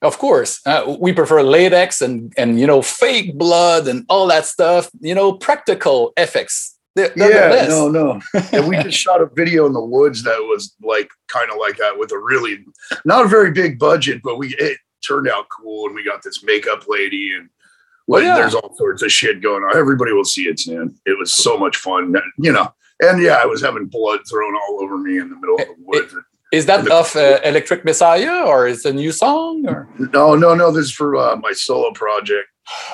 of 0.02 0.18
course, 0.18 0.60
uh, 0.64 0.96
we 1.00 1.12
prefer 1.12 1.42
latex 1.42 2.00
and 2.00 2.32
and 2.36 2.60
you 2.60 2.66
know 2.66 2.82
fake 2.82 3.36
blood 3.36 3.88
and 3.88 4.04
all 4.08 4.26
that 4.28 4.46
stuff. 4.46 4.90
You 5.00 5.14
know, 5.14 5.32
practical 5.32 6.12
effects. 6.16 6.76
They're, 6.94 7.12
they're 7.14 7.50
the 7.50 7.56
yeah, 7.56 7.68
no, 7.68 7.88
no. 7.88 8.20
And 8.52 8.68
we 8.68 8.76
just 8.82 8.98
shot 8.98 9.20
a 9.20 9.26
video 9.26 9.66
in 9.66 9.72
the 9.72 9.84
woods 9.84 10.22
that 10.24 10.38
was 10.40 10.74
like 10.82 11.08
kind 11.28 11.50
of 11.50 11.58
like 11.58 11.76
that 11.76 11.98
with 11.98 12.12
a 12.12 12.18
really 12.18 12.64
not 13.04 13.24
a 13.24 13.28
very 13.28 13.50
big 13.50 13.78
budget, 13.78 14.20
but 14.22 14.38
we 14.38 14.54
it 14.58 14.78
turned 15.06 15.28
out 15.28 15.46
cool 15.48 15.86
and 15.86 15.94
we 15.94 16.04
got 16.04 16.22
this 16.22 16.42
makeup 16.42 16.84
lady 16.88 17.32
and 17.36 17.48
like 18.08 18.22
yeah. 18.22 18.36
there's 18.36 18.54
all 18.54 18.74
sorts 18.76 19.02
of 19.02 19.12
shit 19.12 19.42
going 19.42 19.62
on. 19.62 19.76
Everybody 19.76 20.12
will 20.12 20.24
see 20.24 20.48
it 20.48 20.58
soon. 20.58 20.98
It 21.06 21.18
was 21.18 21.32
so 21.32 21.58
much 21.58 21.76
fun, 21.76 22.14
you 22.38 22.52
know. 22.52 22.72
And 23.00 23.22
yeah, 23.22 23.38
I 23.40 23.46
was 23.46 23.62
having 23.62 23.86
blood 23.86 24.20
thrown 24.28 24.54
all 24.54 24.82
over 24.82 24.98
me 24.98 25.18
in 25.18 25.28
the 25.28 25.36
middle 25.36 25.60
of 25.60 25.66
the 25.66 25.76
woods. 25.78 26.14
Is 26.52 26.66
that 26.66 26.90
off 26.90 27.14
uh, 27.14 27.40
Electric 27.44 27.84
Messiah 27.84 28.44
or 28.46 28.66
is 28.66 28.84
it 28.86 28.90
a 28.90 28.92
new 28.94 29.12
song? 29.12 29.66
Or 29.68 29.88
No, 30.14 30.34
no, 30.34 30.54
no. 30.54 30.70
This 30.72 30.86
is 30.86 30.92
for 30.92 31.16
uh, 31.16 31.36
my 31.36 31.52
solo 31.52 31.90
project. 31.92 32.48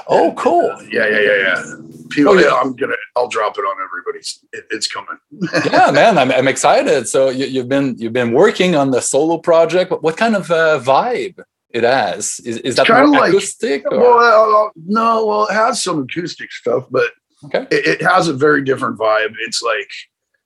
oh, 0.08 0.32
cool. 0.36 0.70
Yeah, 0.90 1.06
yeah, 1.08 1.20
yeah, 1.20 1.36
yeah. 1.46 1.64
People, 2.10 2.32
Oh, 2.32 2.34
yeah. 2.34 2.46
yeah, 2.48 2.54
I'm 2.60 2.74
gonna. 2.76 2.94
I'll 3.16 3.28
drop 3.28 3.56
it 3.58 3.62
on 3.62 3.76
everybody's. 3.84 4.38
It, 4.52 4.64
it's 4.70 4.86
coming. 4.88 5.18
yeah, 5.72 5.90
man, 5.92 6.16
I'm, 6.18 6.30
I'm 6.30 6.46
excited. 6.48 7.08
So 7.08 7.28
you, 7.28 7.46
you've 7.46 7.68
been 7.68 7.96
you've 7.98 8.12
been 8.12 8.32
working 8.32 8.74
on 8.76 8.90
the 8.90 9.00
solo 9.00 9.38
project. 9.38 9.90
What, 9.90 10.02
what 10.02 10.16
kind 10.16 10.36
of 10.36 10.50
uh, 10.50 10.78
vibe 10.80 11.40
it 11.70 11.82
has? 11.82 12.40
Is, 12.44 12.58
is 12.58 12.76
that 12.76 12.86
kinda 12.86 13.06
more 13.06 13.20
like- 13.20 13.30
acoustic? 13.30 13.84
Or? 13.90 13.98
Well, 13.98 14.66
uh, 14.66 14.70
no, 14.86 15.26
well, 15.26 15.46
it 15.46 15.54
has 15.54 15.82
some 15.82 16.02
acoustic 16.02 16.52
stuff, 16.52 16.84
but 16.90 17.10
Okay. 17.46 17.66
it, 17.70 18.00
it 18.00 18.02
has 18.02 18.28
a 18.28 18.32
very 18.32 18.62
different 18.62 18.96
vibe. 18.98 19.34
It's 19.46 19.60
like 19.60 19.90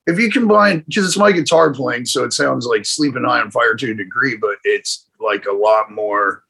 if 0.09 0.19
you 0.19 0.31
combine 0.31 0.81
because 0.89 1.07
it's 1.07 1.19
my 1.19 1.31
guitar 1.31 1.73
playing, 1.73 2.07
so 2.07 2.25
it 2.25 2.33
sounds 2.33 2.67
like 2.67 2.87
Sleeping 2.87 3.25
High 3.25 3.41
on 3.41 3.51
Fire 3.51 3.75
to 3.75 3.91
a 3.93 3.95
degree, 3.95 4.37
but 4.37 4.57
it's 4.65 5.07
like 5.21 5.45
a 5.47 5.53
lot 5.53 5.93
more. 5.93 6.43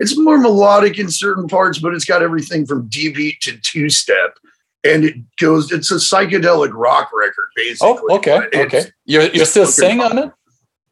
It's 0.00 0.18
more 0.18 0.36
melodic 0.36 0.98
in 0.98 1.08
certain 1.08 1.46
parts, 1.46 1.78
but 1.78 1.94
it's 1.94 2.04
got 2.04 2.22
everything 2.22 2.66
from 2.66 2.88
D 2.88 3.12
beat 3.12 3.40
to 3.42 3.56
two 3.58 3.88
step, 3.88 4.36
and 4.84 5.04
it 5.04 5.14
goes. 5.36 5.70
It's 5.70 5.92
a 5.92 5.94
psychedelic 5.94 6.72
rock 6.74 7.10
record, 7.14 7.48
basically. 7.54 7.88
Oh, 8.10 8.16
okay, 8.16 8.48
okay. 8.52 8.84
You're 9.04 9.28
you're 9.30 9.46
still 9.46 9.66
singing 9.66 10.00
on 10.00 10.18
it? 10.18 10.32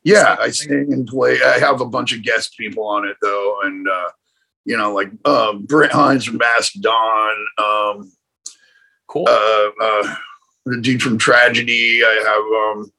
yeah, 0.04 0.36
I 0.38 0.50
sing 0.50 0.92
and 0.92 1.06
play. 1.08 1.38
I 1.42 1.58
have 1.58 1.80
a 1.80 1.86
bunch 1.86 2.14
of 2.14 2.22
guest 2.22 2.56
people 2.56 2.86
on 2.86 3.04
it 3.04 3.16
though, 3.20 3.58
and 3.64 3.88
uh, 3.88 4.10
you 4.64 4.76
know, 4.76 4.94
like 4.94 5.10
uh, 5.24 5.54
Brent 5.54 5.92
Hinds 5.92 6.24
from 6.26 6.36
Mastodon, 6.36 7.46
um, 7.58 8.12
Cool. 9.08 9.26
uh, 9.28 9.70
uh, 9.82 10.14
the 10.66 10.80
dude 10.80 11.02
from 11.02 11.18
Tragedy. 11.18 12.02
I 12.04 12.22
have 12.26 12.84
um, 12.84 12.92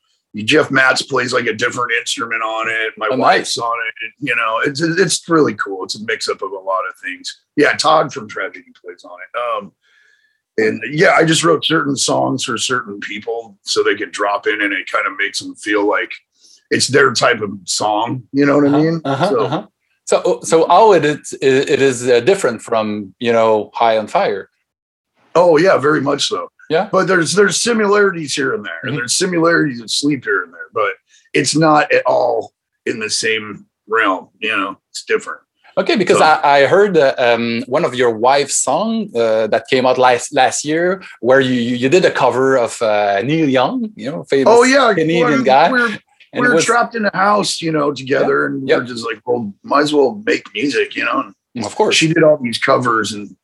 Jeff 0.46 0.72
Matz 0.72 1.02
plays 1.02 1.34
like 1.34 1.46
a 1.46 1.54
different 1.54 1.92
instrument 2.00 2.42
on 2.42 2.68
it. 2.70 2.94
My 2.98 3.10
Oh, 3.12 3.18
wife's 3.18 3.58
on 3.58 3.76
it. 3.88 4.14
You 4.20 4.36
know, 4.36 4.60
it's 4.64 4.82
it's 4.82 5.28
really 5.30 5.54
cool. 5.56 5.84
It's 5.84 5.96
a 6.00 6.04
mix 6.06 6.28
up 6.30 6.42
of 6.42 6.52
a 6.52 6.58
lot 6.58 6.82
of 6.90 6.96
things. 7.04 7.42
Yeah, 7.56 7.74
Todd 7.74 8.14
from 8.14 8.28
Tragedy 8.28 8.72
plays 8.84 9.04
on 9.04 9.18
it. 9.20 9.40
Um, 9.64 9.72
and 10.58 10.82
yeah, 10.92 11.12
I 11.12 11.24
just 11.26 11.44
wrote 11.44 11.66
certain 11.66 11.96
songs 11.96 12.44
for 12.44 12.58
certain 12.58 13.00
people 13.00 13.58
so 13.64 13.84
they 13.84 13.96
could 13.96 14.12
drop 14.12 14.48
in, 14.48 14.62
and 14.62 14.74
it 14.74 14.90
kind 14.92 15.08
of 15.08 15.14
makes 15.18 15.40
them 15.40 15.56
feel 15.56 15.88
like 15.88 16.12
it's 16.70 16.88
their 16.88 17.14
type 17.14 17.42
of 17.42 17.52
song. 17.66 18.24
You 18.32 18.46
know 18.46 18.58
what 18.58 18.68
I 18.68 18.82
mean? 18.82 19.02
Uh-huh, 19.04 19.30
so, 19.30 19.40
uh-huh. 19.42 19.68
So 20.06 20.40
so 20.44 20.68
how 20.68 20.94
it 20.94 21.06
is 21.06 21.34
it 21.42 21.82
is 21.82 22.08
uh, 22.08 22.20
different 22.22 22.62
from 22.62 23.16
you 23.20 23.32
know 23.32 23.70
High 23.74 23.98
on 23.98 24.08
Fire. 24.08 24.50
Oh 25.36 25.58
yeah, 25.58 25.78
very 25.78 26.02
much 26.02 26.28
so. 26.28 26.50
Yeah. 26.72 26.88
But 26.96 27.04
there's 27.10 27.32
there's 27.40 27.58
similarities 27.70 28.34
here 28.40 28.52
and 28.56 28.64
there. 28.70 28.82
Mhm. 28.86 28.96
There's 28.98 29.14
similarities 29.26 29.80
of 29.82 29.90
sleep 30.02 30.22
here 30.24 30.44
and 30.44 30.54
there, 30.56 30.70
but 30.74 30.94
it's 31.34 31.56
not 31.68 31.84
at 31.98 32.04
all 32.06 32.54
in 32.86 32.96
the 33.00 33.10
same 33.10 33.46
realm. 33.88 34.30
You 34.40 34.56
know, 34.60 34.72
it's 34.92 35.04
different. 35.14 35.42
Okay, 35.78 35.96
because 36.04 36.18
So- 36.20 36.26
I, 36.26 36.36
I 36.56 36.66
heard 36.76 36.98
uh, 36.98 37.14
um, 37.28 37.64
one 37.68 37.86
of 37.86 37.94
your 38.02 38.12
wife's 38.30 38.58
song 38.68 38.92
uh, 39.16 39.48
that 39.54 39.64
came 39.70 39.86
out 39.90 39.98
last 39.98 40.34
last 40.42 40.60
year, 40.72 41.02
where 41.28 41.42
you 41.50 41.54
you 41.82 41.90
did 41.90 42.06
a 42.06 42.12
cover 42.24 42.48
of 42.66 42.82
uh, 42.82 43.22
Neil 43.30 43.50
Young, 43.60 43.78
you 43.96 44.10
know, 44.12 44.24
famous 44.34 44.48
Oh 44.54 44.64
yeah, 44.64 44.94
Canadian 44.94 45.40
we're, 45.40 45.44
guy, 45.56 45.72
We're, 45.72 45.88
and 46.34 46.40
we're 46.42 46.56
was 46.56 46.66
trapped 46.66 46.96
in 46.96 47.04
a 47.06 47.16
house, 47.30 47.62
you 47.62 47.72
know, 47.78 47.88
together, 48.02 48.38
and 48.48 48.68
Yep. 48.68 48.78
we're 48.80 48.86
just 48.94 49.06
like, 49.10 49.20
well, 49.26 49.42
might 49.72 49.84
as 49.88 49.94
well 49.94 50.22
make 50.26 50.44
music, 50.54 50.96
you 50.98 51.06
know. 51.06 51.20
And 51.56 51.66
of 51.66 51.76
course. 51.76 51.96
she 51.98 52.08
did 52.14 52.24
all 52.24 52.38
these 52.48 52.60
covers, 52.70 53.08
and 53.16 53.36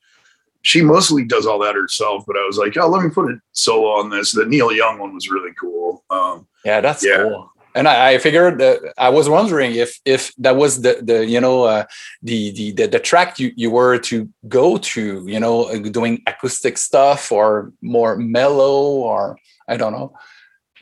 she 0.62 0.82
mostly 0.82 1.24
does 1.24 1.46
all 1.46 1.58
that 1.60 1.74
herself. 1.74 2.24
But 2.26 2.36
I 2.36 2.44
was 2.46 2.58
like, 2.58 2.76
oh, 2.76 2.88
let 2.88 3.02
me 3.04 3.10
put 3.10 3.30
a 3.30 3.40
solo 3.52 3.88
on 4.00 4.10
this. 4.10 4.32
The 4.32 4.44
Neil 4.44 4.72
Young 4.72 4.98
one 4.98 5.14
was 5.14 5.28
really 5.30 5.52
cool. 5.60 6.04
Um, 6.10 6.46
Yeah, 6.64 6.80
that's 6.80 7.04
Yeah. 7.04 7.22
cool. 7.24 7.52
And 7.74 7.86
I, 7.86 8.14
I 8.14 8.18
figured 8.18 8.58
that 8.58 8.78
I 8.98 9.08
was 9.10 9.28
wondering 9.28 9.74
if 9.76 10.00
if 10.04 10.32
that 10.38 10.56
was 10.56 10.80
the 10.80 10.98
the 11.02 11.24
you 11.26 11.40
know 11.40 11.62
uh, 11.64 11.84
the, 12.22 12.50
the 12.50 12.72
the 12.72 12.86
the 12.88 12.98
track 12.98 13.38
you 13.38 13.52
you 13.56 13.70
were 13.70 13.98
to 14.10 14.28
go 14.48 14.78
to 14.78 15.22
you 15.26 15.38
know 15.38 15.64
uh, 15.64 15.78
doing 15.78 16.22
acoustic 16.26 16.76
stuff 16.78 17.30
or 17.30 17.72
more 17.80 18.16
mellow 18.16 18.80
or 19.10 19.36
I 19.68 19.76
don't 19.76 19.92
know. 19.92 20.12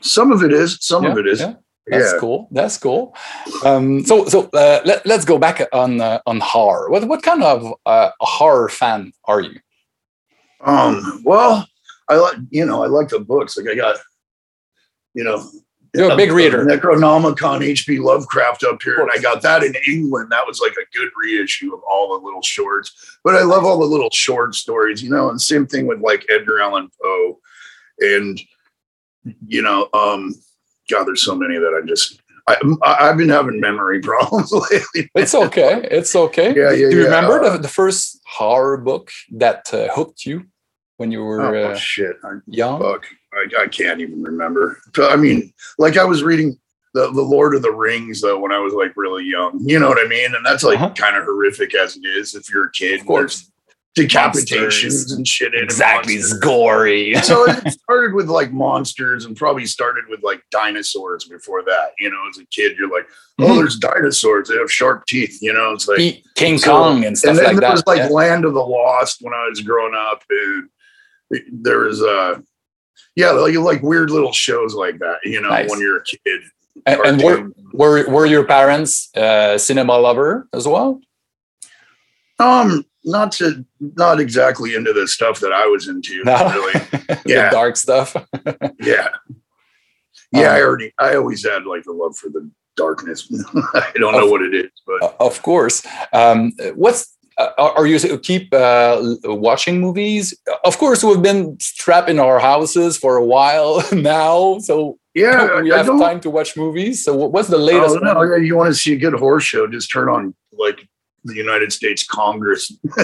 some 0.01 0.33
of 0.33 0.43
it 0.43 0.53
is, 0.53 0.79
some 0.81 1.05
of 1.05 1.19
it 1.19 1.27
is. 1.27 1.41
yeah. 1.41 1.55
That's 1.89 2.13
Yeah. 2.13 2.19
cool. 2.21 2.49
That's 2.51 2.79
cool. 2.79 3.15
Um, 3.65 4.05
so 4.05 4.25
so 4.27 4.49
uh, 4.55 4.81
let, 4.85 5.05
let's 5.07 5.25
go 5.25 5.39
back 5.39 5.61
on 5.73 6.01
uh, 6.01 6.21
on 6.27 6.41
horror. 6.41 6.89
What 6.91 7.05
what 7.09 7.23
kind 7.23 7.43
of 7.43 7.75
uh, 7.85 8.11
horror 8.21 8.69
fan 8.69 9.13
are 9.25 9.41
you? 9.41 9.59
Um, 10.61 11.23
well, 11.25 11.67
I 12.09 12.17
like 12.17 12.37
you 12.51 12.65
know, 12.65 12.83
I 12.83 12.87
like 12.87 13.09
the 13.09 13.21
books. 13.21 13.57
Like 13.57 13.69
I 13.69 13.75
got, 13.75 13.97
you 15.15 15.25
know, 15.25 15.49
You're 15.95 16.13
a 16.13 16.17
big 16.17 16.33
reader. 16.33 16.65
Necronomicon 16.65 17.63
H.P. 17.63 17.99
Lovecraft 17.99 18.65
up 18.65 18.83
here, 18.83 19.01
and 19.01 19.11
I 19.13 19.19
got 19.19 19.43
that 19.43 19.63
in 19.63 19.75
England. 19.89 20.31
That 20.31 20.47
was 20.47 20.61
like 20.61 20.73
a 20.73 20.97
good 20.97 21.09
reissue 21.23 21.75
of 21.75 21.81
all 21.89 22.19
the 22.19 22.25
little 22.25 22.43
shorts. 22.43 23.19
But 23.25 23.35
I 23.35 23.43
love 23.43 23.65
all 23.65 23.79
the 23.79 23.87
little 23.87 24.11
short 24.11 24.55
stories, 24.55 25.03
you 25.03 25.11
know. 25.11 25.31
And 25.31 25.41
same 25.41 25.67
thing 25.67 25.87
with 25.87 26.01
like 26.01 26.25
Edgar 26.29 26.61
Allan 26.61 26.91
Poe, 27.01 27.39
and 28.01 28.41
you 29.47 29.63
know, 29.63 29.89
um, 29.93 30.35
God, 30.91 31.05
there's 31.05 31.23
so 31.23 31.35
many 31.35 31.59
that 31.59 31.81
I 31.83 31.87
just. 31.87 32.21
I, 32.49 32.57
I've 32.85 33.17
been 33.17 33.29
having 33.29 33.59
memory 33.61 34.01
problems 34.03 34.53
lately. 34.53 35.11
It's 35.15 35.35
okay. 35.35 35.87
It's 35.91 36.15
okay. 36.15 36.55
Yeah, 36.55 36.71
yeah, 36.71 36.91
Do 36.91 36.97
you 36.97 36.99
yeah. 37.03 37.05
remember 37.07 37.51
the, 37.51 37.59
the 37.59 37.69
first 37.69 38.21
horror 38.27 38.77
book 38.77 39.11
that 39.33 39.73
uh, 39.75 39.89
hooked 39.93 40.25
you 40.27 40.47
when 40.99 41.11
you 41.11 41.23
were 41.25 41.41
Oh, 41.41 41.71
uh, 41.73 41.75
shit! 41.77 42.17
I 42.25 42.39
young? 42.47 42.81
Fuck, 42.81 43.05
I, 43.35 43.63
I 43.65 43.67
can't 43.69 44.01
even 44.01 44.23
remember. 44.23 44.79
I 44.99 45.17
mean, 45.17 45.53
like 45.79 45.97
I 45.97 46.05
was 46.05 46.23
reading 46.23 46.59
the, 46.95 47.11
the 47.13 47.21
Lord 47.23 47.55
of 47.55 47.63
the 47.63 47.73
Rings 47.73 48.21
though 48.23 48.39
when 48.39 48.53
I 48.53 48.59
was 48.59 48.73
like 48.73 48.97
really 48.97 49.25
young. 49.25 49.59
You 49.61 49.79
know 49.79 49.89
what 49.89 49.99
I 50.05 50.09
mean? 50.09 50.35
And 50.35 50.47
that's 50.47 50.63
like 50.63 50.79
Uh-huh. 50.79 50.95
kind 50.95 51.17
of 51.17 51.25
horrific 51.25 51.75
as 51.75 51.97
it 51.97 52.07
is 52.07 52.35
if 52.35 52.49
you're 52.49 52.67
a 52.67 52.71
kid. 52.73 53.01
Of 53.01 53.07
course. 53.07 53.41
There's 53.41 53.51
decapitations 53.97 54.53
Monsters. 54.61 55.13
and 55.13 55.27
shit. 55.27 55.55
in 55.55 55.65
exactly, 55.65 56.15
it's 56.15 56.33
gory. 56.39 57.15
so 57.23 57.45
it 57.49 57.73
started 57.73 58.15
with 58.15 58.29
like 58.29 58.53
monsters 58.53 59.25
and 59.25 59.37
probably 59.37 59.67
started 59.67 60.05
with 60.09 60.23
like 60.23 60.43
dinosaurs 60.51 61.25
before 61.25 61.63
that. 61.65 61.93
You 61.99 62.11
know, 62.11 62.21
as 62.31 62.39
a 62.39 62.45
kid, 62.47 62.77
you're 62.79 62.91
like, 62.91 63.09
oh, 63.39 63.45
Mhm. 63.45 63.57
there's 63.57 63.77
dinosaurs. 63.79 64.49
They 64.49 64.57
have 64.57 64.71
sharp 64.71 65.07
teeth. 65.07 65.39
You 65.41 65.53
know, 65.55 65.73
it's 65.73 65.89
like, 65.89 66.23
King 66.35 66.59
So- 66.59 66.71
Kong 66.71 67.05
and 67.05 67.17
stuff 67.17 67.31
and 67.31 67.39
then 67.39 67.45
like 67.47 67.55
there 67.55 67.61
that. 67.63 67.73
was 67.73 67.87
like 67.87 67.99
yeah. 67.99 68.09
Land 68.09 68.45
of 68.45 68.55
the 68.55 68.61
Lost 68.65 69.19
when 69.23 69.33
I 69.35 69.47
was 69.49 69.61
growing 69.63 69.95
up, 69.95 70.23
and 70.29 70.69
there 71.51 71.81
was 71.81 72.03
uh, 72.03 72.39
yeah, 73.15 73.31
like 73.31 73.55
like 73.57 73.83
weird 73.83 74.11
little 74.11 74.33
shows 74.33 74.75
like 74.75 74.99
that. 74.99 75.17
You 75.25 75.41
know, 75.41 75.49
Nice. 75.49 75.71
when 75.71 75.81
you're 75.81 75.99
a 75.99 76.05
kid. 76.05 76.43
and, 76.85 77.01
and 77.01 77.23
were, 77.23 77.51
were 77.73 78.11
were 78.11 78.27
your 78.27 78.45
parents 78.45 79.09
uh, 79.17 79.57
cinema 79.57 79.97
lover 79.99 80.47
as 80.53 80.69
well? 80.69 81.01
Um, 82.39 82.85
not 83.07 83.33
to 83.33 83.65
not 83.81 84.21
exactly 84.21 84.75
into 84.75 84.93
the 84.93 85.07
stuff 85.09 85.41
that 85.41 85.53
I 85.53 85.67
was 85.67 85.89
into. 85.89 86.23
No, 86.25 86.37
Really. 86.53 86.73
the 87.09 87.23
Yeah. 87.27 87.51
dark 87.51 87.77
stuff. 87.77 88.15
Yeah. 88.81 89.09
Yeah, 90.33 90.53
I 90.53 90.61
Um, 90.61 90.67
already 90.67 90.93
I 90.99 91.15
always 91.15 91.47
had 91.47 91.65
like 91.65 91.87
a 91.87 91.93
love 91.93 92.17
for 92.17 92.29
the 92.29 92.51
darkness. 92.77 93.33
I 93.75 93.93
don't 93.95 94.13
know 94.13 94.27
what 94.27 94.43
it 94.43 94.55
is, 94.55 94.71
but 94.87 95.17
of 95.21 95.41
course. 95.43 95.87
Um, 96.13 96.53
what's 96.75 97.17
uh, 97.39 97.51
are 97.59 97.87
you 97.87 98.19
keep 98.19 98.53
uh, 98.55 98.99
watching 99.25 99.79
movies? 99.81 100.35
Of 100.65 100.79
course, 100.79 101.05
we've 101.05 101.23
been 101.23 101.59
trapped 101.61 102.09
in 102.09 102.19
our 102.19 102.39
houses 102.39 102.97
for 102.97 103.17
a 103.17 103.25
while 103.25 103.83
now, 103.93 104.59
so 104.59 104.99
yeah, 105.15 105.61
we 105.61 105.71
I, 105.71 105.75
I 105.75 105.79
have 105.83 105.87
time 105.87 106.21
to 106.21 106.31
watch 106.31 106.57
movies. 106.57 107.05
So, 107.05 107.15
what's 107.15 107.49
the 107.49 107.57
oh, 107.59 107.61
latest? 107.65 107.99
no, 108.03 108.23
yeah, 108.23 108.37
you 108.37 108.57
want 108.57 108.69
to 108.71 108.75
see 108.75 108.95
a 108.95 108.99
good 108.99 109.15
horse 109.15 109.45
show, 109.45 109.67
just 109.67 109.91
turn 109.93 110.09
on 110.09 110.35
like 110.53 110.89
the 111.27 111.35
United 111.35 111.73
States 111.73 112.07
Congress. 112.07 112.71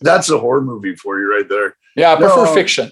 That's 0.00 0.30
a 0.30 0.38
horror 0.38 0.62
movie 0.62 0.96
for 0.96 1.18
you 1.20 1.30
right 1.34 1.48
there. 1.48 1.76
Yeah, 1.96 2.12
I 2.12 2.16
prefer 2.16 2.44
No. 2.44 2.54
fiction. 2.54 2.90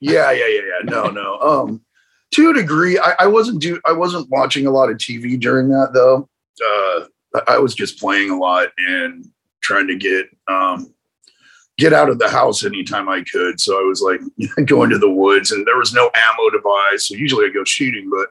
Yeah, 0.00 0.30
yeah, 0.30 0.46
yeah, 0.46 0.60
yeah. 0.60 0.84
No, 0.90 1.10
no. 1.10 1.38
Um, 1.40 1.80
to 2.34 2.50
a 2.50 2.54
degree, 2.54 2.98
I, 2.98 3.14
I 3.20 3.26
wasn't 3.26 3.60
do 3.60 3.80
I 3.86 3.92
wasn't 3.92 4.28
watching 4.30 4.66
a 4.66 4.70
lot 4.70 4.90
of 4.90 4.98
TV 4.98 5.38
during 5.40 5.68
that 5.70 5.90
though. 5.92 6.28
Uh, 6.64 7.04
I- 7.46 7.58
was 7.58 7.74
just 7.74 7.98
playing 7.98 8.30
a 8.30 8.38
lot 8.38 8.68
and 8.78 9.24
trying 9.60 9.86
to 9.88 9.96
get 9.96 10.26
um 10.48 10.92
get 11.78 11.92
out 11.92 12.08
of 12.10 12.18
the 12.18 12.28
house 12.28 12.64
anytime 12.64 13.08
I 13.08 13.22
could. 13.30 13.60
So 13.60 13.78
I 13.78 13.82
was 13.82 14.02
like 14.02 14.20
going 14.66 14.90
to 14.90 14.98
the 14.98 15.10
woods, 15.10 15.52
and 15.52 15.66
there 15.66 15.78
was 15.78 15.92
no 15.94 16.10
ammo 16.14 16.50
to 16.50 16.60
buy. 16.62 16.94
So 16.98 17.14
usually 17.16 17.46
I 17.46 17.50
go 17.50 17.64
shooting, 17.64 18.08
but 18.10 18.28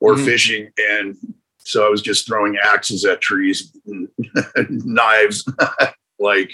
or 0.00 0.14
Mhm. 0.14 0.24
fishing, 0.24 0.70
and 0.78 1.16
so 1.64 1.86
I 1.86 1.90
was 1.90 2.02
just 2.02 2.26
throwing 2.26 2.56
axes 2.62 3.04
at 3.04 3.20
trees, 3.20 3.72
knives, 4.68 5.44
like. 6.18 6.50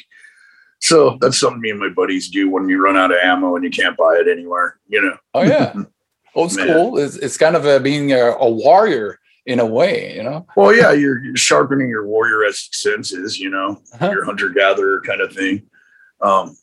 So 0.80 1.18
that's 1.20 1.38
something 1.38 1.60
me 1.60 1.70
and 1.70 1.80
my 1.80 1.88
buddies 1.88 2.28
do 2.28 2.48
when 2.48 2.68
you 2.68 2.80
run 2.82 2.96
out 2.96 3.10
of 3.10 3.16
ammo 3.20 3.56
and 3.56 3.64
you 3.64 3.70
can't 3.70 3.96
buy 3.96 4.14
it 4.20 4.28
anywhere, 4.28 4.78
you 4.86 5.02
know. 5.02 5.16
Oh 5.34 5.42
yeah, 5.42 5.74
old 6.36 6.52
school. 6.52 6.98
It's, 6.98 7.16
it's 7.16 7.36
kind 7.36 7.56
of 7.56 7.66
uh 7.66 7.80
being 7.80 8.12
a, 8.12 8.30
a 8.38 8.48
warrior 8.48 9.18
in 9.44 9.58
a 9.58 9.66
way, 9.66 10.14
you 10.14 10.22
know. 10.22 10.46
Well, 10.56 10.72
yeah, 10.72 10.92
you're, 10.92 11.24
you're 11.24 11.36
sharpening 11.36 11.88
your 11.88 12.06
warrior-esque 12.06 12.74
senses, 12.74 13.40
you 13.40 13.48
know, 13.50 13.80
Uh-huh. 13.94 14.10
your 14.10 14.24
hunter-gatherer 14.24 15.00
kind 15.00 15.20
of 15.22 15.32
thing. 15.32 15.62
Um, 16.20 16.54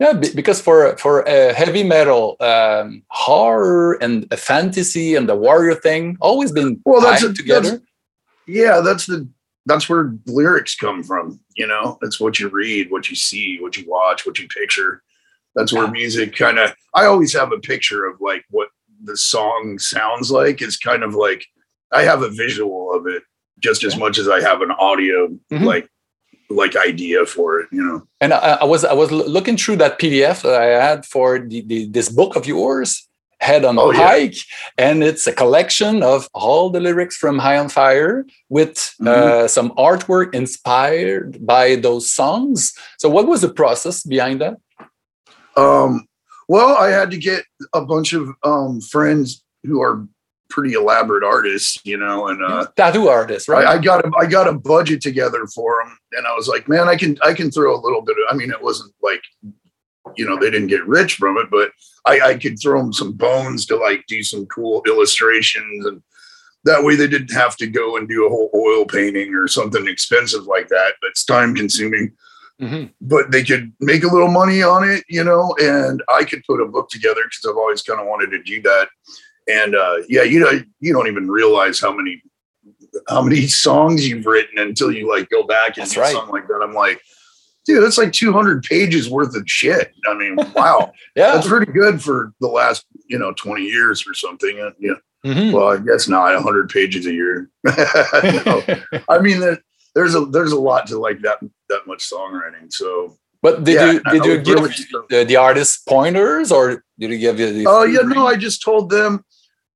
Yeah, 0.00 0.12
because 0.12 0.60
for 0.60 0.96
for 0.96 1.22
a 1.22 1.52
heavy 1.52 1.82
metal, 1.82 2.36
um, 2.40 3.02
horror 3.10 3.94
and 4.00 4.26
a 4.30 4.36
fantasy 4.36 5.16
and 5.16 5.28
the 5.28 5.34
warrior 5.34 5.74
thing 5.74 6.16
always 6.20 6.52
been 6.52 6.80
Well, 6.84 7.00
that's 7.00 7.24
a- 7.24 7.34
together. 7.34 7.82
yeah, 8.46 8.80
that's 8.80 9.06
the 9.06 9.28
that's 9.66 9.88
where 9.88 10.14
lyrics 10.26 10.76
come 10.76 11.02
from. 11.02 11.40
You 11.56 11.66
know, 11.66 11.98
that's 12.00 12.20
what 12.20 12.38
you 12.38 12.48
read, 12.48 12.90
what 12.90 13.10
you 13.10 13.16
see, 13.16 13.58
what 13.60 13.76
you 13.76 13.84
watch, 13.88 14.24
what 14.24 14.38
you 14.38 14.46
picture. 14.48 15.02
That's 15.56 15.72
where 15.72 15.88
music 15.90 16.36
kind 16.36 16.58
of. 16.60 16.72
I 16.94 17.06
always 17.06 17.32
have 17.34 17.50
a 17.52 17.58
picture 17.58 18.06
of 18.06 18.20
like 18.20 18.44
what 18.50 18.68
the 19.02 19.16
song 19.16 19.78
sounds 19.80 20.30
like. 20.30 20.62
It's 20.62 20.76
kind 20.78 21.02
of 21.02 21.14
like 21.14 21.44
I 21.92 22.02
have 22.02 22.22
a 22.22 22.30
visual 22.30 22.94
of 22.94 23.06
it 23.08 23.24
just 23.58 23.82
as 23.82 23.96
much 23.96 24.18
as 24.18 24.28
I 24.28 24.40
have 24.40 24.62
an 24.62 24.70
audio 24.70 25.28
Mhm. 25.50 25.64
like 25.64 25.88
like 26.50 26.76
idea 26.76 27.26
for 27.26 27.60
it. 27.60 27.68
You 27.72 27.84
know. 27.84 28.06
And 28.20 28.32
I, 28.32 28.58
I 28.60 28.64
was 28.64 28.84
I 28.84 28.92
was 28.94 29.10
looking 29.12 29.56
through 29.56 29.76
that 29.76 29.98
PDF 29.98 30.42
that 30.42 30.54
I 30.60 30.66
had 30.82 31.04
for 31.06 31.38
the, 31.38 31.60
the, 31.62 31.86
this 31.86 32.08
book 32.08 32.36
of 32.36 32.46
yours, 32.46 33.08
Head 33.40 33.64
on 33.64 33.78
Oh, 33.78 33.90
a 33.90 33.94
yeah. 33.94 34.06
Pike, 34.06 34.36
and 34.78 35.04
it's 35.04 35.26
a 35.26 35.32
collection 35.32 36.02
of 36.02 36.28
all 36.34 36.70
the 36.70 36.80
lyrics 36.80 37.16
from 37.16 37.38
High 37.38 37.58
on 37.58 37.68
Fire 37.68 38.26
with 38.48 38.74
Mm-hmm. 39.00 39.08
uh, 39.44 39.46
some 39.48 39.70
artwork 39.76 40.34
inspired 40.34 41.46
by 41.46 41.76
those 41.76 42.10
songs. 42.10 42.72
So, 42.98 43.08
what 43.08 43.28
was 43.28 43.42
the 43.42 43.48
process 43.52 44.02
behind 44.02 44.40
that? 44.40 44.56
Um, 45.56 46.06
well, 46.48 46.76
I 46.76 46.88
had 46.90 47.10
to 47.10 47.18
get 47.18 47.44
a 47.72 47.84
bunch 47.84 48.12
of 48.12 48.28
um, 48.42 48.80
friends 48.80 49.44
who 49.64 49.80
are 49.82 50.06
pretty 50.48 50.74
elaborate 50.74 51.24
artists, 51.24 51.78
you 51.84 51.96
know, 51.96 52.28
and 52.28 52.42
uh, 52.42 52.66
Tattoo 52.76 53.08
artist, 53.08 53.48
right? 53.48 53.66
I, 53.66 53.74
I 53.74 53.78
got 53.78 54.04
a 54.04 54.10
I 54.18 54.26
got 54.26 54.48
a 54.48 54.52
budget 54.52 55.00
together 55.00 55.46
for 55.54 55.82
them, 55.82 55.96
and 56.12 56.26
I 56.26 56.34
was 56.34 56.48
like, 56.48 56.68
man, 56.68 56.88
I 56.88 56.96
can 56.96 57.18
I 57.24 57.34
can 57.34 57.50
throw 57.50 57.74
a 57.74 57.80
little 57.80 58.02
bit. 58.02 58.16
Of, 58.16 58.34
I 58.34 58.36
mean, 58.36 58.50
it 58.50 58.62
wasn't 58.62 58.92
like, 59.02 59.22
you 60.16 60.26
know, 60.26 60.38
they 60.38 60.50
didn't 60.50 60.68
get 60.68 60.86
rich 60.86 61.16
from 61.16 61.36
it, 61.38 61.48
but 61.50 61.72
I, 62.06 62.20
I 62.20 62.34
could 62.38 62.60
throw 62.60 62.80
them 62.80 62.92
some 62.92 63.12
bones 63.12 63.66
to 63.66 63.76
like 63.76 64.04
do 64.08 64.22
some 64.22 64.46
cool 64.46 64.82
illustrations, 64.86 65.86
and 65.86 66.02
that 66.64 66.82
way 66.82 66.96
they 66.96 67.08
didn't 67.08 67.32
have 67.32 67.56
to 67.58 67.66
go 67.66 67.96
and 67.96 68.08
do 68.08 68.26
a 68.26 68.30
whole 68.30 68.50
oil 68.54 68.84
painting 68.84 69.34
or 69.34 69.48
something 69.48 69.86
expensive 69.86 70.44
like 70.44 70.68
that. 70.68 70.94
That's 71.02 71.24
time 71.24 71.54
consuming 71.54 72.12
Mhm. 72.60 72.90
but 73.00 73.30
they 73.30 73.44
could 73.44 73.72
make 73.78 74.02
a 74.02 74.08
little 74.08 74.26
money 74.26 74.64
on 74.64 74.82
it, 74.82 75.04
you 75.08 75.22
know, 75.22 75.54
and 75.60 76.02
I 76.12 76.24
could 76.24 76.42
put 76.44 76.60
a 76.60 76.66
book 76.66 76.88
together 76.88 77.20
because 77.22 77.48
I've 77.48 77.56
always 77.56 77.82
kind 77.82 78.00
of 78.00 78.08
wanted 78.08 78.30
to 78.32 78.42
do 78.42 78.60
that. 78.62 78.88
And 79.48 79.74
uh, 79.74 79.98
yeah, 80.08 80.22
you 80.22 80.40
know, 80.40 80.52
you 80.80 80.92
don't 80.92 81.06
even 81.06 81.30
realize 81.30 81.80
how 81.80 81.92
many 81.92 82.22
how 83.08 83.22
many 83.22 83.46
songs 83.46 84.08
you've 84.08 84.26
written 84.26 84.58
until 84.58 84.90
you 84.92 85.08
like 85.08 85.28
go 85.30 85.42
back 85.44 85.76
and 85.76 85.82
That's 85.84 85.94
do 85.94 86.00
right. 86.00 86.12
something 86.12 86.32
like 86.32 86.48
that. 86.48 86.60
I'm 86.62 86.74
like, 86.74 87.00
dude, 87.66 87.82
that's 87.82 87.98
like 87.98 88.12
200 88.12 88.62
pages 88.64 89.08
worth 89.08 89.34
of 89.36 89.42
shit. 89.46 89.92
I 90.08 90.14
mean, 90.14 90.36
wow, 90.54 90.92
Yeah. 91.16 91.32
that's 91.32 91.46
pretty 91.48 91.72
good 91.72 92.02
for 92.02 92.32
the 92.40 92.48
last 92.48 92.84
you 93.08 93.18
know 93.18 93.32
20 93.32 93.62
years 93.64 94.04
or 94.06 94.14
something. 94.14 94.60
Uh, 94.60 94.70
yeah, 94.78 94.94
Mhm. 95.24 95.52
well, 95.52 95.68
I 95.68 95.76
guess 95.78 96.08
not 96.08 96.34
100 96.34 96.68
pages 96.70 97.06
a 97.06 97.12
year. 97.12 97.50
No. 97.66 98.62
I 99.08 99.18
mean, 99.20 99.40
there, 99.40 99.58
there's 99.94 100.14
a 100.14 100.26
there's 100.26 100.52
a 100.52 100.60
lot 100.60 100.86
to 100.88 100.98
like 100.98 101.20
that 101.22 101.38
that 101.68 101.86
much 101.86 102.08
songwriting. 102.10 102.70
So 102.72 103.16
But 103.42 103.64
did 103.64 103.74
Yeah, 103.74 103.92
you 103.92 104.00
did 104.12 104.24
you 104.24 104.38
give 104.42 104.62
really 104.62 104.74
the, 105.10 105.24
the 105.24 105.36
artist 105.36 105.86
pointers 105.86 106.50
or 106.52 106.84
did 106.98 107.10
you 107.10 107.18
give 107.18 107.38
you 107.40 107.52
the 107.52 107.66
Oh 107.68 107.84
yeah, 107.84 108.00
no, 108.02 108.26
I 108.26 108.36
just 108.36 108.62
told 108.62 108.90
them 108.90 109.24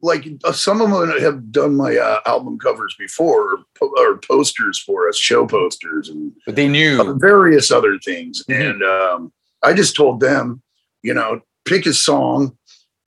like 0.03 0.27
uh, 0.45 0.53
some 0.53 0.81
of 0.81 0.91
them 0.91 1.21
have 1.21 1.53
done 1.53 1.77
my 1.77 1.97
uh, 1.97 2.21
album 2.27 2.59
covers 2.59 2.95
before 2.99 3.55
or, 3.55 3.59
po- 3.79 3.95
or 3.97 4.19
posters 4.19 4.79
for 4.79 5.09
us, 5.09 5.17
show 5.17 5.47
posters 5.47 6.09
and 6.09 6.33
but 6.45 6.57
they 6.57 6.69
knew 6.69 7.01
uh, 7.01 7.15
various 7.15 7.71
other 7.71 7.99
things. 7.99 8.45
Mhm. 8.49 8.71
And 8.71 8.83
um, 8.83 9.33
I 9.63 9.73
just 9.73 9.97
told 9.97 10.21
them, 10.21 10.63
you 11.03 11.15
know, 11.15 11.41
pick 11.65 11.87
a 11.87 11.95
song 11.95 12.57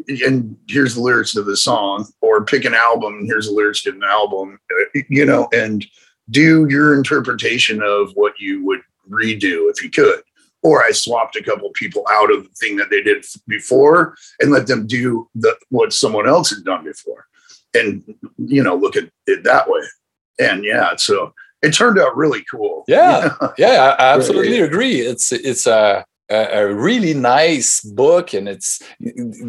and 0.08 0.56
here's 0.68 0.96
the 0.96 1.02
lyrics 1.02 1.34
to 1.34 1.44
the 1.44 1.58
song, 1.58 2.08
or 2.22 2.44
pick 2.46 2.66
an 2.66 2.74
album 2.74 3.16
and 3.16 3.28
here's 3.28 3.48
the 3.48 3.54
lyrics 3.54 3.82
to 3.84 3.92
an 3.92 4.04
album, 4.04 4.60
uh, 4.72 5.02
you 5.10 5.26
know, 5.26 5.48
and 5.54 5.86
do 6.30 6.68
your 6.70 6.94
interpretation 6.96 7.82
of 7.82 8.12
what 8.14 8.34
you 8.40 8.64
would 8.66 8.82
redo 9.10 9.70
if 9.70 9.84
you 9.84 9.90
could. 9.90 10.22
Or 10.66 10.84
I 10.84 10.92
swapped 10.92 11.36
a 11.36 11.44
couple 11.44 11.70
people 11.76 12.04
out 12.10 12.32
of 12.34 12.44
the 12.44 12.56
thing 12.56 12.76
that 12.78 12.90
they 12.90 13.04
did 13.04 13.24
before 13.48 14.16
and 14.40 14.50
let 14.52 14.66
them 14.66 14.88
do 14.88 15.30
the, 15.36 15.56
what 15.70 15.94
someone 15.94 16.28
else 16.28 16.50
had 16.50 16.66
done 16.66 16.84
before, 16.84 17.28
and 17.76 18.04
you 18.38 18.64
know, 18.64 18.76
look 18.76 18.96
at 18.96 19.08
it 19.28 19.44
that 19.44 19.70
way. 19.70 19.84
And 20.40 20.66
yeah, 20.66 20.96
so 20.96 21.34
it 21.62 21.74
turned 21.74 22.00
out 22.00 22.18
really 22.18 22.44
cool. 22.50 22.84
Yeah. 22.88 23.36
Yeah, 23.58 23.96
I 24.00 24.16
absolutely 24.16 24.58
yeah. 24.58 24.66
agree. 24.66 25.02
It's 25.02 25.32
it's 25.32 25.68
a 25.68 26.04
a 26.32 26.42
a 26.62 26.74
really 26.74 27.14
nice 27.14 27.82
book, 27.82 28.34
and 28.34 28.50
it's 28.50 28.82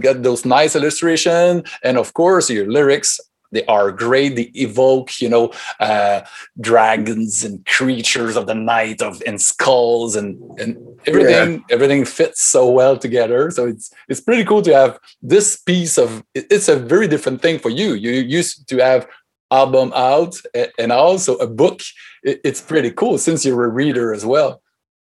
got 0.00 0.22
those 0.22 0.44
nice 0.44 0.76
illustration, 0.76 1.64
and 1.82 1.96
of 1.96 2.12
course 2.12 2.50
your 2.50 2.70
lyrics. 2.70 3.20
They 3.52 3.64
are 3.66 3.92
great. 3.92 4.36
They 4.36 4.50
evoke, 4.54 5.20
you 5.20 5.28
know, 5.28 5.52
uh, 5.80 6.22
dragons 6.60 7.44
and 7.44 7.64
creatures 7.66 8.36
of 8.36 8.46
the 8.46 8.54
night, 8.54 9.02
of 9.02 9.22
and 9.26 9.40
skulls, 9.40 10.16
and 10.16 10.38
and 10.58 10.76
everything. 11.06 11.64
Everything 11.70 12.04
fits 12.04 12.42
so 12.42 12.70
well 12.70 12.96
together. 12.96 13.50
So 13.50 13.66
it's 13.66 13.92
it's 14.08 14.20
pretty 14.20 14.44
cool 14.44 14.62
to 14.62 14.74
have 14.74 14.98
this 15.22 15.56
piece 15.56 15.98
of. 15.98 16.22
It's 16.34 16.68
a 16.68 16.76
very 16.76 17.08
different 17.08 17.42
thing 17.42 17.58
for 17.58 17.70
you. 17.70 17.94
You 17.94 18.12
used 18.12 18.68
to 18.68 18.78
have 18.78 19.06
album 19.52 19.92
out 19.94 20.34
and 20.76 20.90
also 20.90 21.36
a 21.36 21.46
book 21.46 21.80
it's 22.26 22.60
pretty 22.60 22.90
cool 22.90 23.18
since 23.18 23.44
you're 23.44 23.64
a 23.64 23.68
reader 23.68 24.12
as 24.12 24.26
well. 24.26 24.60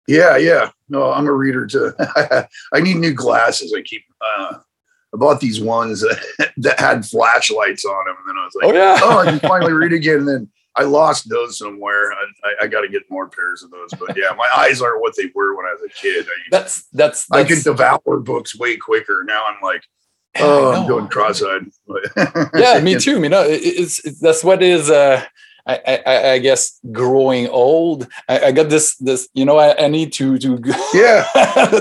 Yeah, 0.08 0.38
yeah. 0.38 0.70
No, 0.90 1.12
I'm 1.12 1.28
a 1.28 1.32
reader 1.32 1.66
too. 1.66 1.94
I 2.00 2.80
need 2.82 2.98
new 2.98 3.14
glasses. 3.14 3.74
I 3.76 3.82
keep. 3.82 4.04
Uh, 4.22 4.60
I 5.16 5.18
bought 5.18 5.40
these 5.40 5.62
ones 5.62 6.02
that, 6.02 6.52
that 6.58 6.80
had 6.80 7.06
flashlights 7.06 7.86
on 7.86 8.06
them, 8.06 8.16
and 8.20 8.30
then 8.30 8.38
I 8.38 8.46
was 8.46 8.56
like, 8.56 8.66
Oh 8.66 8.74
yeah. 8.74 9.00
"Oh, 9.02 9.20
I 9.20 9.26
can 9.26 9.40
finally 9.40 9.74
read 9.74 9.94
again." 9.94 10.18
And 10.20 10.28
then 10.28 10.50
I 10.76 10.84
lost 10.84 11.30
those 11.30 11.58
somewhere. 11.58 12.12
I, 12.12 12.18
I, 12.44 12.54
I 12.64 12.68
got 12.68 12.82
to 12.82 12.90
get 12.90 13.04
more 13.10 13.30
pairs 13.30 13.64
of 13.64 13.72
those. 13.72 13.90
But 13.98 14.18
yeah, 14.18 14.36
my 14.38 14.50
eyes 14.58 14.82
aren't 14.82 15.00
what 15.02 15.16
they 15.16 15.32
were 15.34 15.56
when 15.56 15.66
I 15.66 15.74
was 15.74 15.84
a 15.90 15.94
kid. 16.02 16.26
I, 16.26 16.32
That's 16.52 16.84
that's, 16.92 17.26
I 17.32 17.44
that's 17.44 17.64
could 17.64 17.64
devour 17.64 18.20
books 18.20 18.58
way 18.60 18.76
quicker. 18.76 19.24
Now 19.26 19.46
I'm 19.48 19.56
like, 19.64 19.84
I 20.36 20.42
oh, 20.42 20.74
I'm 20.74 20.88
going 20.88 21.08
cross-eyed. 21.08 21.68
yeah, 22.56 22.80
me 22.84 23.00
too. 23.00 23.22
You 23.24 23.30
know, 23.30 23.44
it- 23.44 23.62
it's, 23.64 24.04
it's 24.06 24.20
that's 24.20 24.44
what 24.44 24.62
is. 24.62 24.90
Uh, 24.90 25.24
I, 25.68 25.80
I- 25.88 26.04
I, 26.06 26.32
I 26.34 26.40
guess 26.40 26.80
growing 26.92 27.48
old. 27.48 28.08
I, 28.28 28.40
I 28.48 28.52
got 28.52 28.70
this. 28.70 28.96
This, 28.98 29.30
you 29.34 29.46
know, 29.46 29.58
I, 29.58 29.86
I 29.86 29.88
need 29.88 30.12
to 30.14 30.38
to 30.40 30.50
Yeah, 30.94 31.24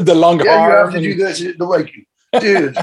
the 0.00 0.14
long 0.16 0.38
yeah, 0.44 0.68
you 0.68 0.72
have 0.72 0.92
to 0.92 1.00
do 1.00 1.14
this. 1.16 1.42
Like, 1.58 1.92
dude, 2.40 2.76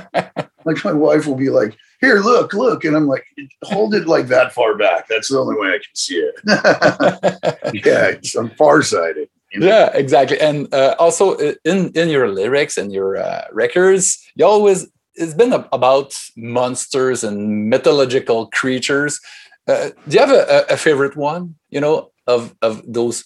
like 0.65 0.83
my 0.83 0.93
wife 0.93 1.25
will 1.25 1.35
be 1.35 1.49
like, 1.49 1.77
here, 2.01 2.19
look, 2.19 2.53
look, 2.53 2.83
and 2.83 2.95
I'm 2.95 3.07
like, 3.07 3.25
hold 3.63 3.93
it 3.93 4.07
like 4.07 4.27
that 4.27 4.53
far 4.53 4.75
back. 4.75 5.07
That's 5.07 5.29
the 5.29 5.39
only 5.39 5.55
way 5.59 5.69
I 5.69 5.73
can 5.73 5.95
see 5.95 6.15
it. 6.15 6.35
yeah, 7.85 8.07
it's, 8.07 8.35
I'm 8.35 8.49
farsighted. 8.51 9.29
You 9.51 9.59
know? 9.59 9.67
yeah, 9.67 9.91
exactly. 9.93 10.39
And 10.39 10.73
uh, 10.73 10.95
also 10.97 11.35
uh, 11.35 11.53
in 11.65 11.91
in 11.93 12.09
your 12.09 12.29
lyrics 12.29 12.77
and 12.77 12.91
your 12.91 13.17
uh, 13.17 13.45
records, 13.51 14.17
you 14.35 14.45
always 14.45 14.87
it's 15.15 15.33
been 15.33 15.53
about 15.53 16.17
monsters 16.37 17.23
and 17.23 17.69
mythological 17.69 18.47
creatures. 18.47 19.19
Uh, 19.67 19.89
do 20.07 20.15
you 20.15 20.19
have 20.19 20.31
a, 20.31 20.65
a, 20.69 20.73
a 20.73 20.77
favorite 20.77 21.17
one? 21.17 21.55
You 21.69 21.81
know, 21.81 22.11
of 22.27 22.55
of 22.61 22.81
those 22.87 23.25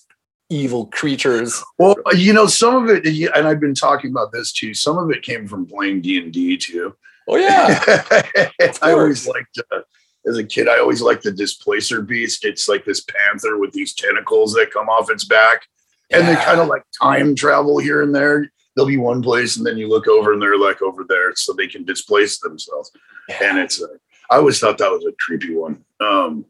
evil 0.50 0.88
creatures. 0.88 1.64
Well, 1.78 1.96
you 2.14 2.34
know, 2.34 2.48
some 2.48 2.84
of 2.84 2.90
it, 2.90 3.06
and 3.36 3.48
I've 3.48 3.60
been 3.60 3.76
talking 3.76 4.12
about 4.12 4.32
this 4.32 4.52
too. 4.52 4.74
Some 4.74 4.98
of 4.98 5.10
it 5.12 5.24
came 5.24 5.48
from 5.48 5.66
playing 5.66 6.02
D 6.02 6.22
and 6.22 6.32
D 6.32 6.58
too. 6.58 6.96
Oh 7.28 7.38
yeah, 7.38 7.84
I 8.82 8.92
always 8.92 9.28
liked, 9.28 9.60
uh, 9.72 9.80
as 10.28 10.38
a 10.38 10.44
kid, 10.44 10.68
I 10.68 10.80
always 10.80 11.02
liked 11.02 11.24
the 11.24 11.32
Displacer 11.32 12.02
Beast. 12.02 12.46
It's 12.46 12.68
like 12.70 12.86
this 12.86 13.02
panther 13.02 13.58
with 13.58 13.72
these 13.72 13.96
tentacles 13.96 14.54
that 14.54 14.72
come 14.72 14.90
off 14.90 15.10
its 15.10 15.26
back, 15.26 15.66
and 16.12 16.28
they 16.28 16.36
kind 16.36 16.60
of 16.60 16.68
like 16.68 16.84
time 17.02 17.36
travel 17.36 17.80
here 17.80 18.04
and 18.04 18.14
there. 18.14 18.52
They'll 18.76 18.86
be 18.86 18.98
one 18.98 19.24
place, 19.24 19.58
and 19.58 19.66
then 19.66 19.78
you 19.78 19.88
look 19.88 20.08
over, 20.08 20.34
and 20.34 20.42
they're 20.42 20.60
like 20.60 20.82
over 20.82 21.06
there, 21.08 21.34
so 21.36 21.54
they 21.54 21.68
can 21.68 21.84
displace 21.84 22.40
themselves. 22.40 22.92
And 23.42 23.58
it's, 23.58 23.82
uh, 23.82 23.88
I 24.30 24.36
always 24.36 24.60
thought 24.60 24.78
that 24.78 24.92
was 24.92 25.06
a 25.06 25.14
creepy 25.20 25.56
one. 25.56 25.84
Um, 26.00 26.46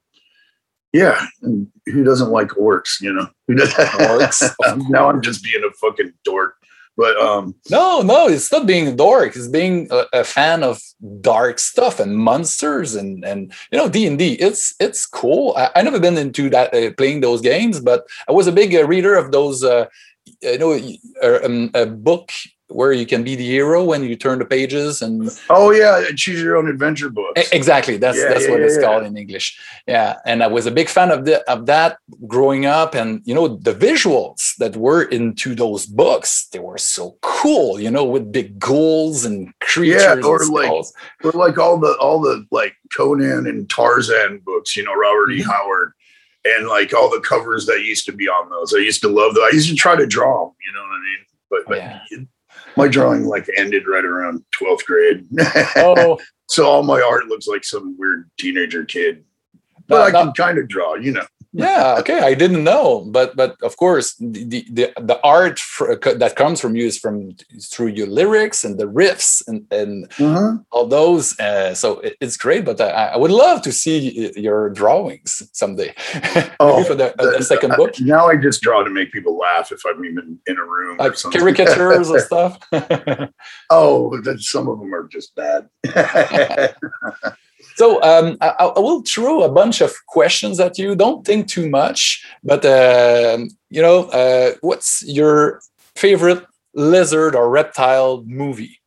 yeah, 0.95 1.25
and 1.41 1.67
who 1.87 2.05
doesn't 2.05 2.29
like 2.29 2.47
orcs? 2.49 3.01
You 3.01 3.11
know, 3.11 3.27
who 3.47 3.55
doesn't 3.61 3.75
Orcs, 3.75 4.89
now 4.89 5.09
I'm 5.09 5.21
just 5.21 5.43
being 5.43 5.61
a 5.63 5.73
fucking 5.73 6.13
dork, 6.23 6.55
but 6.95 7.17
um, 7.17 7.53
No, 7.69 8.01
no, 8.01 8.27
it's 8.27 8.49
not 8.49 8.65
being 8.65 8.87
a 8.87 8.95
dork. 8.95 9.35
It's 9.35 9.49
being 9.49 9.89
a, 9.91 10.05
a 10.13 10.23
fan 10.23 10.63
of 10.63 10.79
dark 11.19 11.59
stuff 11.59 11.99
and 11.99 12.17
monsters 12.17 12.95
and 12.95 13.25
and 13.25 13.53
you 13.71 13.77
know 13.77 13.89
D 13.89 14.07
and 14.07 14.17
D. 14.17 14.33
It's 14.35 14.73
it's 14.79 15.05
cool. 15.05 15.53
I, 15.57 15.69
I 15.75 15.81
never 15.81 15.99
been 15.99 16.17
into 16.17 16.49
that 16.51 16.73
uh, 16.73 16.91
playing 16.93 17.19
those 17.19 17.41
games, 17.41 17.81
but 17.81 18.05
I 18.29 18.31
was 18.31 18.47
a 18.47 18.53
big 18.53 18.73
uh, 18.73 18.87
reader 18.87 19.15
of 19.15 19.33
those. 19.33 19.63
Uh, 19.63 19.87
you 20.41 20.57
know, 20.57 20.79
uh, 21.21 21.39
um, 21.43 21.71
a 21.73 21.85
book 21.85 22.31
where 22.70 22.91
you 22.91 23.05
can 23.05 23.24
be 23.24 23.36
the 23.36 23.45
hero 23.45 23.84
when 23.84 24.03
you 24.03 24.16
turn 24.16 24.39
the 24.39 24.45
pages 24.45 25.01
and 25.03 25.30
oh 25.51 25.70
yeah, 25.72 26.03
choose 26.16 26.41
your 26.41 26.57
own 26.57 26.68
adventure 26.68 27.09
books. 27.09 27.39
E- 27.39 27.55
Exactly. 27.55 27.97
That's 27.97 28.18
Yeah, 28.18 28.30
that's 28.30 28.45
yeah, 28.45 28.51
what 28.51 28.59
yeah, 28.59 28.66
it's 28.66 28.80
called 28.80 29.03
in 29.03 29.16
English. 29.18 29.59
Yeah, 29.88 30.16
and 30.26 30.41
I 30.43 30.47
was 30.47 30.66
a 30.66 30.72
big 30.72 30.89
fan 30.89 31.11
of 31.11 31.26
the 31.26 31.47
of 31.51 31.68
that 31.68 31.97
growing 32.28 32.66
up, 32.66 32.95
and 32.95 33.22
you 33.24 33.36
know 33.36 33.47
the 33.47 33.74
visuals 33.74 34.55
that 34.57 34.76
were 34.76 35.03
into 35.03 35.53
those 35.53 35.86
books, 35.86 36.47
they 36.51 36.59
were 36.59 36.80
so 36.80 37.18
cool. 37.22 37.80
You 37.80 37.91
know, 37.91 38.03
with 38.03 38.32
big 38.32 38.57
ghouls 38.59 39.26
and 39.26 39.53
creatures. 39.59 40.01
Yeah, 40.03 40.13
and 40.13 40.26
or 40.26 40.39
like- 40.45 40.72
Or 41.24 41.32
like 41.34 41.57
all 41.59 41.78
the 41.78 41.93
all 41.99 42.20
the 42.20 42.45
like 42.51 42.74
Conan 42.97 43.45
and 43.47 43.70
Tarzan 43.70 44.39
books, 44.43 44.76
you 44.76 44.84
know, 44.84 44.93
Robert 44.95 45.32
E. 45.32 45.41
Mhm. 45.41 45.45
Howard, 45.51 45.91
and 46.45 46.68
like 46.68 46.93
all 46.95 47.09
the 47.11 47.22
covers 47.22 47.68
that 47.68 47.82
used 47.84 48.05
to 48.07 48.11
be 48.11 48.28
on 48.28 48.49
those. 48.49 48.74
I 48.74 48.80
used 48.80 49.01
to 49.01 49.07
love 49.09 49.36
those. 49.36 49.43
I 49.51 49.53
used 49.55 49.70
to 49.70 49.76
try 49.76 49.95
to 49.95 50.07
draw 50.07 50.45
them, 50.45 50.55
you 50.66 50.74
know 50.74 50.82
what 50.82 50.95
I 50.95 51.01
mean? 51.09 51.22
But 51.51 51.61
but 51.68 51.78
Yeah. 51.78 52.26
My 52.78 52.88
drawing 52.88 53.26
like 53.26 53.49
ended 53.57 53.88
right 53.88 54.05
around 54.05 54.43
twelfth 54.51 54.86
grade. 54.86 55.26
oh, 55.78 56.19
so 56.47 56.65
all 56.65 56.84
my 56.84 57.01
art 57.01 57.26
looks 57.28 57.47
like 57.47 57.63
some 57.63 57.95
weird 57.97 58.30
teenager 58.38 58.86
kid. 58.86 59.23
But 59.88 60.11
No, 60.11 60.19
I 60.19 60.23
can 60.23 60.34
kind 60.34 60.57
of 60.57 60.67
draw, 60.67 60.95
you 60.95 61.11
know. 61.11 61.26
Yeah. 61.58 61.95
Okay, 61.99 62.20
I 62.20 62.34
didn't 62.34 62.64
know, 62.64 63.06
but 63.18 63.36
but 63.36 63.56
of 63.64 63.76
course 63.78 64.14
the 64.20 64.43
the 64.43 64.62
the, 64.78 64.86
the 65.01 65.20
art 65.24 65.58
fr- 65.60 65.93
that 66.24 66.36
comes 66.36 66.60
from 66.62 66.76
you 66.76 66.86
is 66.86 66.97
from 66.99 67.36
through 67.72 67.88
your 67.99 68.08
lyrics 68.08 68.64
and 68.66 68.78
the 68.80 68.86
riffs 68.86 69.41
and 69.47 69.66
and 69.72 70.12
all 70.72 70.88
those. 70.88 71.39
Uh, 71.39 71.74
so 71.74 71.99
it- 71.99 72.16
it's 72.22 72.38
great, 72.38 72.64
but 72.66 72.80
I, 72.82 73.14
I 73.16 73.18
would 73.18 73.32
love 73.32 73.62
to 73.64 73.72
see 73.72 74.32
your 74.36 74.70
drawings 74.70 75.41
someday. 75.53 75.93
Oh, 76.60 76.84
for 76.84 76.95
the, 76.95 77.08
uh, 77.22 77.38
the 77.38 77.43
second 77.43 77.72
I- 77.74 77.76
book, 77.78 77.93
now 77.99 78.28
I 78.28 78.36
just 78.38 78.62
draw 78.62 78.84
to 78.84 78.89
make 78.89 79.12
people 79.12 79.38
laugh 79.38 79.72
if 79.72 79.82
I'm 79.86 80.03
even 80.06 80.39
in 80.47 80.58
a 80.58 80.64
room. 80.64 80.99
or 80.99 81.03
like 81.10 81.18
something. 81.18 81.39
caricatures 81.41 82.10
and 82.10 82.22
stuff. 82.30 82.60
Oh, 83.70 84.20
then 84.22 84.38
some 84.39 84.68
of 84.70 84.80
them 84.80 84.93
are 84.93 85.08
just 85.08 85.36
bad. 85.36 85.70
So 87.76 88.01
um, 88.01 88.38
I, 88.41 88.49
I 88.49 88.80
will 88.80 89.01
throw 89.01 89.43
a 89.43 89.51
bunch 89.51 89.82
of 89.82 89.93
questions 90.07 90.59
at 90.59 90.78
you. 90.78 90.95
Don't 90.95 91.26
think 91.26 91.47
too 91.47 91.69
much, 91.69 92.26
but 92.43 92.65
um, 92.65 93.49
you 93.69 93.82
know, 93.82 94.05
uh, 94.05 94.55
what's 94.61 95.03
your 95.05 95.61
favorite 95.95 96.45
lizard 96.73 97.36
or 97.36 97.49
reptile 97.49 98.23
movie? 98.26 98.82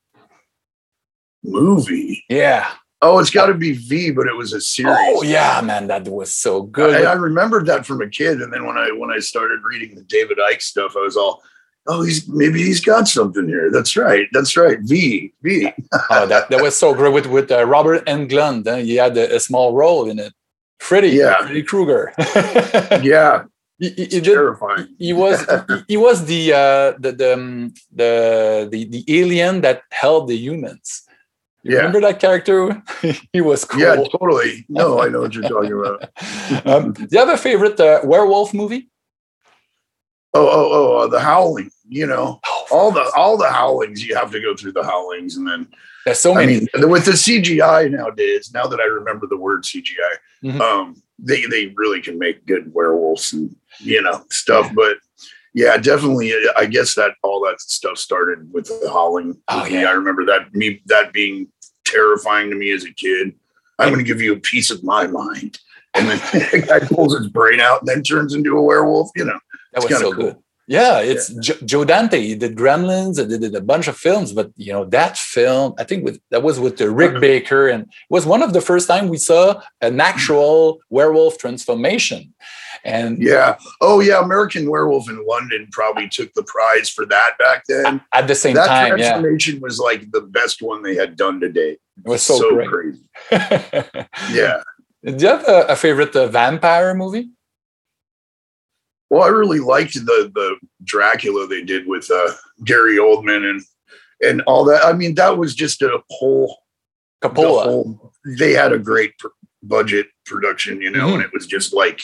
Movie. 1.44 2.24
Yeah. 2.28 2.70
Oh, 3.00 3.20
it's 3.20 3.30
got 3.30 3.46
to 3.46 3.54
be 3.54 3.74
V, 3.74 4.10
but 4.10 4.26
it 4.26 4.34
was 4.34 4.52
a 4.52 4.60
series. 4.60 4.96
Oh 4.98 5.22
yeah, 5.22 5.60
man, 5.62 5.86
that 5.86 6.08
was 6.08 6.34
so 6.34 6.62
good. 6.62 7.06
I, 7.06 7.12
I 7.12 7.14
remembered 7.14 7.66
that 7.66 7.86
from 7.86 8.02
a 8.02 8.08
kid, 8.08 8.40
and 8.42 8.52
then 8.52 8.66
when 8.66 8.76
I 8.76 8.90
when 8.90 9.10
I 9.10 9.20
started 9.20 9.60
reading 9.62 9.94
the 9.94 10.02
David 10.02 10.38
Icke 10.38 10.60
stuff, 10.60 10.94
I 10.96 11.00
was 11.00 11.16
all, 11.16 11.42
"Oh, 11.88 12.02
he's 12.02 12.28
maybe 12.28 12.62
he's 12.62 12.80
got 12.80 13.08
something 13.08 13.46
here." 13.48 13.70
That's 13.72 13.96
right. 13.96 14.26
That's 14.32 14.56
right. 14.56 14.78
V 14.82 15.32
V. 15.42 15.72
oh, 16.10 16.26
that, 16.26 16.48
that 16.50 16.62
was 16.62 16.76
so 16.76 16.94
great 16.94 17.12
with 17.12 17.26
with 17.26 17.50
uh, 17.50 17.64
Robert 17.66 18.04
Englund. 18.06 18.66
Uh, 18.66 18.76
he 18.76 18.94
had 18.96 19.16
a, 19.16 19.36
a 19.36 19.40
small 19.40 19.74
role 19.74 20.08
in 20.10 20.18
it. 20.18 20.32
Freddy, 20.78 21.10
Yeah. 21.10 21.42
Freddy 21.42 21.62
Krueger. 21.62 22.12
Yeah, 23.02 23.44
he, 23.78 23.88
he- 23.90 24.04
he 24.14 24.20
did 24.20 24.24
terrifying. 24.24 24.86
he 24.98 25.12
was 25.12 25.36
he, 25.68 25.74
he 25.88 25.96
was 25.96 26.24
the 26.26 26.52
uh 26.52 26.88
the 27.02 27.12
the, 27.20 27.32
um, 27.34 27.72
the 27.94 28.12
the 28.72 28.84
the 28.94 29.02
alien 29.20 29.60
that 29.62 29.82
held 29.90 30.28
the 30.28 30.36
humans 30.36 31.02
you 31.64 31.72
Yeah. 31.72 31.78
remember 31.78 32.00
that 32.06 32.18
character 32.20 32.56
he 33.34 33.40
was 33.40 33.64
cool 33.64 33.80
Yeah, 33.80 33.96
totally. 34.18 34.64
No, 34.68 35.00
I 35.02 35.08
know 35.10 35.20
what 35.22 35.34
you're 35.34 35.48
talking 35.56 35.74
about. 35.78 35.98
um, 36.70 36.92
do 36.92 37.06
you 37.10 37.18
have 37.18 37.28
a 37.28 37.36
favorite 37.48 37.78
uh, 37.80 38.00
werewolf 38.04 38.54
movie 38.54 38.88
Oh, 40.34 40.46
oh, 40.46 40.70
oh, 40.72 40.96
uh, 40.98 41.06
the 41.06 41.20
Howling. 41.20 41.70
You 41.88 42.06
know, 42.06 42.38
oh, 42.46 42.66
all 42.70 42.90
the 42.92 43.10
all 43.16 43.36
the 43.38 43.50
Howlings. 43.50 44.06
You 44.06 44.14
have 44.14 44.30
to 44.32 44.40
go 44.40 44.54
through 44.54 44.72
the 44.72 44.84
Howlings, 44.84 45.36
and 45.36 45.46
then 45.48 45.66
there's 46.04 46.18
so 46.18 46.32
I 46.32 46.44
many 46.46 46.60
mean, 46.74 46.90
with 46.90 47.06
the 47.06 47.12
CGI 47.12 47.90
nowadays, 47.90 48.50
now 48.52 48.66
that 48.66 48.80
I 48.80 48.84
remember 48.84 49.26
the 49.26 49.38
word 49.38 49.62
CGI, 49.64 50.16
Mhm. 50.44 50.60
um, 50.60 51.02
they 51.18 51.46
they 51.46 51.72
really 51.76 52.00
can 52.02 52.18
make 52.18 52.44
good 52.46 52.72
werewolves 52.74 53.32
and 53.32 53.54
you 53.80 54.02
know 54.02 54.22
stuff. 54.30 54.70
But 54.74 54.98
yeah, 55.54 55.78
definitely, 55.78 56.34
I 56.56 56.66
guess 56.66 56.94
that 56.94 57.12
all 57.22 57.40
that 57.46 57.60
stuff 57.60 57.96
started 57.96 58.52
with 58.52 58.66
the 58.66 58.90
howling. 58.90 59.40
Oh, 59.48 59.64
me. 59.64 59.80
yeah. 59.80 59.88
I 59.88 59.92
remember 59.92 60.26
that 60.26 60.54
me 60.54 60.82
that 60.86 61.12
being 61.14 61.48
terrifying 61.86 62.50
to 62.50 62.56
me 62.56 62.70
as 62.70 62.84
a 62.84 62.92
kid. 62.92 63.32
I'm 63.78 63.88
going 63.92 64.04
to 64.04 64.06
give 64.06 64.20
you 64.20 64.34
a 64.34 64.40
piece 64.40 64.70
of 64.70 64.84
my 64.84 65.06
mind, 65.06 65.58
and 65.94 66.08
then 66.10 66.18
the 66.52 66.64
guy 66.66 66.80
pulls 66.80 67.16
his 67.16 67.28
brain 67.28 67.60
out 67.60 67.80
and 67.80 67.88
then 67.88 68.02
turns 68.02 68.34
into 68.34 68.56
a 68.58 68.62
werewolf. 68.62 69.10
You 69.16 69.24
know, 69.24 69.38
that 69.82 69.90
was 69.90 70.00
so 70.00 70.12
cool. 70.12 70.22
good 70.24 70.36
yeah 70.70 71.00
it's 71.00 71.28
Jo- 71.46 71.56
joe 71.64 71.84
dante 71.84 72.20
he 72.20 72.34
did 72.34 72.54
gremlins 72.54 73.18
and 73.18 73.28
did 73.30 73.54
a 73.54 73.60
bunch 73.60 73.88
of 73.88 73.96
films 73.96 74.32
but 74.32 74.50
you 74.56 74.72
know 74.72 74.84
that 74.84 75.16
film 75.16 75.72
i 75.78 75.84
think 75.84 76.04
with 76.04 76.20
that 76.30 76.42
was 76.42 76.60
with 76.60 76.76
the 76.76 76.90
rick 76.90 77.12
Uh-huh. 77.12 77.20
baker 77.20 77.68
and 77.68 77.84
it 77.84 77.88
was 78.10 78.26
one 78.26 78.42
of 78.42 78.52
the 78.52 78.60
first 78.60 78.86
time 78.86 79.08
we 79.08 79.16
saw 79.16 79.60
an 79.80 79.98
actual 80.00 80.80
werewolf 80.90 81.38
transformation 81.38 82.34
and 82.84 83.20
yeah. 83.20 83.56
Oh 83.80 83.98
yeah, 83.98 84.22
American 84.22 84.70
Werewolf 84.70 85.10
in 85.10 85.18
London 85.26 85.66
probably 85.72 86.08
took 86.08 86.32
the 86.34 86.44
prize 86.44 86.88
for 86.88 87.04
that 87.06 87.32
back 87.36 87.64
then. 87.68 88.00
at 88.14 88.28
the 88.28 88.36
same 88.36 88.54
that 88.54 88.66
time 88.68 88.96
yeah 88.98 89.10
transformation 89.10 89.60
was 89.60 89.80
like 89.80 90.08
the 90.12 90.20
best 90.20 90.62
one 90.62 90.82
they 90.82 90.94
had 90.94 91.16
done 91.16 91.40
to 91.40 91.48
date. 91.48 91.80
it 92.04 92.08
was 92.08 92.22
so, 92.22 92.38
great 92.54 92.68
crazy. 92.68 93.02
Yeah. 94.32 94.62
Do 95.04 95.16
you 95.18 95.26
have 95.26 95.44
a, 95.48 95.66
a 95.74 95.76
favorite 95.76 96.14
uh, 96.14 96.28
vampire 96.28 96.94
movie? 96.94 97.30
Well, 99.10 99.22
I 99.22 99.28
really 99.28 99.60
liked 99.60 99.94
the 99.94 100.30
the 100.34 100.56
Dracula 100.84 101.46
they 101.46 101.62
did 101.62 101.86
with 101.86 102.10
uh, 102.10 102.32
Gary 102.64 102.96
Oldman 102.98 103.48
and 103.48 103.62
and 104.22 104.42
all 104.42 104.64
that. 104.64 104.84
I 104.84 104.92
mean, 104.92 105.14
that 105.14 105.38
was 105.38 105.54
just 105.54 105.82
a 105.82 106.00
whole. 106.10 106.58
the 107.22 107.28
whole- 107.30 108.12
they 108.38 108.52
had 108.52 108.72
a 108.72 108.78
great 108.78 109.16
pr- 109.18 109.28
budget 109.62 110.06
production, 110.26 110.80
you 110.80 110.90
know, 110.90 111.08
Mhm. 111.08 111.14
and 111.14 111.22
it 111.24 111.32
was 111.32 111.46
just 111.48 111.72
like, 111.72 112.00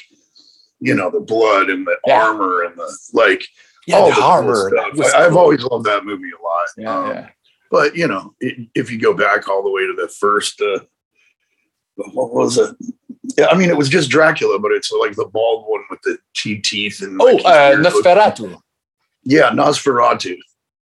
you 0.81 0.93
know, 0.95 1.09
the 1.11 1.21
blood 1.21 1.71
and 1.71 1.87
the 1.87 1.97
Yeah. 2.07 2.21
armor 2.25 2.63
and 2.65 2.77
the 2.77 2.99
like. 3.13 3.45
yeah, 3.87 3.97
all 3.97 4.09
the 4.09 4.15
cool 4.15 4.25
armor. 4.25 4.71
that 4.71 5.15
I, 5.15 5.25
I've 5.27 5.37
always 5.37 5.63
loved 5.63 5.85
that 5.87 6.05
movie 6.05 6.31
a 6.37 6.43
lot. 6.43 6.67
yeah, 6.77 6.99
Um, 6.99 7.11
yeah. 7.11 7.29
But 7.71 7.95
you 7.97 8.09
know, 8.09 8.35
i 8.43 8.69
if 8.75 8.91
you 8.91 8.99
go 8.99 9.13
back 9.15 9.47
all 9.49 9.63
the 9.63 9.71
way 9.71 9.87
to 9.87 9.93
the 9.93 10.09
first, 10.09 10.61
uh, 10.61 10.81
what 11.97 12.33
was 12.33 12.59
it? 12.59 12.75
Yeah, 13.37 13.47
I 13.47 13.57
mean, 13.57 13.69
it 13.71 13.77
was 13.77 13.89
just 13.89 14.11
Dracula, 14.11 14.59
but 14.59 14.73
it's 14.73 14.93
like 14.93 15.17
the 15.17 15.25
bald 15.27 15.65
one 15.69 15.83
with 15.91 16.01
the 16.03 16.19
te- 16.35 16.61
teeth 16.61 17.03
and. 17.03 17.21
Oh, 17.21 17.25
like, 17.27 17.45
uh, 17.45 17.73
Nosferatu. 17.77 18.61
Yeah, 19.25 19.51
Nosferatu. 19.51 20.37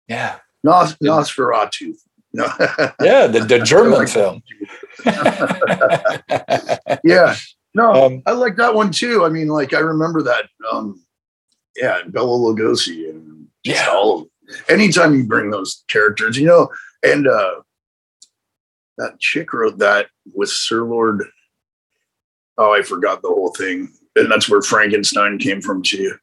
Yeah, 0.07 0.37
Nos- 0.63 0.95
Nosferatu. 0.97 1.95
No. 2.33 2.45
yeah, 3.01 3.27
the, 3.27 3.45
the 3.47 3.59
German 3.59 4.07
film. 4.07 4.41
yeah. 7.03 7.35
No, 7.73 8.05
Um, 8.05 8.21
I 8.25 8.31
like 8.31 8.57
that 8.57 8.73
one 8.75 8.91
too. 8.91 9.23
I 9.25 9.29
mean, 9.29 9.47
like 9.47 9.73
I 9.73 9.79
remember 9.79 10.21
that. 10.23 10.45
Um, 10.71 11.03
yeah, 11.77 12.01
Bela 12.07 12.37
Lugosi 12.37 13.09
and 13.09 13.47
Yeah. 13.63 13.87
all 13.91 14.21
of 14.21 14.27
Anytime 14.67 15.15
you 15.15 15.23
bring 15.25 15.49
those 15.49 15.85
characters, 15.87 16.37
you 16.37 16.45
know, 16.45 16.69
and 17.03 17.25
uh 17.27 17.61
that 18.97 19.17
chick 19.19 19.53
wrote 19.53 19.77
that 19.77 20.07
with 20.33 20.49
Sir 20.49 20.83
Lord. 20.83 21.25
Oh, 22.61 22.73
I 22.73 22.83
forgot 22.83 23.21
the 23.23 23.29
whole 23.29 23.51
thing, 23.53 23.91
and 24.15 24.31
that's 24.31 24.47
where 24.47 24.61
Frankenstein 24.61 25.39
came 25.39 25.61
from 25.61 25.81
too. 25.81 26.13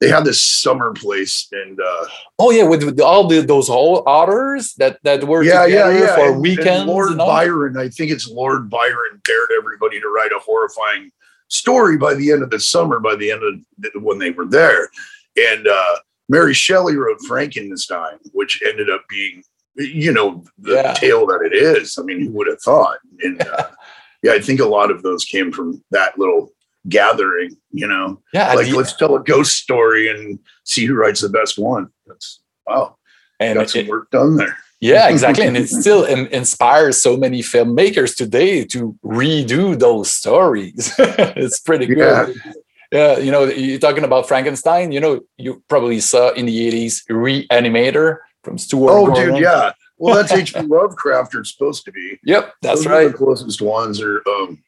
They 0.00 0.08
had 0.08 0.24
this 0.24 0.42
summer 0.42 0.92
place, 0.92 1.48
and 1.52 1.80
uh, 1.80 2.04
oh 2.38 2.50
yeah, 2.50 2.64
with, 2.64 2.82
with 2.82 3.00
all 3.00 3.26
the, 3.28 3.40
those 3.40 3.68
whole 3.68 4.02
otters 4.06 4.74
that 4.74 4.98
that 5.04 5.24
were 5.24 5.42
yeah, 5.44 5.64
yeah, 5.64 5.86
together 5.86 5.98
yeah. 5.98 6.14
for 6.16 6.20
and- 6.26 6.32
and 6.34 6.42
weekends. 6.42 6.86
Lord 6.86 7.08
and. 7.10 7.18
Byron, 7.18 7.76
I 7.78 7.88
think 7.88 8.10
it's 8.10 8.28
Lord 8.28 8.68
Byron 8.68 9.20
dared 9.24 9.48
everybody 9.58 10.00
to 10.00 10.08
write 10.08 10.32
a 10.32 10.40
horrifying 10.40 11.10
story 11.48 11.96
by 11.96 12.14
the 12.14 12.32
end 12.32 12.42
of 12.42 12.50
the 12.50 12.58
summer, 12.60 12.98
by 13.00 13.14
the 13.14 13.30
end 13.30 13.42
of 13.44 13.54
the, 13.78 14.00
when 14.00 14.18
they 14.18 14.30
were 14.30 14.46
there. 14.46 14.88
And 15.36 15.68
uh, 15.68 15.96
Mary 16.28 16.52
Shelley 16.54 16.96
wrote 16.96 17.20
Frankenstein, 17.28 18.18
which 18.32 18.62
ended 18.66 18.90
up 18.90 19.04
being, 19.08 19.42
you 19.76 20.12
know, 20.12 20.44
the 20.58 20.74
Yeah. 20.74 20.92
tale 20.94 21.26
that 21.26 21.42
it 21.42 21.54
is. 21.54 21.96
I 21.98 22.02
mean, 22.02 22.20
who 22.22 22.30
would 22.32 22.48
have 22.48 22.60
thought? 22.60 22.98
And 23.22 23.40
uh, 23.42 23.68
yeah, 24.22 24.32
I 24.32 24.40
think 24.40 24.60
a 24.60 24.66
lot 24.66 24.90
of 24.90 25.02
those 25.02 25.24
came 25.24 25.52
from 25.52 25.82
that 25.90 26.18
little 26.18 26.52
gathering, 26.88 27.56
you 27.70 27.86
know, 27.86 28.20
yeah, 28.32 28.52
like 28.54 28.68
let's 28.72 28.96
tell 28.96 29.14
a 29.14 29.22
ghost 29.22 29.56
story 29.58 30.08
and 30.08 30.38
see 30.64 30.84
who 30.86 30.94
writes 30.94 31.20
the 31.20 31.28
best 31.28 31.58
one. 31.58 31.88
That's 32.06 32.40
wow, 32.66 32.96
and 33.40 33.58
got 33.58 33.70
some 33.70 33.82
it- 33.82 33.88
work 33.88 34.10
done 34.10 34.36
there. 34.36 34.56
Yeah, 34.80 35.08
exactly. 35.10 35.46
and 35.46 35.56
it 35.56 35.68
still 35.82 36.04
in, 36.04 36.26
inspires 36.28 37.00
so 37.00 37.16
many 37.16 37.40
filmmakers 37.40 38.16
today 38.16 38.64
to 38.66 38.98
redo 39.04 39.78
those 39.78 40.10
stories. 40.12 40.92
it's 40.98 41.60
pretty 41.60 41.86
good. 41.86 42.34
Yeah. 42.44 42.52
Yeah. 42.90 43.18
you 43.18 43.30
know, 43.30 43.44
you're 43.44 43.78
talking 43.78 44.02
about 44.02 44.26
Frankenstein. 44.26 44.90
You 44.90 44.98
know, 44.98 45.20
you 45.38 45.62
probably 45.68 46.00
saw 46.00 46.30
in 46.32 46.46
the 46.46 46.70
80s 46.88 47.04
Reanimator 47.08 48.18
from 48.42 48.58
Stuart. 48.58 48.90
Oh, 48.90 49.06
Gordon. 49.06 49.34
dude, 49.34 49.42
yeah. 49.44 49.70
Well, 50.02 50.16
that's 50.16 50.32
H.P. 50.32 50.62
Lovecraft. 50.62 51.34
It's 51.36 51.52
supposed 51.52 51.84
to 51.84 51.92
be. 51.92 52.18
Yep, 52.24 52.54
that's 52.60 52.80
Those 52.80 52.86
right. 52.88 53.12
The 53.12 53.16
closest 53.16 53.62
ones 53.62 54.00
are, 54.00 54.20
um, 54.28 54.62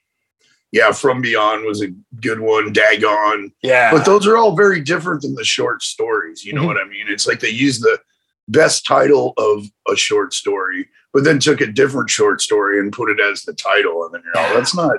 yeah, 0.70 0.92
From 0.92 1.20
Beyond 1.20 1.64
was 1.66 1.82
a 1.82 1.88
good 2.20 2.38
one. 2.38 2.72
Dagon, 2.72 3.52
Yeah. 3.62 3.90
but 3.90 4.04
those 4.04 4.26
are 4.28 4.36
all 4.36 4.54
very 4.56 4.80
different 4.80 5.22
than 5.22 5.34
the 5.34 5.42
short 5.44 5.82
stories. 5.82 6.44
You 6.44 6.52
know 6.52 6.62
Mhm. 6.62 6.66
what 6.66 6.76
I 6.78 6.84
mean? 6.84 7.06
It's 7.08 7.26
like 7.26 7.40
they 7.40 7.48
use 7.50 7.80
the 7.80 7.98
best 8.46 8.86
title 8.86 9.32
of 9.36 9.64
a 9.90 9.96
short 9.96 10.34
story, 10.34 10.88
but 11.12 11.24
then 11.24 11.40
took 11.40 11.60
a 11.60 11.66
different 11.66 12.10
short 12.10 12.40
story 12.40 12.78
and 12.78 12.92
put 12.92 13.10
it 13.10 13.18
as 13.18 13.42
the 13.42 13.54
title, 13.54 14.04
and 14.04 14.14
then 14.14 14.22
you're, 14.24 14.34
oh, 14.36 14.54
that's 14.54 14.74
not. 14.74 14.98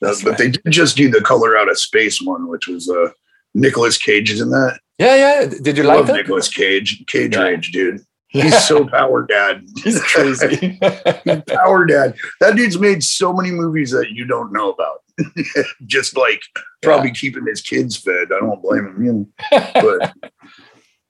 That's 0.00 0.22
That's, 0.22 0.24
but 0.24 0.38
they 0.38 0.50
did 0.52 0.62
just 0.70 0.96
do 0.96 1.10
the 1.10 1.20
Color 1.20 1.58
Out 1.58 1.68
of 1.68 1.78
Space 1.78 2.22
one, 2.22 2.46
which 2.48 2.68
was 2.68 2.88
uh, 2.88 3.10
Nicolas 3.54 3.98
Cage 3.98 4.30
is 4.30 4.40
in 4.40 4.48
that. 4.50 4.78
yeah, 4.98 5.16
yeah. 5.42 5.46
Did 5.60 5.76
you 5.76 5.82
I 5.82 5.86
like 5.88 5.96
love 5.98 6.06
that? 6.06 6.16
Nicolas 6.16 6.48
Cage. 6.48 7.04
Cage 7.06 7.34
Yeah. 7.34 7.42
Rage, 7.42 7.72
dude. 7.72 8.00
He's 8.28 8.66
so 8.66 8.86
power 8.86 9.26
dad. 9.26 9.66
He's 9.82 10.02
crazy. 10.02 10.78
Power 11.46 11.86
Dad. 11.86 12.14
That 12.40 12.56
dude's 12.56 12.78
made 12.78 13.02
so 13.02 13.32
many 13.32 13.50
movies 13.50 13.90
that 13.92 14.10
you 14.10 14.26
don't 14.26 14.52
know 14.52 14.70
about. 14.70 15.02
Just 15.86 16.16
like 16.16 16.40
probably 16.82 17.10
keeping 17.10 17.46
his 17.46 17.62
kids 17.62 17.96
fed. 17.96 18.28
I 18.30 18.40
don't 18.40 18.62
blame 18.62 18.86
him. 18.86 19.04
You 19.04 19.12
know. 19.12 19.70
But 19.74 20.14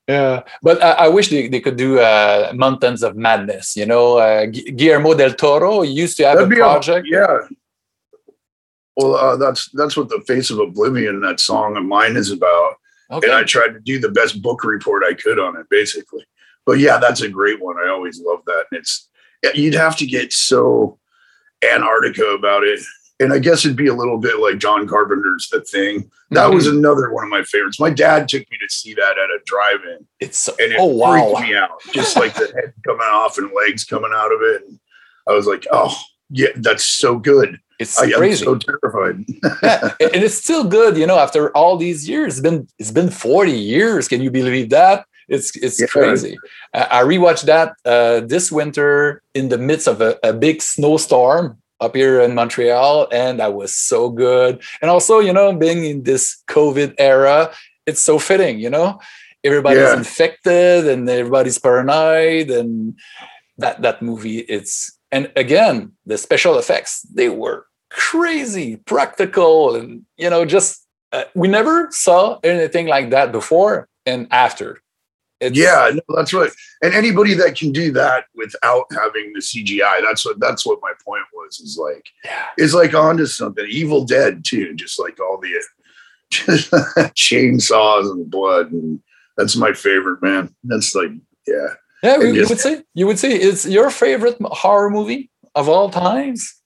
Yeah, 0.08 0.42
but 0.62 0.82
I, 0.82 0.92
I 0.92 1.08
wish 1.08 1.28
they, 1.28 1.48
they 1.48 1.60
could 1.60 1.76
do 1.76 1.98
uh, 1.98 2.52
Mountains 2.54 3.02
of 3.02 3.16
Madness. 3.16 3.76
You 3.76 3.86
know, 3.86 4.18
uh, 4.18 4.46
Guillermo 4.46 5.14
del 5.14 5.34
Toro 5.34 5.82
used 5.82 6.16
to 6.18 6.26
have 6.26 6.38
that'd 6.38 6.52
a 6.52 6.56
project. 6.56 7.06
A, 7.08 7.10
yeah. 7.10 7.38
Well, 8.96 9.16
uh, 9.16 9.36
that's 9.36 9.68
that's 9.72 9.96
what 9.96 10.08
the 10.08 10.22
Face 10.26 10.50
of 10.50 10.60
Oblivion, 10.60 11.20
that 11.20 11.40
song 11.40 11.76
of 11.76 11.84
mine, 11.84 12.16
is 12.16 12.30
about. 12.30 12.76
Okay. 13.10 13.26
And 13.26 13.36
I 13.36 13.42
tried 13.42 13.72
to 13.74 13.80
do 13.80 13.98
the 13.98 14.08
best 14.08 14.40
book 14.40 14.64
report 14.64 15.02
I 15.04 15.14
could 15.14 15.38
on 15.38 15.56
it, 15.56 15.66
basically. 15.68 16.24
But 16.68 16.80
yeah, 16.80 16.98
that's 16.98 17.22
a 17.22 17.30
great 17.30 17.62
one. 17.62 17.76
I 17.78 17.88
always 17.88 18.20
love 18.20 18.40
that. 18.44 18.66
And 18.70 18.80
it's 18.80 19.08
you'd 19.54 19.72
have 19.72 19.96
to 19.96 20.06
get 20.06 20.34
so 20.34 20.98
Antarctica 21.64 22.26
about 22.26 22.62
it. 22.62 22.78
And 23.20 23.32
I 23.32 23.38
guess 23.38 23.64
it'd 23.64 23.74
be 23.74 23.86
a 23.86 23.94
little 23.94 24.18
bit 24.18 24.38
like 24.38 24.58
John 24.58 24.86
Carpenter's 24.86 25.48
The 25.50 25.62
Thing. 25.62 26.10
That 26.32 26.50
was 26.52 26.66
Mm-hmm. 26.66 26.76
another 26.76 27.10
one 27.10 27.24
of 27.24 27.30
my 27.30 27.42
favorites. 27.42 27.80
My 27.80 27.88
dad 27.88 28.28
took 28.28 28.42
me 28.50 28.58
to 28.60 28.68
see 28.68 28.92
that 28.92 29.12
at 29.12 29.30
a 29.30 29.38
drive-in, 29.46 30.06
it's 30.20 30.36
so, 30.36 30.52
and 30.60 30.72
it 30.72 30.76
oh 30.78 30.84
wow. 30.84 31.32
freaked 31.34 31.48
me 31.48 31.56
out. 31.56 31.80
Just 31.94 32.18
like 32.18 32.34
the 32.34 32.52
head 32.54 32.74
coming 32.84 33.00
off 33.00 33.38
and 33.38 33.50
legs 33.56 33.84
coming 33.84 34.10
out 34.14 34.30
of 34.30 34.42
it. 34.42 34.62
And 34.68 34.78
I 35.26 35.32
was 35.32 35.46
like, 35.46 35.66
oh, 35.72 35.96
yeah, 36.28 36.48
that's 36.56 36.84
so 36.84 37.18
good. 37.18 37.58
It's 37.80 37.98
I 37.98 38.10
crazy. 38.10 38.44
so 38.44 38.56
terrified. 38.56 39.24
yeah, 39.62 39.94
and 40.00 40.22
it's 40.22 40.34
still 40.34 40.64
good, 40.64 40.98
you 40.98 41.06
know. 41.06 41.18
After 41.18 41.50
all 41.56 41.78
these 41.78 42.06
years, 42.06 42.34
it's 42.34 42.42
been 42.42 42.68
it's 42.78 42.90
been 42.90 43.08
forty 43.08 43.58
years. 43.58 44.06
Can 44.06 44.20
you 44.20 44.30
believe 44.30 44.68
that? 44.70 45.06
It's 45.28 45.54
it's 45.56 45.80
Yeah. 45.80 45.86
crazy. 45.86 46.38
I, 46.74 47.00
I 47.00 47.02
rewatched 47.02 47.44
that 47.46 47.74
uh, 47.84 48.20
this 48.20 48.50
winter 48.50 49.22
in 49.34 49.48
the 49.48 49.58
midst 49.58 49.86
of 49.86 50.00
a, 50.00 50.18
a 50.22 50.32
big 50.32 50.62
snowstorm 50.62 51.58
up 51.80 51.94
here 51.94 52.20
in 52.20 52.34
Montreal, 52.34 53.08
and 53.12 53.38
that 53.40 53.54
was 53.54 53.74
so 53.74 54.10
good. 54.10 54.60
And 54.82 54.90
also, 54.90 55.20
you 55.20 55.32
know, 55.32 55.52
being 55.52 55.84
in 55.84 56.02
this 56.02 56.42
COVID 56.48 56.94
era, 56.98 57.52
it's 57.86 58.00
so 58.00 58.18
fitting. 58.18 58.58
You 58.58 58.70
know, 58.70 59.00
everybody's 59.44 59.92
Yeah. 59.92 59.98
infected 59.98 60.86
and 60.88 61.08
everybody's 61.08 61.58
paranoid, 61.58 62.50
and 62.50 62.94
that 63.58 63.82
that 63.82 64.02
movie, 64.02 64.38
it's 64.40 64.98
and 65.10 65.30
again 65.36 65.92
the 66.06 66.18
special 66.18 66.58
effects 66.58 67.02
they 67.14 67.28
were 67.28 67.66
crazy 67.90 68.76
practical 68.76 69.74
and 69.74 70.02
you 70.18 70.28
know 70.28 70.44
just 70.44 70.86
uh, 71.12 71.24
we 71.34 71.48
never 71.48 71.88
saw 71.90 72.38
anything 72.44 72.86
like 72.86 73.08
that 73.10 73.32
before 73.32 73.88
and 74.04 74.26
after 74.30 74.82
it's, 75.40 75.56
Yeah, 75.56 75.90
no, 75.92 76.16
that's 76.16 76.32
what. 76.32 76.52
And 76.82 76.94
anybody 76.94 77.34
that 77.34 77.56
can 77.56 77.72
do 77.72 77.92
that 77.92 78.24
without 78.34 78.86
having 78.92 79.32
the 79.32 79.40
CGI, 79.40 80.02
that's 80.02 80.24
what 80.24 80.40
that's 80.40 80.66
what 80.66 80.78
my 80.82 80.92
point 81.04 81.24
was. 81.34 81.60
Is 81.60 81.78
like 81.80 82.06
yeah 82.24 82.46
is 82.56 82.74
like 82.74 82.94
onto 82.94 83.26
something. 83.26 83.66
Evil 83.68 84.04
Dead 84.04 84.44
too, 84.44 84.74
just 84.74 84.98
like 84.98 85.20
all 85.20 85.38
the 85.38 85.62
just 86.30 86.70
chainsaws 87.14 88.10
and 88.10 88.30
blood, 88.30 88.72
and 88.72 89.00
that's 89.36 89.56
my 89.56 89.72
favorite 89.72 90.22
man. 90.22 90.54
That's 90.64 90.94
like 90.94 91.10
yeah, 91.46 91.74
yeah 92.02 92.18
you, 92.18 92.34
you 92.34 92.46
would 92.48 92.60
say 92.60 92.82
you 92.94 93.06
would 93.06 93.18
say 93.18 93.32
it's 93.32 93.66
your 93.66 93.90
favorite 93.90 94.36
horror 94.40 94.90
movie 94.90 95.30
of 95.54 95.68
all 95.68 95.90
times 95.90 96.58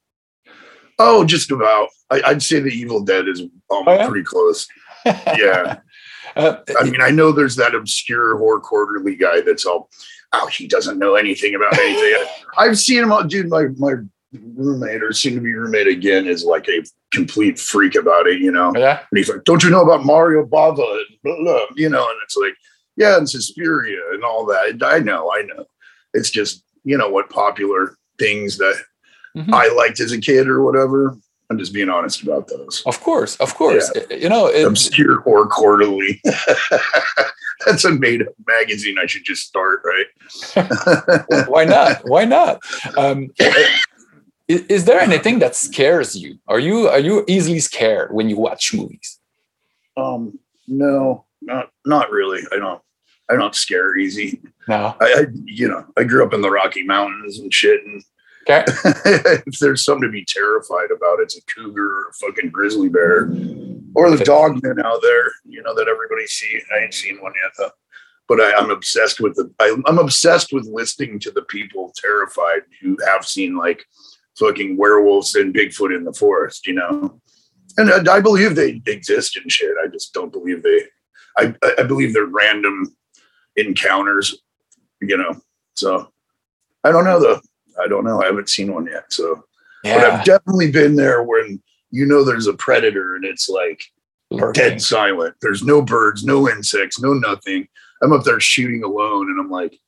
oh, 0.99 1.25
just 1.25 1.51
about. 1.51 1.89
I, 2.09 2.21
I'd 2.25 2.43
say 2.43 2.59
the 2.59 2.69
Evil 2.69 3.03
Dead 3.03 3.27
is 3.27 3.41
um, 3.41 3.51
Oh, 3.69 3.83
yeah? 3.87 4.07
pretty 4.07 4.23
close. 4.23 4.67
Yeah, 5.05 5.79
uh, 6.35 6.57
I 6.79 6.83
mean, 6.85 7.01
I 7.01 7.09
know 7.09 7.31
there's 7.31 7.55
that 7.57 7.75
obscure 7.75 8.37
horror 8.37 8.59
quarterly 8.59 9.15
guy 9.15 9.41
that's 9.41 9.65
all. 9.65 9.89
Oh, 10.31 10.47
he 10.47 10.67
doesn't 10.67 10.97
know 10.97 11.15
anything 11.15 11.53
about 11.55 11.77
anything. 11.77 12.25
I've 12.57 12.77
seen 12.79 13.03
him. 13.03 13.11
all- 13.11 13.23
Dude, 13.23 13.49
my 13.49 13.67
my 13.77 13.93
roommate 14.33 15.03
or 15.03 15.13
soon 15.13 15.35
to 15.35 15.41
be 15.41 15.53
roommate 15.53 15.85
again 15.87 16.25
is 16.25 16.43
like 16.43 16.67
a 16.67 16.83
complete 17.11 17.59
freak 17.59 17.93
about 17.95 18.25
it. 18.27 18.39
You 18.39 18.51
know, 18.51 18.73
yeah 18.75 18.99
And 19.11 19.17
he's 19.17 19.29
like, 19.29 19.43
"Don't 19.43 19.63
you 19.63 19.69
know 19.69 19.81
about 19.83 20.05
Mario 20.05 20.43
Bava?" 20.45 20.79
And 20.79 21.17
blah, 21.23 21.35
blah, 21.37 21.65
you 21.75 21.87
know, 21.89 22.01
and 22.09 22.17
it's 22.23 22.35
like, 22.35 22.55
yeah, 22.97 23.17
and 23.17 23.29
Suspiria 23.29 23.99
and 24.13 24.23
all 24.23 24.45
that. 24.47 24.81
I 24.83 24.99
know, 24.99 25.31
I 25.31 25.43
know. 25.43 25.65
It's 26.15 26.29
just 26.31 26.63
you 26.83 26.97
know 26.97 27.09
what 27.09 27.29
popular 27.29 27.95
things 28.19 28.57
that 28.57 28.75
Mhm. 29.37 29.51
I 29.53 29.67
liked 29.75 29.99
as 29.99 30.11
a 30.11 30.19
kid 30.19 30.47
or 30.47 30.63
whatever. 30.63 31.15
I'm 31.53 31.59
just 31.59 31.73
being 31.73 31.89
honest 31.89 32.23
about 32.23 32.47
those. 32.47 32.83
of 32.85 32.99
course 33.01 33.35
of 33.37 33.55
course 33.55 33.91
you 34.09 34.29
know 34.29 34.47
it, 34.47 34.65
Obscure 34.65 35.21
or 35.21 35.47
quarterly. 35.47 36.21
That's 37.65 37.85
a 37.85 37.91
made-up 37.91 38.33
magazine. 38.45 38.97
I 38.99 39.05
should 39.05 39.23
just 39.23 39.47
start, 39.47 39.81
right? 39.85 41.47
why 41.47 41.63
not 41.63 42.01
why 42.03 42.25
not 42.25 42.59
um, 42.97 43.29
is, 44.47 44.61
is 44.67 44.85
there 44.85 44.99
anything 44.99 45.39
that 45.39 45.55
scares 45.55 46.15
you 46.15 46.39
are 46.47 46.59
you 46.59 46.89
are 46.89 46.99
you 46.99 47.23
easily 47.27 47.59
scared 47.59 48.13
when 48.13 48.29
you 48.29 48.37
watch 48.37 48.73
movies 48.73 49.19
um, 49.97 50.39
no, 50.67 51.25
not 51.41 51.69
not 51.85 52.11
really. 52.11 52.41
I 52.51 52.57
don't. 52.57 52.81
I 53.29 53.35
don't 53.35 53.55
scare 53.55 53.97
easy. 53.97 54.41
no 54.67 54.95
I, 54.99 55.05
I 55.05 55.25
you 55.45 55.67
know, 55.67 55.85
I 55.97 56.03
grew 56.03 56.25
up 56.25 56.33
in 56.33 56.41
the 56.41 56.51
Rocky 56.51 56.83
Mountains 56.83 57.39
and 57.39 57.53
shit, 57.53 57.83
and 57.85 58.03
okay 58.47 58.63
if 59.47 59.59
there's 59.59 59.83
something 59.83 60.07
to 60.07 60.11
be 60.11 60.25
terrified 60.25 60.91
about, 60.95 61.19
it's 61.19 61.37
a 61.37 61.41
cougar 61.45 61.85
or 61.85 62.09
a 62.09 62.13
fucking 62.13 62.51
grizzly 62.51 62.89
bear 62.89 63.29
or 63.95 64.09
the 64.09 64.23
dogmen 64.23 64.83
out 64.83 65.01
there, 65.01 65.31
you 65.45 65.61
know, 65.61 65.73
that 65.75 65.87
everybody 65.87 66.25
see. 66.27 66.59
I 66.73 66.83
ain't 66.83 66.93
seen 66.93 67.21
one 67.21 67.33
yet 67.43 67.51
though. 67.57 67.71
But 68.27 68.39
I, 68.39 68.53
I'm 68.53 68.71
obsessed 68.71 69.19
with 69.19 69.35
the 69.35 69.53
I, 69.59 69.75
I'm 69.85 69.99
obsessed 69.99 70.53
with 70.53 70.65
listening 70.65 71.19
to 71.19 71.31
the 71.31 71.43
people 71.43 71.93
terrified 71.95 72.61
who 72.81 72.97
have 73.05 73.25
seen 73.25 73.57
like 73.57 73.83
fucking 74.39 74.77
werewolves 74.77 75.35
and 75.35 75.53
Bigfoot 75.53 75.95
in 75.95 76.03
the 76.03 76.13
forest, 76.13 76.65
you 76.65 76.73
know. 76.73 77.21
and 77.77 78.09
I, 78.09 78.15
I 78.15 78.21
believe 78.21 78.55
they 78.55 78.81
exist 78.87 79.37
and 79.37 79.51
shit. 79.51 79.75
I 79.83 79.87
just 79.87 80.13
don't 80.13 80.31
believe 80.31 80.63
they. 80.63 80.83
I 81.37 81.53
I 81.61 81.73
I 81.79 81.83
believe 81.83 82.13
they're 82.13 82.25
random 82.25 82.95
encounters, 83.55 84.41
you 85.01 85.17
know. 85.17 85.35
So 85.75 86.11
I 86.83 86.91
don't 86.91 87.05
know 87.05 87.19
though. 87.19 87.41
I 87.81 87.87
don't 87.87 88.03
know. 88.05 88.21
I 88.21 88.25
haven't 88.25 88.49
seen 88.49 88.73
one 88.73 88.85
yet. 88.87 89.11
So, 89.11 89.43
but 89.83 89.91
I've 90.03 90.25
definitely 90.25 90.71
been 90.71 90.95
there 90.95 91.23
when 91.23 91.61
you 91.91 92.05
know 92.05 92.23
there's 92.23 92.47
a 92.47 92.53
predator 92.53 93.15
and 93.15 93.25
it's 93.25 93.49
like 93.49 93.83
lurking. 94.31 94.61
dead 94.61 94.81
silent. 94.81 95.35
There's 95.41 95.63
no 95.63 95.81
birds, 95.81 96.23
no 96.23 96.49
insects, 96.49 96.99
no 96.99 97.13
nothing. 97.13 97.67
I'm 98.01 98.13
up 98.13 98.23
there 98.23 98.39
shooting 98.39 98.83
alone, 98.83 99.29
and 99.29 99.39
I'm 99.39 99.49
like, 99.49 99.79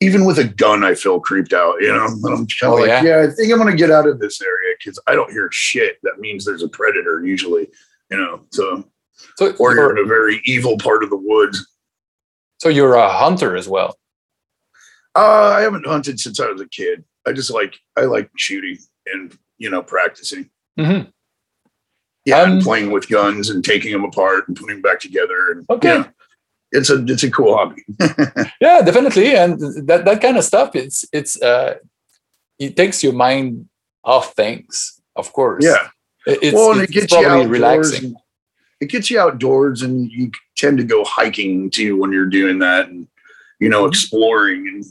even 0.00 0.24
with 0.24 0.38
a 0.38 0.44
gun, 0.44 0.84
I 0.84 0.94
feel 0.94 1.20
creeped 1.20 1.52
out. 1.52 1.76
You 1.80 1.92
know, 1.92 2.06
and 2.06 2.24
I'm 2.26 2.46
kind 2.46 2.72
Oh, 2.72 2.74
of 2.74 2.80
like, 2.80 2.88
yeah? 2.88 3.02
yeah. 3.02 3.26
I 3.28 3.30
think 3.34 3.52
I'm 3.52 3.58
gonna 3.58 3.76
get 3.76 3.90
out 3.90 4.06
of 4.06 4.18
this 4.20 4.40
area 4.40 4.74
because 4.78 4.98
I 5.06 5.14
don't 5.14 5.30
hear 5.32 5.48
shit. 5.52 5.98
That 6.02 6.18
means 6.20 6.44
there's 6.44 6.62
a 6.62 6.68
predator 6.68 7.24
usually. 7.24 7.68
You 8.10 8.16
know, 8.16 8.40
so 8.50 8.84
So, 9.36 9.52
or 9.58 9.74
you're, 9.74 9.96
in 9.98 10.02
a 10.04 10.08
very 10.08 10.40
evil 10.44 10.78
part 10.78 11.02
of 11.04 11.10
the 11.10 11.16
woods. 11.16 11.66
so 12.58 12.68
you're 12.70 12.94
a 12.94 13.08
hunter 13.08 13.54
as 13.56 13.68
well. 13.68 13.98
Uh, 15.14 15.54
I 15.56 15.60
haven't 15.62 15.86
hunted 15.86 16.20
since 16.20 16.38
I 16.40 16.46
was 16.50 16.60
a 16.60 16.68
kid. 16.68 17.04
I 17.26 17.32
just 17.32 17.50
like 17.50 17.74
I 17.96 18.02
like 18.02 18.30
shooting 18.36 18.78
and 19.12 19.36
you 19.58 19.70
know 19.70 19.82
practicing. 19.82 20.50
Mhm. 20.78 21.12
Yeah, 22.24 22.42
Um, 22.42 22.52
and 22.52 22.62
playing 22.62 22.90
with 22.90 23.08
guns 23.08 23.48
and 23.50 23.64
taking 23.64 23.92
them 23.92 24.04
apart 24.04 24.48
and 24.48 24.56
putting 24.56 24.76
them 24.76 24.82
back 24.82 25.00
together. 25.00 25.50
And 25.52 25.66
Okay. 25.70 26.04
it's 26.72 26.90
a 26.90 27.02
it's 27.06 27.22
a 27.22 27.30
cool 27.30 27.56
hobby. 27.56 27.82
Yeah, 28.60 28.82
definitely, 28.82 29.34
and 29.34 29.58
that 29.88 30.04
that 30.04 30.20
kind 30.20 30.36
of 30.36 30.44
stuff. 30.44 30.74
It's 30.76 31.04
it's 31.12 31.40
uh, 31.42 31.76
it 32.58 32.76
takes 32.76 33.02
your 33.02 33.12
mind 33.14 33.68
off 34.04 34.34
things, 34.34 35.00
of 35.16 35.32
course. 35.32 35.64
yeah. 35.64 35.88
It- 36.26 36.38
it's, 36.42 36.54
well, 36.54 36.72
and 36.72 36.82
it's 36.82 36.90
it 36.90 36.94
gets 36.94 37.12
you 37.12 37.26
outdoors. 37.26 37.48
relaxing. 37.48 38.14
It 38.80 38.90
gets 38.90 39.10
you 39.10 39.18
outdoors, 39.18 39.82
and 39.82 40.10
you 40.10 40.30
tend 40.56 40.78
to 40.78 40.84
go 40.84 41.02
hiking 41.04 41.70
too 41.70 41.96
when 41.96 42.12
you're 42.12 42.26
doing 42.26 42.58
that, 42.60 42.88
and 42.88 43.08
you 43.60 43.68
know, 43.68 43.84
Mhm. 43.84 43.88
exploring. 43.88 44.84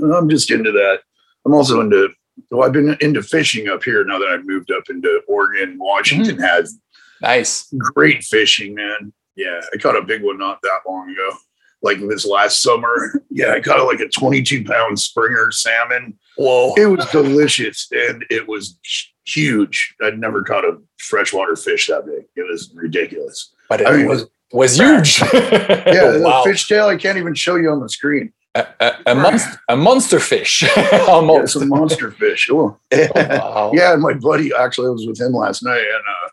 And 0.00 0.14
I'm 0.14 0.28
just 0.28 0.50
into 0.50 0.72
that. 0.72 1.00
I'm 1.46 1.54
also 1.54 1.80
into. 1.80 2.10
Well, 2.50 2.66
I've 2.66 2.72
been 2.72 2.96
into 3.00 3.22
fishing 3.22 3.68
up 3.68 3.84
here 3.84 4.02
now 4.04 4.18
that 4.18 4.28
I've 4.28 4.46
moved 4.46 4.70
up 4.70 4.84
into 4.88 5.20
Oregon. 5.28 5.76
Washington 5.78 6.36
Mm-hmm. 6.36 6.44
has 6.44 6.78
Nice. 7.20 7.66
great 7.76 8.22
fishing, 8.24 8.74
man. 8.74 9.12
Yeah, 9.36 9.60
I 9.72 9.76
caught 9.78 9.96
a 9.96 10.02
big 10.02 10.22
one 10.22 10.38
not 10.38 10.60
that 10.62 10.80
long 10.88 11.10
ago, 11.10 11.36
like 11.82 12.00
this 12.08 12.24
last 12.26 12.62
summer. 12.62 13.22
Yeah, 13.32 13.52
I 13.52 13.60
caught 13.60 13.84
like 13.86 14.00
a 14.00 14.08
22 14.08 14.64
pound 14.64 14.98
Springer 14.98 15.50
salmon. 15.52 16.18
Whoa. 16.36 16.74
It 16.76 16.86
was 16.86 17.06
delicious 17.12 17.88
and 17.92 18.24
it 18.28 18.46
was 18.48 18.76
huge. 19.24 19.94
I'd 20.02 20.18
never 20.18 20.42
caught 20.42 20.64
a 20.64 20.78
freshwater 20.98 21.54
fish 21.56 21.86
that 21.86 22.04
big. 22.06 22.24
It 22.36 22.42
was 22.50 22.70
ridiculous. 22.74 23.54
But 23.68 23.82
it 23.82 23.86
I 23.86 23.96
mean, 23.98 24.08
was 24.08 24.26
was 24.52 24.76
huge. 24.78 25.20
Yeah, 25.32 26.10
the 26.12 26.22
wow. 26.24 26.42
fish 26.44 26.66
tail 26.68 26.86
I 26.86 26.96
can't 26.96 27.18
even 27.18 27.34
show 27.34 27.56
you 27.56 27.70
on 27.70 27.80
the 27.80 27.88
screen. 27.88 28.32
a, 28.54 28.66
a, 28.80 28.92
a, 29.06 29.14
monster, 29.14 29.60
a 29.68 29.76
monster 29.76 30.20
fish, 30.20 30.62
Yeah, 30.76 31.04
almost. 31.08 31.56
it's 31.56 31.62
a 31.64 31.66
monster 31.66 32.10
fish. 32.10 32.48
Oh. 32.52 32.76
Oh, 32.92 33.08
wow. 33.14 33.70
yeah, 33.74 33.92
and 33.92 34.02
my 34.02 34.14
buddy 34.14 34.50
actually 34.58 34.88
I 34.88 34.90
was 34.90 35.06
with 35.06 35.20
him 35.20 35.32
last 35.32 35.62
night 35.62 35.80
and 35.80 36.02
uh 36.08 36.28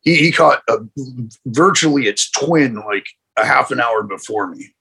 he, 0.00 0.16
he 0.16 0.32
caught 0.32 0.62
a, 0.68 0.78
virtually 1.46 2.06
its 2.06 2.30
twin 2.30 2.74
like 2.76 3.06
a 3.36 3.44
half 3.46 3.70
an 3.70 3.80
hour 3.80 4.02
before 4.02 4.48
me. 4.48 4.74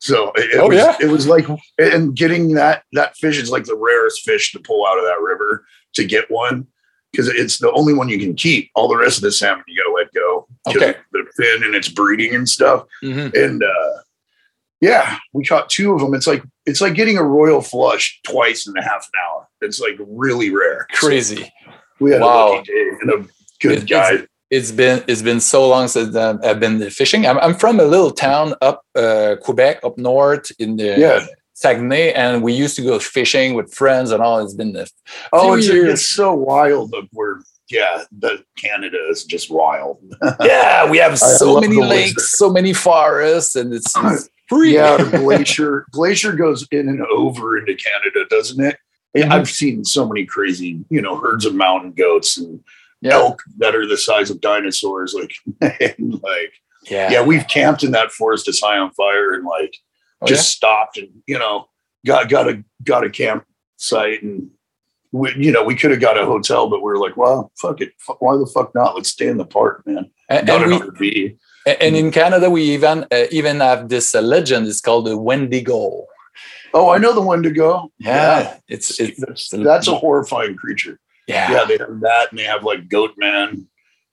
So 0.00 0.32
it, 0.34 0.50
it 0.54 0.58
Oh, 0.60 0.68
was 0.68 0.76
yeah? 0.76 0.96
it 1.00 1.06
was 1.10 1.26
like 1.26 1.46
and 1.78 2.14
getting 2.16 2.54
that 2.54 2.84
that 2.92 3.16
fish 3.16 3.38
is 3.38 3.50
like 3.50 3.64
the 3.64 3.76
rarest 3.76 4.22
fish 4.24 4.52
to 4.52 4.58
pull 4.58 4.86
out 4.86 4.98
of 4.98 5.04
that 5.04 5.20
river 5.20 5.64
to 5.94 6.04
get 6.04 6.30
one 6.30 6.66
because 7.12 7.28
it's 7.28 7.58
the 7.58 7.70
only 7.72 7.94
one 7.94 8.08
you 8.08 8.18
can 8.18 8.34
keep. 8.34 8.70
All 8.74 8.88
the 8.88 8.96
rest 8.96 9.18
of 9.18 9.22
the 9.22 9.30
salmon 9.32 9.62
you 9.68 9.76
got 9.80 9.88
to 9.88 9.94
let 9.94 10.03
Okay. 10.68 10.94
the 11.12 11.24
fin 11.36 11.62
and 11.62 11.74
it's 11.74 11.88
breeding 11.88 12.34
and 12.34 12.48
stuff. 12.48 12.84
Mhm. 13.02 13.34
And 13.34 13.62
uh, 13.62 14.00
yeah, 14.80 15.18
we 15.32 15.44
caught 15.44 15.68
two 15.70 15.92
of 15.94 16.00
them. 16.00 16.14
It's 16.14 16.26
like 16.26 16.42
it's 16.66 16.80
like 16.80 16.94
getting 16.94 17.16
a 17.18 17.22
royal 17.22 17.60
flush 17.60 18.20
twice 18.26 18.66
in 18.66 18.76
a 18.76 18.82
half 18.82 19.08
an 19.12 19.20
hour. 19.26 19.48
It's 19.60 19.80
like 19.80 19.96
really 19.98 20.50
rare. 20.50 20.86
So 20.94 21.06
Crazy. 21.08 21.52
we 22.00 22.12
had 22.12 22.20
Wow. 22.20 22.48
a 22.48 22.50
lucky 22.56 22.72
day 22.72 22.88
and 23.02 23.10
a 23.10 23.28
good 23.60 23.78
It- 23.82 23.88
guy. 23.88 24.26
It's 24.50 24.70
been 24.70 25.02
it's 25.08 25.22
been 25.22 25.40
so 25.40 25.66
long 25.68 25.88
since 25.88 26.14
I've 26.14 26.60
been 26.60 26.88
fishing. 26.90 27.26
I'm, 27.26 27.38
I'm 27.38 27.54
from 27.54 27.80
a 27.80 27.84
little 27.84 28.10
town 28.12 28.54
up 28.62 28.82
uh, 28.94 29.34
Quebec, 29.42 29.80
up 29.82 29.98
north 29.98 30.52
in 30.60 30.76
the 30.76 30.94
Yeah. 30.98 31.26
Saguenay, 31.54 32.12
and 32.12 32.42
we 32.42 32.52
used 32.52 32.76
to 32.76 32.82
go 32.82 32.98
fishing 32.98 33.54
with 33.54 33.72
friends 33.72 34.10
and 34.12 34.22
all. 34.22 34.38
It's 34.44 34.54
been 34.54 34.76
a 34.76 34.86
Oh, 35.32 35.54
it's, 35.54 35.66
it's 35.68 36.06
so 36.06 36.34
wild 36.34 36.94
up 36.94 37.06
where 37.12 37.40
yeah, 37.74 38.04
the 38.18 38.44
Canada 38.56 38.98
is 39.10 39.24
just 39.24 39.50
wild. 39.50 39.98
yeah, 40.40 40.88
we 40.88 40.98
have 40.98 41.18
so 41.18 41.60
many 41.60 41.76
lakes, 41.76 42.14
lizard. 42.16 42.20
so 42.20 42.50
many 42.50 42.72
forests, 42.72 43.56
and 43.56 43.72
it's, 43.74 43.92
it's 43.96 44.28
free. 44.48 44.74
Yeah, 44.74 44.96
glacier 45.10 45.86
glacier 45.90 46.32
goes 46.32 46.66
in 46.70 46.88
and 46.88 47.02
over 47.06 47.58
into 47.58 47.74
Canada, 47.74 48.26
doesn't 48.30 48.64
it? 48.64 48.76
Yeah, 49.14 49.26
Mhm. 49.26 49.32
I've 49.32 49.48
seen 49.50 49.84
so 49.84 50.06
many 50.06 50.24
crazy, 50.26 50.84
you 50.90 51.00
know, 51.02 51.16
herds 51.16 51.44
of 51.44 51.54
mountain 51.54 51.92
goats 51.92 52.36
and 52.36 52.62
yeah, 53.00 53.12
elk 53.14 53.42
that 53.58 53.74
are 53.74 53.86
the 53.86 53.96
size 53.96 54.30
of 54.30 54.40
dinosaurs. 54.40 55.14
Like, 55.14 55.32
and 55.98 56.22
like, 56.22 56.52
yeah. 56.90 57.10
yeah, 57.10 57.22
we've 57.22 57.46
camped 57.48 57.82
in 57.84 57.92
that 57.92 58.12
forest 58.12 58.46
that's 58.46 58.60
high 58.60 58.78
on 58.78 58.90
fire 58.92 59.32
and 59.34 59.44
like 59.44 59.74
Oh, 60.22 60.26
just 60.26 60.50
stopped 60.50 60.96
and 60.96 61.08
you 61.26 61.38
know 61.38 61.66
got 62.06 62.28
got 62.30 62.48
a 62.48 62.64
got 62.82 63.04
a 63.04 63.10
campsite 63.10 64.22
and 64.22 64.50
we, 65.14 65.32
you 65.36 65.52
know 65.52 65.62
we 65.62 65.76
could 65.76 65.92
have 65.92 66.00
got 66.00 66.18
a 66.18 66.26
hotel 66.26 66.68
but 66.68 66.80
we 66.80 66.86
were 66.90 66.98
like 66.98 67.16
well 67.16 67.52
fuck 67.60 67.80
it 67.80 67.92
why 68.18 68.36
the 68.36 68.46
fuck 68.52 68.74
not 68.74 68.94
let's 68.96 69.10
stay 69.10 69.28
in 69.28 69.38
the 69.38 69.44
park 69.44 69.82
man 69.86 70.10
and, 70.28 70.46
got 70.46 70.62
and 70.62 70.72
an 70.72 70.90
we, 70.98 71.36
and 71.66 71.96
in 71.96 72.10
Canada, 72.10 72.50
we 72.50 72.62
even 72.62 73.06
uh, 73.10 73.24
even 73.30 73.60
have 73.60 73.88
this 73.88 74.14
uh, 74.14 74.20
legend. 74.20 74.66
It's 74.66 74.82
called 74.82 75.06
the 75.06 75.16
Wendigo. 75.16 76.06
oh 76.74 76.90
I 76.90 76.98
know 76.98 77.12
the 77.14 77.20
Wendigo 77.22 77.90
Yeah, 77.98 78.58
it's 78.68 78.98
it's 79.00 79.18
that's, 79.20 79.48
that's 79.50 79.88
a 79.88 79.94
horrifying 79.94 80.56
creature 80.56 80.98
yeah. 81.26 81.50
yeah 81.52 81.64
they 81.64 81.78
have 81.78 82.00
that 82.00 82.26
and 82.30 82.38
they 82.38 82.44
have 82.44 82.64
like 82.64 82.88
goat 82.88 83.12
man 83.16 83.66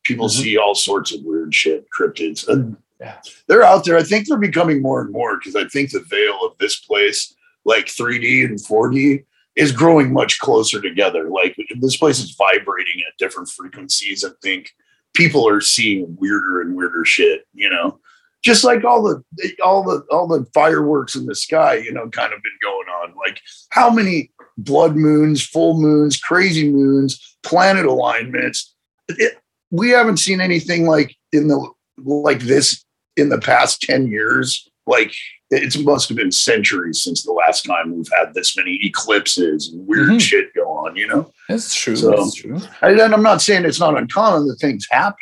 people 0.04 0.28
Mhm. 0.28 0.41
see 0.41 0.58
all 0.58 0.76
sorts 0.76 1.14
of 1.14 1.22
weird 1.24 1.54
shit 1.54 1.86
cryptids 1.97 2.47
and 2.47 2.78
Yeah. 2.99 3.18
they're 3.47 3.64
out 3.64 3.84
there 3.86 3.97
I 3.97 4.04
think 4.04 4.28
they're 4.28 4.38
becoming 4.52 4.82
more 4.82 5.02
and 5.02 5.12
more 5.12 5.38
because 5.38 5.56
I 5.56 5.66
think 5.68 5.91
the 5.91 6.06
veil 6.16 6.39
of 6.45 6.58
this 6.60 6.80
place 6.80 7.34
like 7.66 7.88
3D 7.88 8.45
and 8.45 8.60
4D 8.60 9.26
is 9.62 9.72
growing 9.72 10.12
much 10.12 10.39
closer 10.39 10.82
together. 10.82 11.30
Like 11.30 11.55
this 11.80 11.95
place 11.95 12.20
is 12.20 12.36
vibrating 12.36 13.03
at 13.07 13.18
different 13.20 13.47
frequencies. 13.47 14.26
I 14.26 14.30
think 14.41 14.72
people 15.14 15.47
are 15.47 15.62
seeing 15.62 16.18
weirder 16.20 16.62
and 16.62 16.76
weirder 16.76 17.05
shit, 17.05 17.45
you 17.53 17.70
know. 17.70 17.99
Just 18.43 18.64
like 18.64 18.84
all 18.84 19.03
the 19.03 19.24
all 19.64 19.84
the 19.84 20.03
all 20.09 20.28
the 20.28 20.47
fireworks 20.51 21.16
in 21.16 21.28
the 21.28 21.36
sky, 21.36 21.76
you 21.76 21.93
know, 21.93 22.09
kind 22.09 22.34
of 22.34 22.41
been 22.41 22.57
going 22.64 22.88
on. 22.88 23.14
Like 23.16 23.39
how 23.70 23.91
many 23.91 24.32
blood 24.57 24.95
moons, 24.95 25.45
full 25.45 25.80
moons, 25.80 26.18
crazy 26.20 26.72
moons, 26.72 27.38
planet 27.43 27.86
alignments. 27.86 28.74
It, 29.09 29.38
we 29.70 29.91
haven't 29.91 30.18
seen 30.18 30.41
anything 30.41 30.88
like 30.88 31.16
in 31.32 31.49
the 31.49 31.70
like 31.99 32.39
this 32.39 32.84
in 33.16 33.30
the 33.30 33.38
past 33.38 33.84
10 33.84 34.07
years. 34.07 34.68
Like 34.88 35.14
it 35.52 35.78
must 35.84 36.08
have 36.10 36.18
been 36.18 36.32
centuries 36.32 37.04
since 37.04 37.24
the 37.24 37.32
last 37.34 37.64
time 37.66 37.96
we've 37.96 38.10
had 38.18 38.34
this 38.34 38.56
many 38.58 38.80
eclipses 38.84 39.70
and 39.72 39.86
weird 39.88 40.10
Mhm. 40.10 40.22
shit 40.22 40.54
go 40.56 40.64
on, 40.70 40.96
you 40.96 41.08
know? 41.08 41.32
That's 41.50 41.74
true. 41.76 41.96
So- 41.96 42.12
that's 42.12 42.36
true. 42.36 42.60
And 42.82 43.00
I'm 43.02 43.22
not 43.24 43.42
saying 43.42 43.66
it's 43.66 43.80
not 43.80 43.98
uncommon 43.98 44.48
that 44.48 44.58
things 44.62 44.88
happen, 44.90 45.18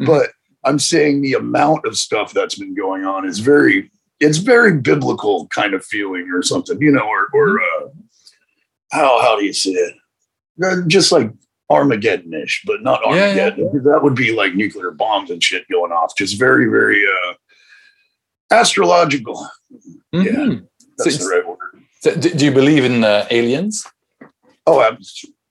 Mhm. 0.00 0.06
but 0.06 0.30
I'm 0.64 0.78
saying 0.78 1.22
the 1.22 1.32
amount 1.34 1.86
of 1.86 1.96
stuff 1.96 2.32
that's 2.34 2.54
been 2.56 2.74
going 2.74 3.04
on 3.04 3.26
is 3.26 3.38
very, 3.38 3.90
it's 4.20 4.36
very 4.38 4.76
biblical 4.78 5.46
kind 5.48 5.72
of 5.74 5.84
feeling 5.84 6.30
or 6.30 6.42
something, 6.42 6.78
you 6.80 6.92
know, 6.92 7.00
or, 7.06 7.28
or 7.32 7.60
uh, 7.60 7.88
how, 8.92 9.20
how 9.22 9.38
do 9.38 9.44
you 9.44 9.52
say 9.54 9.70
it? 9.70 9.94
Uh, 10.62 10.82
Just 10.86 11.10
like 11.12 11.30
Armageddon-ish, 11.70 12.62
but 12.66 12.82
not 12.82 13.00
Yeah, 13.06 13.14
yeah. 13.14 13.22
Armageddon. 13.44 13.84
That 13.84 14.02
would 14.02 14.14
be 14.14 14.32
like 14.34 14.54
nuclear 14.54 14.90
bombs 14.90 15.30
and 15.30 15.42
shit 15.42 15.66
going 15.70 15.92
off. 15.92 16.16
Just 16.16 16.38
very, 16.38 16.66
very 16.66 17.02
uh, 17.06 17.29
astrological. 18.50 19.48
Mhm. 20.14 20.66
That's 20.98 21.16
So 21.16 21.24
the 21.28 21.34
right 21.36 21.46
word. 21.46 21.58
So 22.00 22.14
do, 22.16 22.44
you 22.44 22.52
believe 22.52 22.84
in 22.84 23.04
uh, 23.04 23.26
aliens? 23.30 23.86
Oh, 24.66 24.80
I'm, 24.80 24.98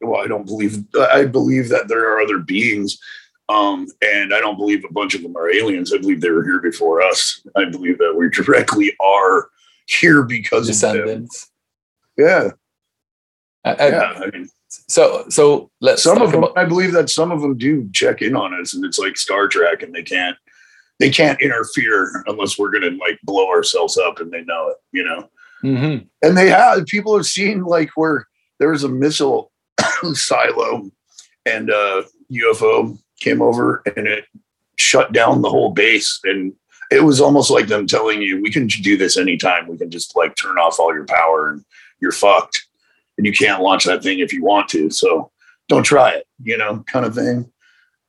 well, 0.02 0.22
I 0.22 0.28
don't 0.28 0.46
believe. 0.46 0.84
I 0.98 1.26
believe 1.26 1.70
that 1.70 1.88
there 1.88 2.12
are 2.12 2.20
other 2.22 2.40
beings, 2.40 2.98
um, 3.50 3.88
and 4.02 4.34
I 4.34 4.40
don't 4.40 4.58
believe 4.58 4.84
a 4.84 4.92
bunch 4.94 5.14
of 5.16 5.22
them 5.24 5.36
are 5.36 5.50
aliens. 5.50 5.94
I 5.94 5.98
believe 5.98 6.22
they 6.22 6.30
were 6.32 6.44
here 6.44 6.60
before 6.60 7.02
us. 7.02 7.42
I 7.56 7.66
believe 7.66 7.98
that 8.00 8.16
we 8.16 8.30
directly 8.30 8.96
are 9.00 9.50
here 9.88 10.24
because 10.24 10.70
of 10.70 10.80
them. 10.80 10.96
Descendants? 10.96 11.52
Yeah, 12.18 12.52
I- 13.66 13.74
I- 13.74 13.90
yeah. 13.90 14.14
I 14.24 14.30
mean, 14.32 14.50
So 14.88 15.26
so 15.30 15.70
let's 15.82 16.02
some 16.04 16.22
of 16.22 16.32
them. 16.32 16.44
about 16.44 16.58
I 16.58 16.66
believe 16.66 16.94
that 16.94 17.10
some 17.10 17.32
of 17.32 17.42
them 17.42 17.58
do 17.58 17.90
check 17.94 18.22
in 18.22 18.36
on 18.36 18.60
us, 18.60 18.74
and 18.74 18.84
it's 18.86 19.00
like 19.00 19.18
Star 19.18 19.48
Trek, 19.48 19.84
and 19.84 19.94
they 19.94 20.04
can't. 20.04 20.38
They 21.00 21.10
can't 21.10 21.42
interfere 21.42 22.24
unless 22.28 22.58
we're 22.58 22.72
gonna 22.72 22.98
like 22.98 23.20
blow 23.24 23.50
ourselves 23.50 23.98
up, 23.98 24.20
and 24.20 24.32
they 24.32 24.44
know 24.44 24.70
it. 24.70 24.78
You 24.92 25.04
know. 25.04 25.30
Mhm. 25.62 26.08
and 26.22 26.38
they 26.38 26.48
have 26.50 26.86
people 26.86 27.18
have 27.18 27.26
seen 27.26 27.64
like 27.66 27.90
where 27.98 28.28
there 28.60 28.70
was 28.70 28.86
a 28.86 28.90
missile 28.90 29.52
silo 30.14 30.90
and 31.46 31.70
uh 31.70 32.04
UFO 32.32 32.98
came 33.20 33.42
over 33.42 33.84
and 33.98 34.08
it 34.08 34.24
shut 34.78 35.12
down 35.12 35.42
the 35.42 35.50
whole 35.50 35.72
base. 35.72 36.20
And 36.24 36.54
it 36.92 37.04
was 37.04 37.20
almost 37.22 37.52
like 37.52 37.68
them 37.68 37.88
telling 37.88 38.22
you, 38.22 38.42
we 38.42 38.52
can 38.52 38.68
do 38.68 38.98
this 38.98 39.18
anytime. 39.18 39.68
We 39.68 39.78
can 39.78 39.92
just 39.92 40.16
like 40.16 40.36
turn 40.36 40.58
off 40.58 40.80
all 40.80 40.94
your 40.94 41.06
power 41.06 41.50
and 41.50 41.64
you're 42.00 42.12
fucked. 42.12 42.66
And 43.18 43.26
you 43.26 43.34
can't 43.34 43.62
launch 43.62 43.84
that 43.84 44.02
thing 44.02 44.20
if 44.20 44.32
you 44.32 44.44
want 44.44 44.70
to. 44.70 44.90
So 44.90 45.30
don't 45.68 45.84
try 45.84 46.12
it, 46.12 46.26
you 46.42 46.58
know, 46.58 46.84
kind 46.88 47.06
of 47.06 47.14
thing. 47.14 47.52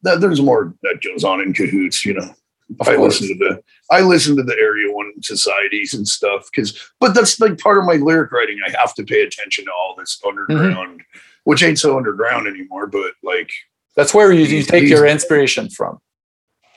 That, 0.02 0.20
there's 0.20 0.40
more 0.40 0.72
that 0.82 1.02
goes 1.02 1.24
on 1.24 1.40
in 1.40 1.52
cahoots, 1.52 2.06
you 2.06 2.14
know. 2.14 2.32
Of 2.78 2.88
I 2.88 2.96
course. 2.96 3.20
listen 3.20 3.38
to 3.38 3.44
the 3.44 3.62
I 3.90 4.00
listen 4.02 4.36
to 4.36 4.42
the 4.42 4.56
Area 4.56 4.92
One 4.92 5.12
societies 5.22 5.94
and 5.94 6.06
stuff 6.06 6.48
because, 6.50 6.78
but 7.00 7.14
that's 7.14 7.40
like 7.40 7.58
part 7.58 7.78
of 7.78 7.84
my 7.84 7.94
lyric 7.94 8.30
writing. 8.30 8.58
I 8.64 8.70
have 8.78 8.94
to 8.94 9.04
pay 9.04 9.22
attention 9.22 9.64
to 9.64 9.72
all 9.72 9.96
this 9.98 10.20
mm-hmm. 10.24 10.28
underground, 10.28 11.02
which 11.44 11.62
ain't 11.62 11.80
so 11.80 11.96
underground 11.96 12.46
anymore. 12.46 12.86
But 12.86 13.14
like, 13.24 13.50
That's 13.96 14.14
where 14.14 14.32
you, 14.32 14.44
you 14.44 14.62
take 14.62 14.88
your 14.88 15.06
inspiration 15.06 15.68
from 15.68 15.98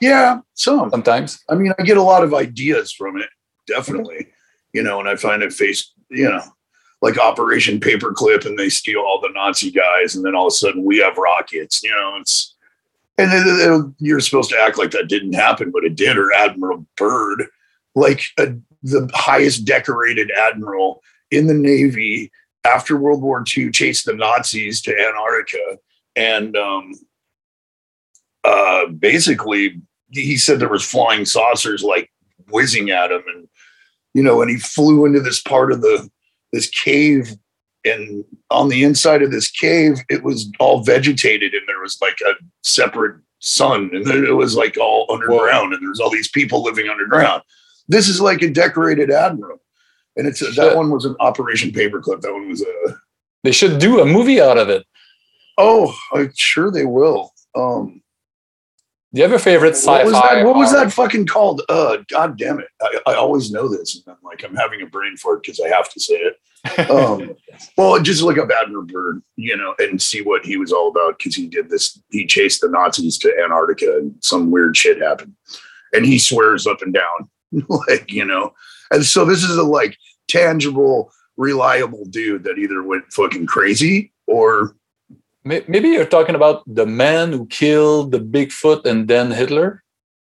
yeah, 0.00 0.40
some. 0.54 0.90
sometimes. 0.90 1.42
I 1.48 1.54
mean, 1.54 1.72
I 1.78 1.82
get 1.82 1.96
a 1.96 2.02
lot 2.02 2.24
of 2.24 2.34
ideas 2.34 2.92
from 2.92 3.16
it, 3.18 3.28
definitely. 3.66 4.28
You 4.72 4.82
know, 4.82 5.00
and 5.00 5.08
I 5.08 5.16
find 5.16 5.42
it 5.42 5.52
face, 5.52 5.92
you 6.10 6.28
know, 6.28 6.42
like 7.00 7.18
Operation 7.18 7.80
Paperclip, 7.80 8.44
and 8.44 8.58
they 8.58 8.68
steal 8.68 9.00
all 9.00 9.20
the 9.20 9.30
Nazi 9.32 9.70
guys, 9.70 10.14
and 10.14 10.24
then 10.24 10.34
all 10.34 10.48
of 10.48 10.52
a 10.52 10.56
sudden 10.56 10.84
we 10.84 10.98
have 10.98 11.16
rockets. 11.16 11.82
You 11.82 11.90
know, 11.90 12.16
it's 12.20 12.53
and 13.18 13.30
then- 13.30 13.58
then 13.58 13.94
you're 13.98 14.20
supposed 14.20 14.50
to 14.50 14.58
act 14.58 14.78
like 14.78 14.90
that 14.92 15.08
didn't 15.08 15.34
happen, 15.34 15.70
but 15.70 15.84
it 15.84 15.94
did. 15.94 16.16
Or 16.16 16.32
Admiral 16.32 16.86
Byrd, 16.96 17.46
like 17.94 18.22
a, 18.38 18.54
the 18.82 19.10
highest 19.14 19.64
decorated 19.64 20.30
admiral 20.30 21.02
in 21.30 21.46
the 21.46 21.54
Navy 21.54 22.30
after 22.64 22.96
World 22.96 23.22
War 23.22 23.44
II, 23.56 23.70
chased 23.70 24.04
the 24.06 24.14
Nazis 24.14 24.80
to 24.82 24.98
Antarctica, 24.98 25.78
and 26.16 26.56
um, 26.56 26.92
uh, 28.44 28.86
basically 28.86 29.80
he 30.10 30.36
said 30.36 30.58
there 30.58 30.68
was 30.68 30.84
flying 30.84 31.24
saucers 31.24 31.82
like 31.82 32.10
whizzing 32.50 32.90
at 32.90 33.10
him 33.10 33.22
and 33.34 33.48
you 34.12 34.22
know 34.22 34.42
and 34.42 34.50
he 34.50 34.58
flew 34.58 35.06
into 35.06 35.20
this 35.20 35.40
part 35.40 35.72
of 35.72 35.80
the 35.80 36.08
this 36.52 36.68
cave 36.68 37.36
and 37.84 38.24
on 38.50 38.68
the 38.68 38.82
inside 38.84 39.22
of 39.22 39.30
this 39.30 39.50
cave 39.50 39.98
it 40.08 40.22
was 40.22 40.50
all 40.60 40.82
vegetated 40.82 41.54
and 41.54 41.62
there 41.66 41.80
was 41.80 41.98
like 42.00 42.16
a 42.26 42.32
separate 42.62 43.20
sun 43.40 43.90
and 43.92 44.06
then 44.06 44.24
it 44.24 44.32
was 44.34 44.56
like 44.56 44.76
all 44.78 45.06
underground 45.10 45.72
and 45.72 45.82
there's 45.82 46.00
all 46.00 46.10
these 46.10 46.28
people 46.30 46.62
living 46.62 46.88
underground 46.88 47.42
this 47.88 48.08
is 48.08 48.20
like 48.20 48.40
a 48.42 48.50
decorated 48.50 49.10
admiral 49.10 49.58
and 50.16 50.26
it's 50.26 50.40
a, 50.42 50.50
that 50.52 50.76
one 50.76 50.90
was 50.90 51.04
an 51.04 51.14
operation 51.20 51.70
paperclip 51.70 52.20
that 52.20 52.32
one 52.32 52.48
was 52.48 52.62
a 52.62 52.96
They 53.42 53.52
should 53.52 53.78
do 53.78 54.00
a 54.00 54.06
movie 54.06 54.40
out 54.40 54.56
of 54.58 54.68
it. 54.70 54.86
oh 55.58 55.94
i'm 56.12 56.32
sure 56.34 56.70
they 56.70 56.86
will 56.86 57.32
um 57.54 58.00
Do 59.12 59.20
you 59.20 59.22
have 59.22 59.32
a 59.32 59.38
favorite 59.38 59.76
sci-fi? 59.76 60.04
What 60.04 60.06
was 60.06 60.12
that? 60.22 60.44
What 60.44 60.56
was 60.56 60.72
that 60.72 60.92
fucking 60.92 61.26
called? 61.26 61.62
Uh, 61.68 61.98
God 62.10 62.36
damn 62.36 62.58
it! 62.58 62.66
I, 62.82 63.12
I 63.12 63.14
always 63.14 63.52
know 63.52 63.68
this, 63.68 63.94
and 63.94 64.04
I'm 64.08 64.20
like, 64.24 64.42
I'm 64.42 64.56
having 64.56 64.82
a 64.82 64.86
brain 64.86 65.16
fart 65.16 65.42
because 65.44 65.60
I 65.60 65.68
have 65.68 65.88
to 65.92 66.00
say 66.00 66.14
it. 66.14 66.34
Um, 66.90 67.34
well, 67.76 68.00
just 68.00 68.22
look 68.22 68.38
up 68.38 68.50
Admiral 68.50 68.84
Byrd, 68.86 69.22
you 69.36 69.56
know, 69.56 69.74
and 69.78 70.00
see 70.00 70.22
what 70.22 70.44
he 70.44 70.56
was 70.56 70.72
all 70.72 70.88
about 70.88 71.18
because 71.18 71.34
he 71.34 71.46
did 71.46 71.68
this. 71.70 72.00
He 72.10 72.26
chased 72.26 72.60
the 72.62 72.68
Nazis 72.68 73.18
to 73.18 73.32
Antarctica, 73.42 73.98
and 73.98 74.14
some 74.20 74.50
weird 74.50 74.76
shit 74.76 75.00
happened, 75.00 75.34
and 75.92 76.04
he 76.06 76.18
swears 76.18 76.66
up 76.66 76.80
and 76.82 76.94
down, 76.94 77.28
like 77.68 78.10
you 78.10 78.24
know. 78.24 78.52
And 78.90 79.04
so 79.04 79.24
this 79.24 79.42
is 79.42 79.56
a 79.56 79.62
like 79.62 79.96
tangible, 80.28 81.12
reliable 81.36 82.04
dude 82.06 82.44
that 82.44 82.58
either 82.58 82.82
went 82.82 83.12
fucking 83.12 83.46
crazy 83.46 84.12
or 84.26 84.76
Maybe 85.46 85.90
you're 85.90 86.06
talking 86.06 86.34
about 86.36 86.62
the 86.66 86.86
man 86.86 87.30
who 87.30 87.44
killed 87.48 88.12
the 88.12 88.18
Bigfoot 88.18 88.86
and 88.86 89.06
then 89.06 89.30
Hitler. 89.30 89.82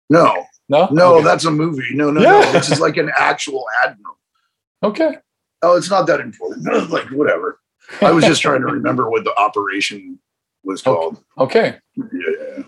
no, 0.08 0.44
No, 0.68 0.86
no, 0.92 1.14
Okay. 1.16 1.24
that's 1.24 1.44
a 1.44 1.50
movie. 1.50 1.88
No, 1.94 2.12
no, 2.12 2.20
Yeah. 2.20 2.38
no. 2.38 2.52
This 2.52 2.70
is 2.70 2.78
like 2.78 2.96
an 2.96 3.10
actual 3.18 3.64
admiral. 3.84 4.18
okay. 4.84 5.18
Oh, 5.62 5.76
it's 5.76 5.90
not 5.90 6.06
that 6.06 6.20
important. 6.20 6.64
like 6.90 7.10
whatever. 7.10 7.60
I 8.00 8.12
was 8.12 8.24
just 8.24 8.42
trying 8.42 8.60
to 8.60 8.66
remember 8.72 9.10
what 9.10 9.24
the 9.24 9.36
operation 9.38 10.18
was 10.64 10.82
called. 10.82 11.22
Okay. 11.38 11.78
Yeah. 11.96 12.62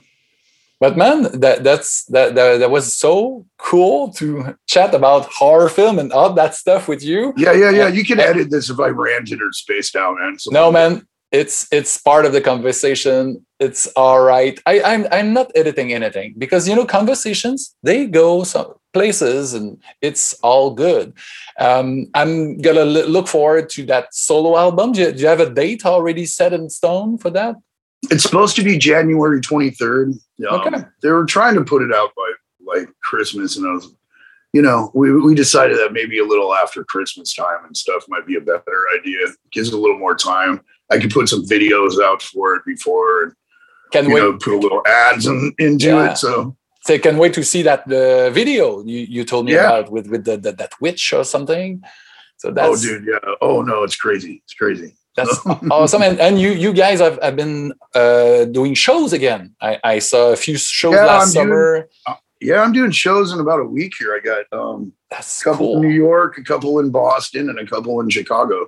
But 0.80 0.96
man, 0.96 1.38
that 1.38 1.62
that's 1.62 2.06
that, 2.06 2.34
that 2.34 2.58
that 2.58 2.70
was 2.72 2.92
so 2.92 3.46
cool 3.56 4.12
to 4.14 4.56
chat 4.66 4.94
about 4.94 5.26
horror 5.26 5.68
film 5.68 6.00
and 6.00 6.12
all 6.12 6.32
that 6.32 6.56
stuff 6.56 6.88
with 6.88 7.04
you. 7.04 7.32
Yeah, 7.36 7.52
yeah, 7.52 7.70
yeah. 7.70 7.84
Uh, 7.84 7.88
you 7.88 8.04
can 8.04 8.18
edit 8.18 8.50
this 8.50 8.68
if 8.68 8.80
I 8.80 8.88
ranted 8.88 9.40
or 9.40 9.52
spaced 9.52 9.94
out, 9.94 10.16
man. 10.18 10.40
So 10.40 10.50
No, 10.50 10.72
man, 10.72 11.06
it's 11.30 11.68
it's 11.70 11.98
part 11.98 12.26
of 12.26 12.32
the 12.32 12.40
conversation. 12.40 13.46
It's 13.60 13.86
all 13.94 14.22
right. 14.22 14.58
I, 14.66 14.82
I'm 14.82 15.06
I'm 15.12 15.32
not 15.32 15.52
editing 15.54 15.92
anything 15.92 16.34
because 16.36 16.68
you 16.68 16.74
know 16.74 16.84
conversations 16.84 17.76
they 17.84 18.06
go 18.06 18.42
some 18.42 18.74
places 18.92 19.54
and 19.54 19.78
it's 20.00 20.34
all 20.42 20.72
good. 20.74 21.12
Um, 21.58 22.06
I'm 22.14 22.58
gonna 22.58 22.80
l- 22.80 23.08
look 23.08 23.28
forward 23.28 23.68
to 23.70 23.86
that 23.86 24.14
solo 24.14 24.56
album. 24.58 24.92
Do 24.92 25.00
you, 25.02 25.12
do 25.12 25.22
you 25.22 25.26
have 25.28 25.40
a 25.40 25.50
date 25.50 25.84
already 25.86 26.26
set 26.26 26.52
in 26.52 26.68
stone 26.70 27.18
for 27.18 27.30
that? 27.30 27.56
It's 28.10 28.22
supposed 28.24 28.56
to 28.56 28.62
be 28.64 28.78
January 28.78 29.40
23rd. 29.40 30.06
Um, 30.08 30.60
Okay. 30.60 30.84
They 31.02 31.10
were 31.10 31.24
trying 31.24 31.54
to 31.54 31.64
put 31.64 31.82
it 31.82 31.92
out 31.94 32.10
by 32.16 32.32
like 32.64 32.88
Christmas, 33.02 33.56
and 33.56 33.66
I 33.66 33.72
was, 33.72 33.94
you 34.52 34.62
know, 34.62 34.90
we, 34.94 35.12
we 35.20 35.34
decided 35.34 35.76
that 35.78 35.92
maybe 35.92 36.18
a 36.18 36.24
little 36.24 36.54
after 36.54 36.84
Christmas 36.84 37.32
time 37.34 37.64
and 37.64 37.76
stuff 37.76 38.04
might 38.08 38.26
be 38.26 38.36
a 38.36 38.40
better 38.40 38.84
idea. 38.98 39.18
Gives 39.52 39.70
a 39.72 39.78
little 39.78 39.98
more 39.98 40.14
time. 40.16 40.60
I 40.90 40.98
could 40.98 41.10
put 41.10 41.28
some 41.28 41.44
videos 41.46 42.02
out 42.02 42.22
for 42.22 42.54
it 42.56 42.62
before 42.66 43.22
and, 43.24 43.32
Can 43.92 44.08
you 44.08 44.14
wait. 44.14 44.20
know, 44.20 44.32
put 44.36 44.54
a 44.54 44.58
little 44.58 44.82
ads 44.86 45.26
in, 45.26 45.54
into 45.58 45.86
Yeah. 45.86 46.10
it. 46.12 46.18
So, 46.18 46.56
So 46.84 46.94
I 46.94 46.98
can't 46.98 47.18
wait 47.18 47.34
to 47.34 47.44
see 47.44 47.62
that 47.62 47.86
the 47.88 48.30
video 48.32 48.82
you, 48.84 49.00
you 49.00 49.24
told 49.24 49.46
me 49.46 49.52
Yeah. 49.52 49.66
about 49.78 49.92
with 49.92 50.06
with 50.08 50.24
the, 50.24 50.36
the, 50.36 50.52
that 50.52 50.72
witch 50.80 51.12
or 51.12 51.24
something. 51.24 51.82
So 52.38 52.50
that's 52.50 52.68
oh, 52.68 52.88
dude, 52.88 53.06
yeah. 53.06 53.34
Oh, 53.40 53.62
no, 53.62 53.84
it's 53.84 53.94
crazy. 53.96 54.42
It's 54.44 54.54
crazy. 54.54 54.96
That's 55.16 55.38
awesome. 55.70 56.02
And, 56.02 56.18
and 56.20 56.40
you 56.40 56.50
you 56.50 56.72
guys 56.72 56.98
have, 57.00 57.18
have 57.22 57.36
been 57.36 57.72
uh, 57.94 58.46
doing 58.46 58.74
shows 58.74 59.12
again. 59.12 59.54
I, 59.60 59.78
I 59.84 59.98
saw 60.00 60.32
a 60.32 60.36
few 60.36 60.56
shows 60.56 60.94
Yeah, 60.94 61.04
last 61.04 61.36
I'm 61.36 61.46
doing- 61.46 61.48
summer. 61.48 61.88
Yeah, 62.40 62.60
I'm 62.62 62.72
doing 62.72 62.90
shows 62.90 63.32
in 63.32 63.38
about 63.38 63.60
a 63.60 63.64
week 63.64 63.92
here. 63.96 64.12
I 64.12 64.18
got 64.18 64.44
um, 64.58 64.92
That's 65.10 65.40
a 65.40 65.44
couple 65.44 65.66
cool. 65.68 65.76
in 65.76 65.82
New 65.82 65.94
York, 65.94 66.38
a 66.38 66.42
couple 66.42 66.80
in 66.80 66.90
Boston, 66.90 67.48
and 67.48 67.58
a 67.60 67.64
couple 67.66 68.00
in 68.00 68.08
Chicago. 68.10 68.66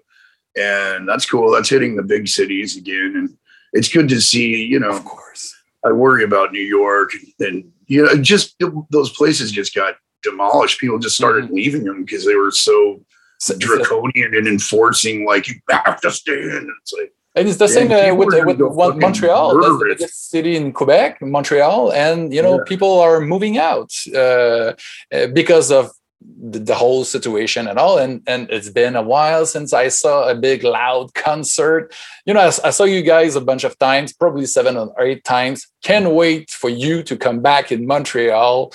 And 0.56 1.08
that's 1.08 1.28
cool. 1.28 1.50
That's 1.50 1.68
hitting 1.70 1.96
the 1.96 2.04
big 2.04 2.28
cities 2.28 2.76
again. 2.76 3.14
And 3.16 3.36
it's 3.72 3.88
good 3.88 4.08
to 4.10 4.20
see, 4.20 4.64
you 4.64 4.78
know, 4.78 4.90
Of 4.90 5.04
course. 5.04 5.52
I 5.84 5.90
worry 5.90 6.22
about 6.22 6.52
New 6.52 6.62
York 6.62 7.10
and, 7.40 7.72
you 7.86 8.04
know, 8.04 8.16
just 8.16 8.56
those 8.90 9.10
places 9.10 9.50
just 9.52 9.74
got 9.74 9.94
demolished. 10.22 10.80
People 10.80 10.98
just 10.98 11.16
started 11.16 11.44
Mm-hmm. 11.44 11.54
leaving 11.54 11.84
them 11.84 12.04
because 12.04 12.24
they 12.24 12.34
were 12.34 12.50
so 12.50 13.00
So- 13.38 13.56
draconian 13.58 14.34
and 14.34 14.46
enforcing, 14.46 15.26
like, 15.26 15.48
you 15.48 15.54
have 15.70 16.00
to 16.02 16.10
stay 16.10 16.40
in. 16.42 16.50
And 16.50 16.70
it's 16.80 16.92
like, 16.92 17.12
And 17.36 17.48
it's 17.48 17.58
the 17.58 17.68
same 17.68 17.90
uh, 17.90 18.14
with, 18.14 18.28
with 18.46 18.58
go 18.58 18.68
one, 18.68 18.88
fucking 18.90 19.00
Montreal. 19.00 19.60
That's 19.60 19.78
the 19.78 19.84
biggest 19.96 20.30
city 20.30 20.56
in 20.56 20.72
Quebec, 20.72 21.20
Montreal, 21.20 21.92
and 21.92 22.32
you 22.32 22.42
know 22.46 22.56
Yeah. 22.58 22.64
people 22.72 22.92
are 23.00 23.20
moving 23.20 23.58
out 23.58 23.90
uh, 24.14 24.72
uh, 25.12 25.26
because 25.40 25.68
of 25.78 25.90
the, 26.24 26.58
the 26.58 26.74
whole 26.74 27.04
situation 27.04 27.68
and 27.68 27.78
all. 27.78 27.98
And 27.98 28.22
and 28.26 28.48
it's 28.50 28.68
been 28.68 28.96
a 28.96 29.02
while 29.02 29.46
since 29.46 29.72
I 29.72 29.88
saw 29.88 30.28
a 30.28 30.34
big 30.34 30.64
loud 30.64 31.14
concert. 31.14 31.94
You 32.26 32.34
know, 32.34 32.40
I 32.40 32.70
saw 32.70 32.84
you 32.84 33.02
guys 33.02 33.36
a 33.36 33.40
bunch 33.40 33.64
of 33.64 33.78
times, 33.78 34.12
probably 34.12 34.46
seven 34.46 34.76
or 34.76 35.00
eight 35.00 35.24
times. 35.24 35.66
Can't 35.82 36.10
wait 36.10 36.50
for 36.50 36.70
you 36.70 37.02
to 37.04 37.16
come 37.16 37.40
back 37.40 37.72
in 37.72 37.86
Montreal. 37.86 38.72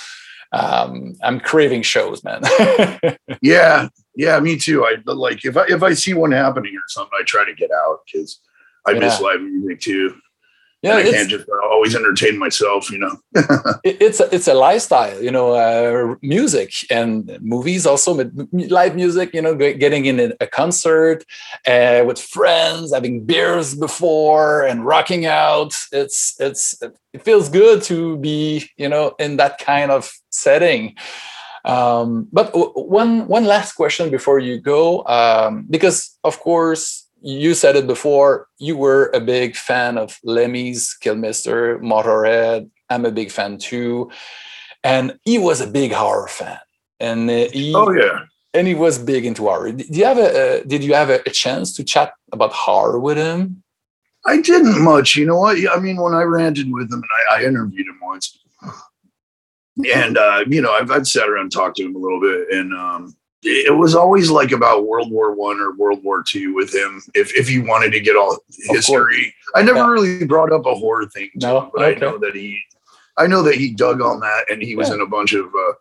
Um, 0.52 1.16
I'm 1.22 1.40
craving 1.40 1.84
shows, 1.84 2.24
man. 2.24 2.42
yeah, 3.42 3.90
yeah, 4.16 4.40
me 4.40 4.58
too. 4.58 4.86
I 4.86 4.96
like 5.06 5.46
if 5.46 5.58
I 5.58 5.66
if 5.68 5.84
I 5.84 5.94
see 5.94 6.14
one 6.14 6.32
happening 6.32 6.76
or 6.76 6.88
something, 6.88 7.18
I 7.20 7.24
try 7.24 7.46
to 7.46 7.54
get 7.54 7.72
out 7.72 8.00
because 8.06 8.40
I 8.88 8.94
miss 8.94 9.22
live 9.22 9.42
music 9.42 9.82
too. 9.82 10.16
Yeah, 10.82 10.98
and 10.98 11.08
I 11.08 11.12
can't 11.12 11.30
just 11.30 11.46
always 11.72 11.96
entertain 11.96 12.38
myself, 12.38 12.90
you 12.90 13.00
know. 13.00 13.18
it- 13.84 13.98
it's 14.02 14.20
a, 14.20 14.34
it's 14.34 14.48
a 14.48 14.54
lifestyle 14.54 15.22
you 15.22 15.32
know 15.32 15.52
uh, 15.54 16.16
music 16.22 16.72
and 16.90 17.38
movies 17.42 17.86
also 17.86 18.14
live 18.54 18.96
music 18.96 19.34
you 19.34 19.42
know 19.42 19.56
getting 19.56 20.06
in 20.06 20.34
a, 20.40 20.48
concert 20.48 21.24
uh, 21.68 22.04
with 22.08 22.20
friends 22.20 22.94
having 22.94 23.26
beers 23.26 23.76
before 23.76 24.64
and 24.66 24.86
rocking 24.86 25.26
out 25.26 25.74
it's 25.92 26.36
it's 26.40 26.82
it 27.14 27.22
feels 27.24 27.50
good 27.50 27.82
to 27.84 28.18
be 28.18 28.68
you 28.78 28.90
know 28.90 29.14
in 29.20 29.38
that 29.38 29.58
kind 29.60 29.92
of 29.92 30.12
setting 30.32 30.96
um, 31.66 32.28
but 32.32 32.50
one 32.76 33.28
one 33.28 33.46
last 33.46 33.74
question 33.74 34.10
before 34.10 34.40
you 34.40 34.60
go 34.60 35.04
um, 35.06 35.66
because 35.70 36.18
of 36.24 36.40
course 36.40 37.09
you 37.22 37.54
said 37.54 37.76
it 37.76 37.88
before 37.88 38.48
you 38.58 38.78
were 38.78 39.10
a 39.14 39.20
big 39.20 39.56
fan 39.56 39.98
of 39.98 40.20
lemmy's 40.24 40.98
Kilmister 41.02 41.80
motorhead. 41.82 42.70
I'm 42.90 43.06
a 43.06 43.12
big 43.12 43.32
fan 43.32 43.58
too. 43.58 44.12
And 44.84 45.20
he 45.24 45.38
was 45.38 45.62
a 45.62 45.68
big 45.68 45.92
horror 45.92 46.28
fan. 46.28 46.60
And 47.00 47.30
uh, 47.30 47.50
he 47.52 47.74
Oh 47.76 47.92
yeah. 47.92 48.26
and 48.54 48.68
he 48.68 48.76
was 48.76 48.98
big 48.98 49.26
into 49.26 49.44
horror. 49.44 49.72
Did 49.72 49.96
you 49.96 50.06
have 50.06 50.18
a 50.18 50.60
uh, 50.60 50.64
did 50.66 50.84
you 50.84 50.94
have 50.94 51.10
a, 51.10 51.20
a 51.26 51.30
chance 51.30 51.76
to 51.76 51.84
chat 51.84 52.14
about 52.32 52.54
horror 52.54 53.00
with 53.00 53.18
him? 53.18 53.64
I 54.26 54.42
didn't 54.42 54.82
much. 54.84 55.16
You 55.16 55.26
know 55.26 55.38
what? 55.38 55.58
I 55.70 55.80
mean, 55.80 55.98
when 55.98 56.14
I 56.14 56.24
ranted 56.24 56.72
with 56.72 56.92
him 56.92 57.02
and 57.02 57.12
I, 57.32 57.42
I 57.42 57.44
interviewed 57.46 57.88
him 57.88 58.00
once, 58.02 58.38
and 59.96 60.18
uh, 60.18 60.44
you 60.48 60.62
know, 60.62 60.74
I've, 60.74 60.92
I've 60.92 61.08
sat 61.08 61.30
around 61.30 61.44
and 61.44 61.52
talked 61.52 61.78
to 61.78 61.86
him 61.86 61.96
a 61.96 62.00
little 62.00 62.20
bit, 62.20 62.50
and 62.52 62.74
um, 62.74 63.16
it 63.44 63.76
was 63.78 63.96
always 63.96 64.30
like 64.30 64.52
about 64.52 64.86
World 64.86 65.12
War 65.12 65.34
One 65.34 65.60
or 65.60 65.74
World 65.76 66.04
War 66.04 66.24
Two 66.28 66.54
with 66.54 66.74
him. 66.74 67.02
If 67.14 67.34
if 67.36 67.48
he 67.48 67.60
wanted 67.60 67.92
to 67.92 68.00
get 68.00 68.16
all 68.16 68.38
history, 68.68 69.34
I 69.56 69.62
never 69.62 69.80
Yeah. 69.80 69.88
really 69.90 70.26
brought 70.26 70.52
up 70.52 70.66
a 70.66 70.76
horror 70.76 71.06
thing. 71.08 71.30
No? 71.36 71.72
but 71.74 71.84
Okay. 71.86 71.96
I 71.96 72.00
know 72.10 72.18
that 72.20 72.36
he, 72.36 72.60
I 73.18 73.28
know 73.28 73.42
that 73.44 73.56
he 73.56 73.72
dug 73.74 74.02
on 74.02 74.20
that, 74.20 74.46
and 74.50 74.62
he 74.62 74.76
was 74.76 74.90
Yeah. 74.90 74.96
in 74.96 75.02
a 75.02 75.06
bunch 75.08 75.34
of. 75.34 75.46
Uh, 75.48 75.74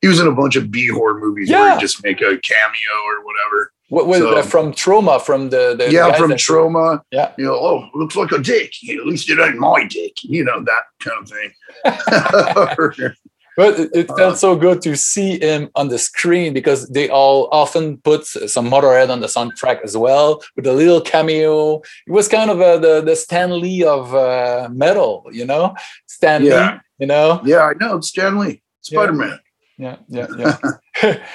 he 0.00 0.08
was 0.08 0.18
in 0.18 0.26
a 0.26 0.32
bunch 0.32 0.56
of 0.56 0.70
B 0.70 0.88
horror 0.88 1.20
movies 1.20 1.48
where 1.48 1.60
Yeah. 1.68 1.74
he 1.76 1.80
just 1.80 2.02
make 2.02 2.20
a 2.20 2.36
cameo 2.38 2.94
or 3.06 3.24
whatever. 3.24 3.72
What, 3.88 4.06
what, 4.08 4.18
So- 4.18 4.36
uh, 4.38 4.42
from 4.42 4.72
Troma, 4.72 5.20
from 5.22 5.50
the, 5.50 5.76
the 5.78 5.92
yeah, 5.92 6.16
from 6.16 6.30
Troma. 6.32 7.02
Yeah. 7.12 7.30
You 7.36 7.44
know, 7.44 7.54
oh, 7.54 7.88
looks 7.94 8.16
like 8.16 8.32
a 8.32 8.38
dick. 8.38 8.72
At 8.88 9.06
least 9.06 9.28
it 9.30 9.38
ain't 9.38 9.58
my 9.58 9.84
dick. 9.84 10.24
You 10.24 10.44
know, 10.44 10.64
that 10.64 10.84
kind 10.98 11.18
of 11.22 11.28
thing. 11.28 11.52
But 13.56 13.78
it, 13.80 13.90
it 13.94 14.10
Uh, 14.10 14.16
felt 14.16 14.38
so 14.38 14.56
good 14.56 14.80
to 14.82 14.96
see 14.96 15.38
him 15.38 15.68
on 15.74 15.88
the 15.88 15.98
screen 15.98 16.54
because 16.54 16.88
they 16.88 17.08
all 17.10 17.48
often 17.52 17.98
put 17.98 18.24
some 18.26 18.70
Motorhead 18.70 19.10
on 19.10 19.20
the 19.20 19.26
soundtrack 19.28 19.82
as 19.84 19.94
well 19.96 20.42
with 20.56 20.66
a 20.66 20.72
little 20.72 21.00
cameo. 21.02 21.82
It 22.06 22.12
was 22.12 22.28
kind 22.28 22.50
of 22.50 22.60
a, 22.60 22.78
the 22.80 23.02
the 23.02 23.14
Stan 23.16 23.50
Lee 23.60 23.84
of 23.84 24.14
uh, 24.14 24.68
metal, 24.72 25.26
you 25.32 25.44
know, 25.44 25.74
Stan 26.06 26.44
Yeah. 26.44 26.54
Lee, 26.54 26.78
you 27.00 27.06
know. 27.06 27.40
yeah, 27.44 27.62
I 27.70 27.74
know. 27.80 27.96
It's 27.98 28.08
Stan 28.08 28.38
Lee, 28.38 28.62
Spider 28.80 29.12
Man. 29.12 29.38
Yeah, 29.78 29.96
yeah, 30.08 30.26
yeah. 30.38 30.56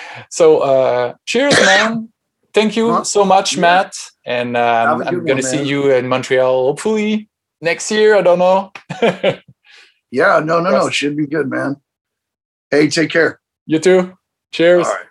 so 0.30 0.46
uh, 0.60 1.14
cheers, 1.26 1.54
man. 1.66 2.10
Thank 2.54 2.76
you 2.78 2.92
Huh? 2.94 3.04
so 3.04 3.24
much, 3.26 3.54
Yeah. 3.54 3.62
Matt. 3.62 3.94
And 4.26 4.58
um, 4.58 5.02
I'm 5.08 5.26
gonna 5.26 5.44
see 5.44 5.64
you 5.64 5.92
in 5.92 6.08
Montreal 6.08 6.66
hopefully 6.68 7.30
next 7.62 7.92
year. 7.92 8.16
I 8.18 8.22
don't 8.24 8.40
know. 8.40 8.72
Yeah, 10.12 10.40
no, 10.40 10.62
no, 10.62 10.70
no. 10.72 10.90
Should 10.90 11.18
be 11.18 11.28
good, 11.28 11.50
man. 11.50 11.76
Hey, 12.72 12.90
take 12.90 13.10
care. 13.10 13.40
you 13.66 13.80
too. 13.80 14.18
Cheers. 14.52 14.86
All 14.88 14.94
right. 14.94 15.06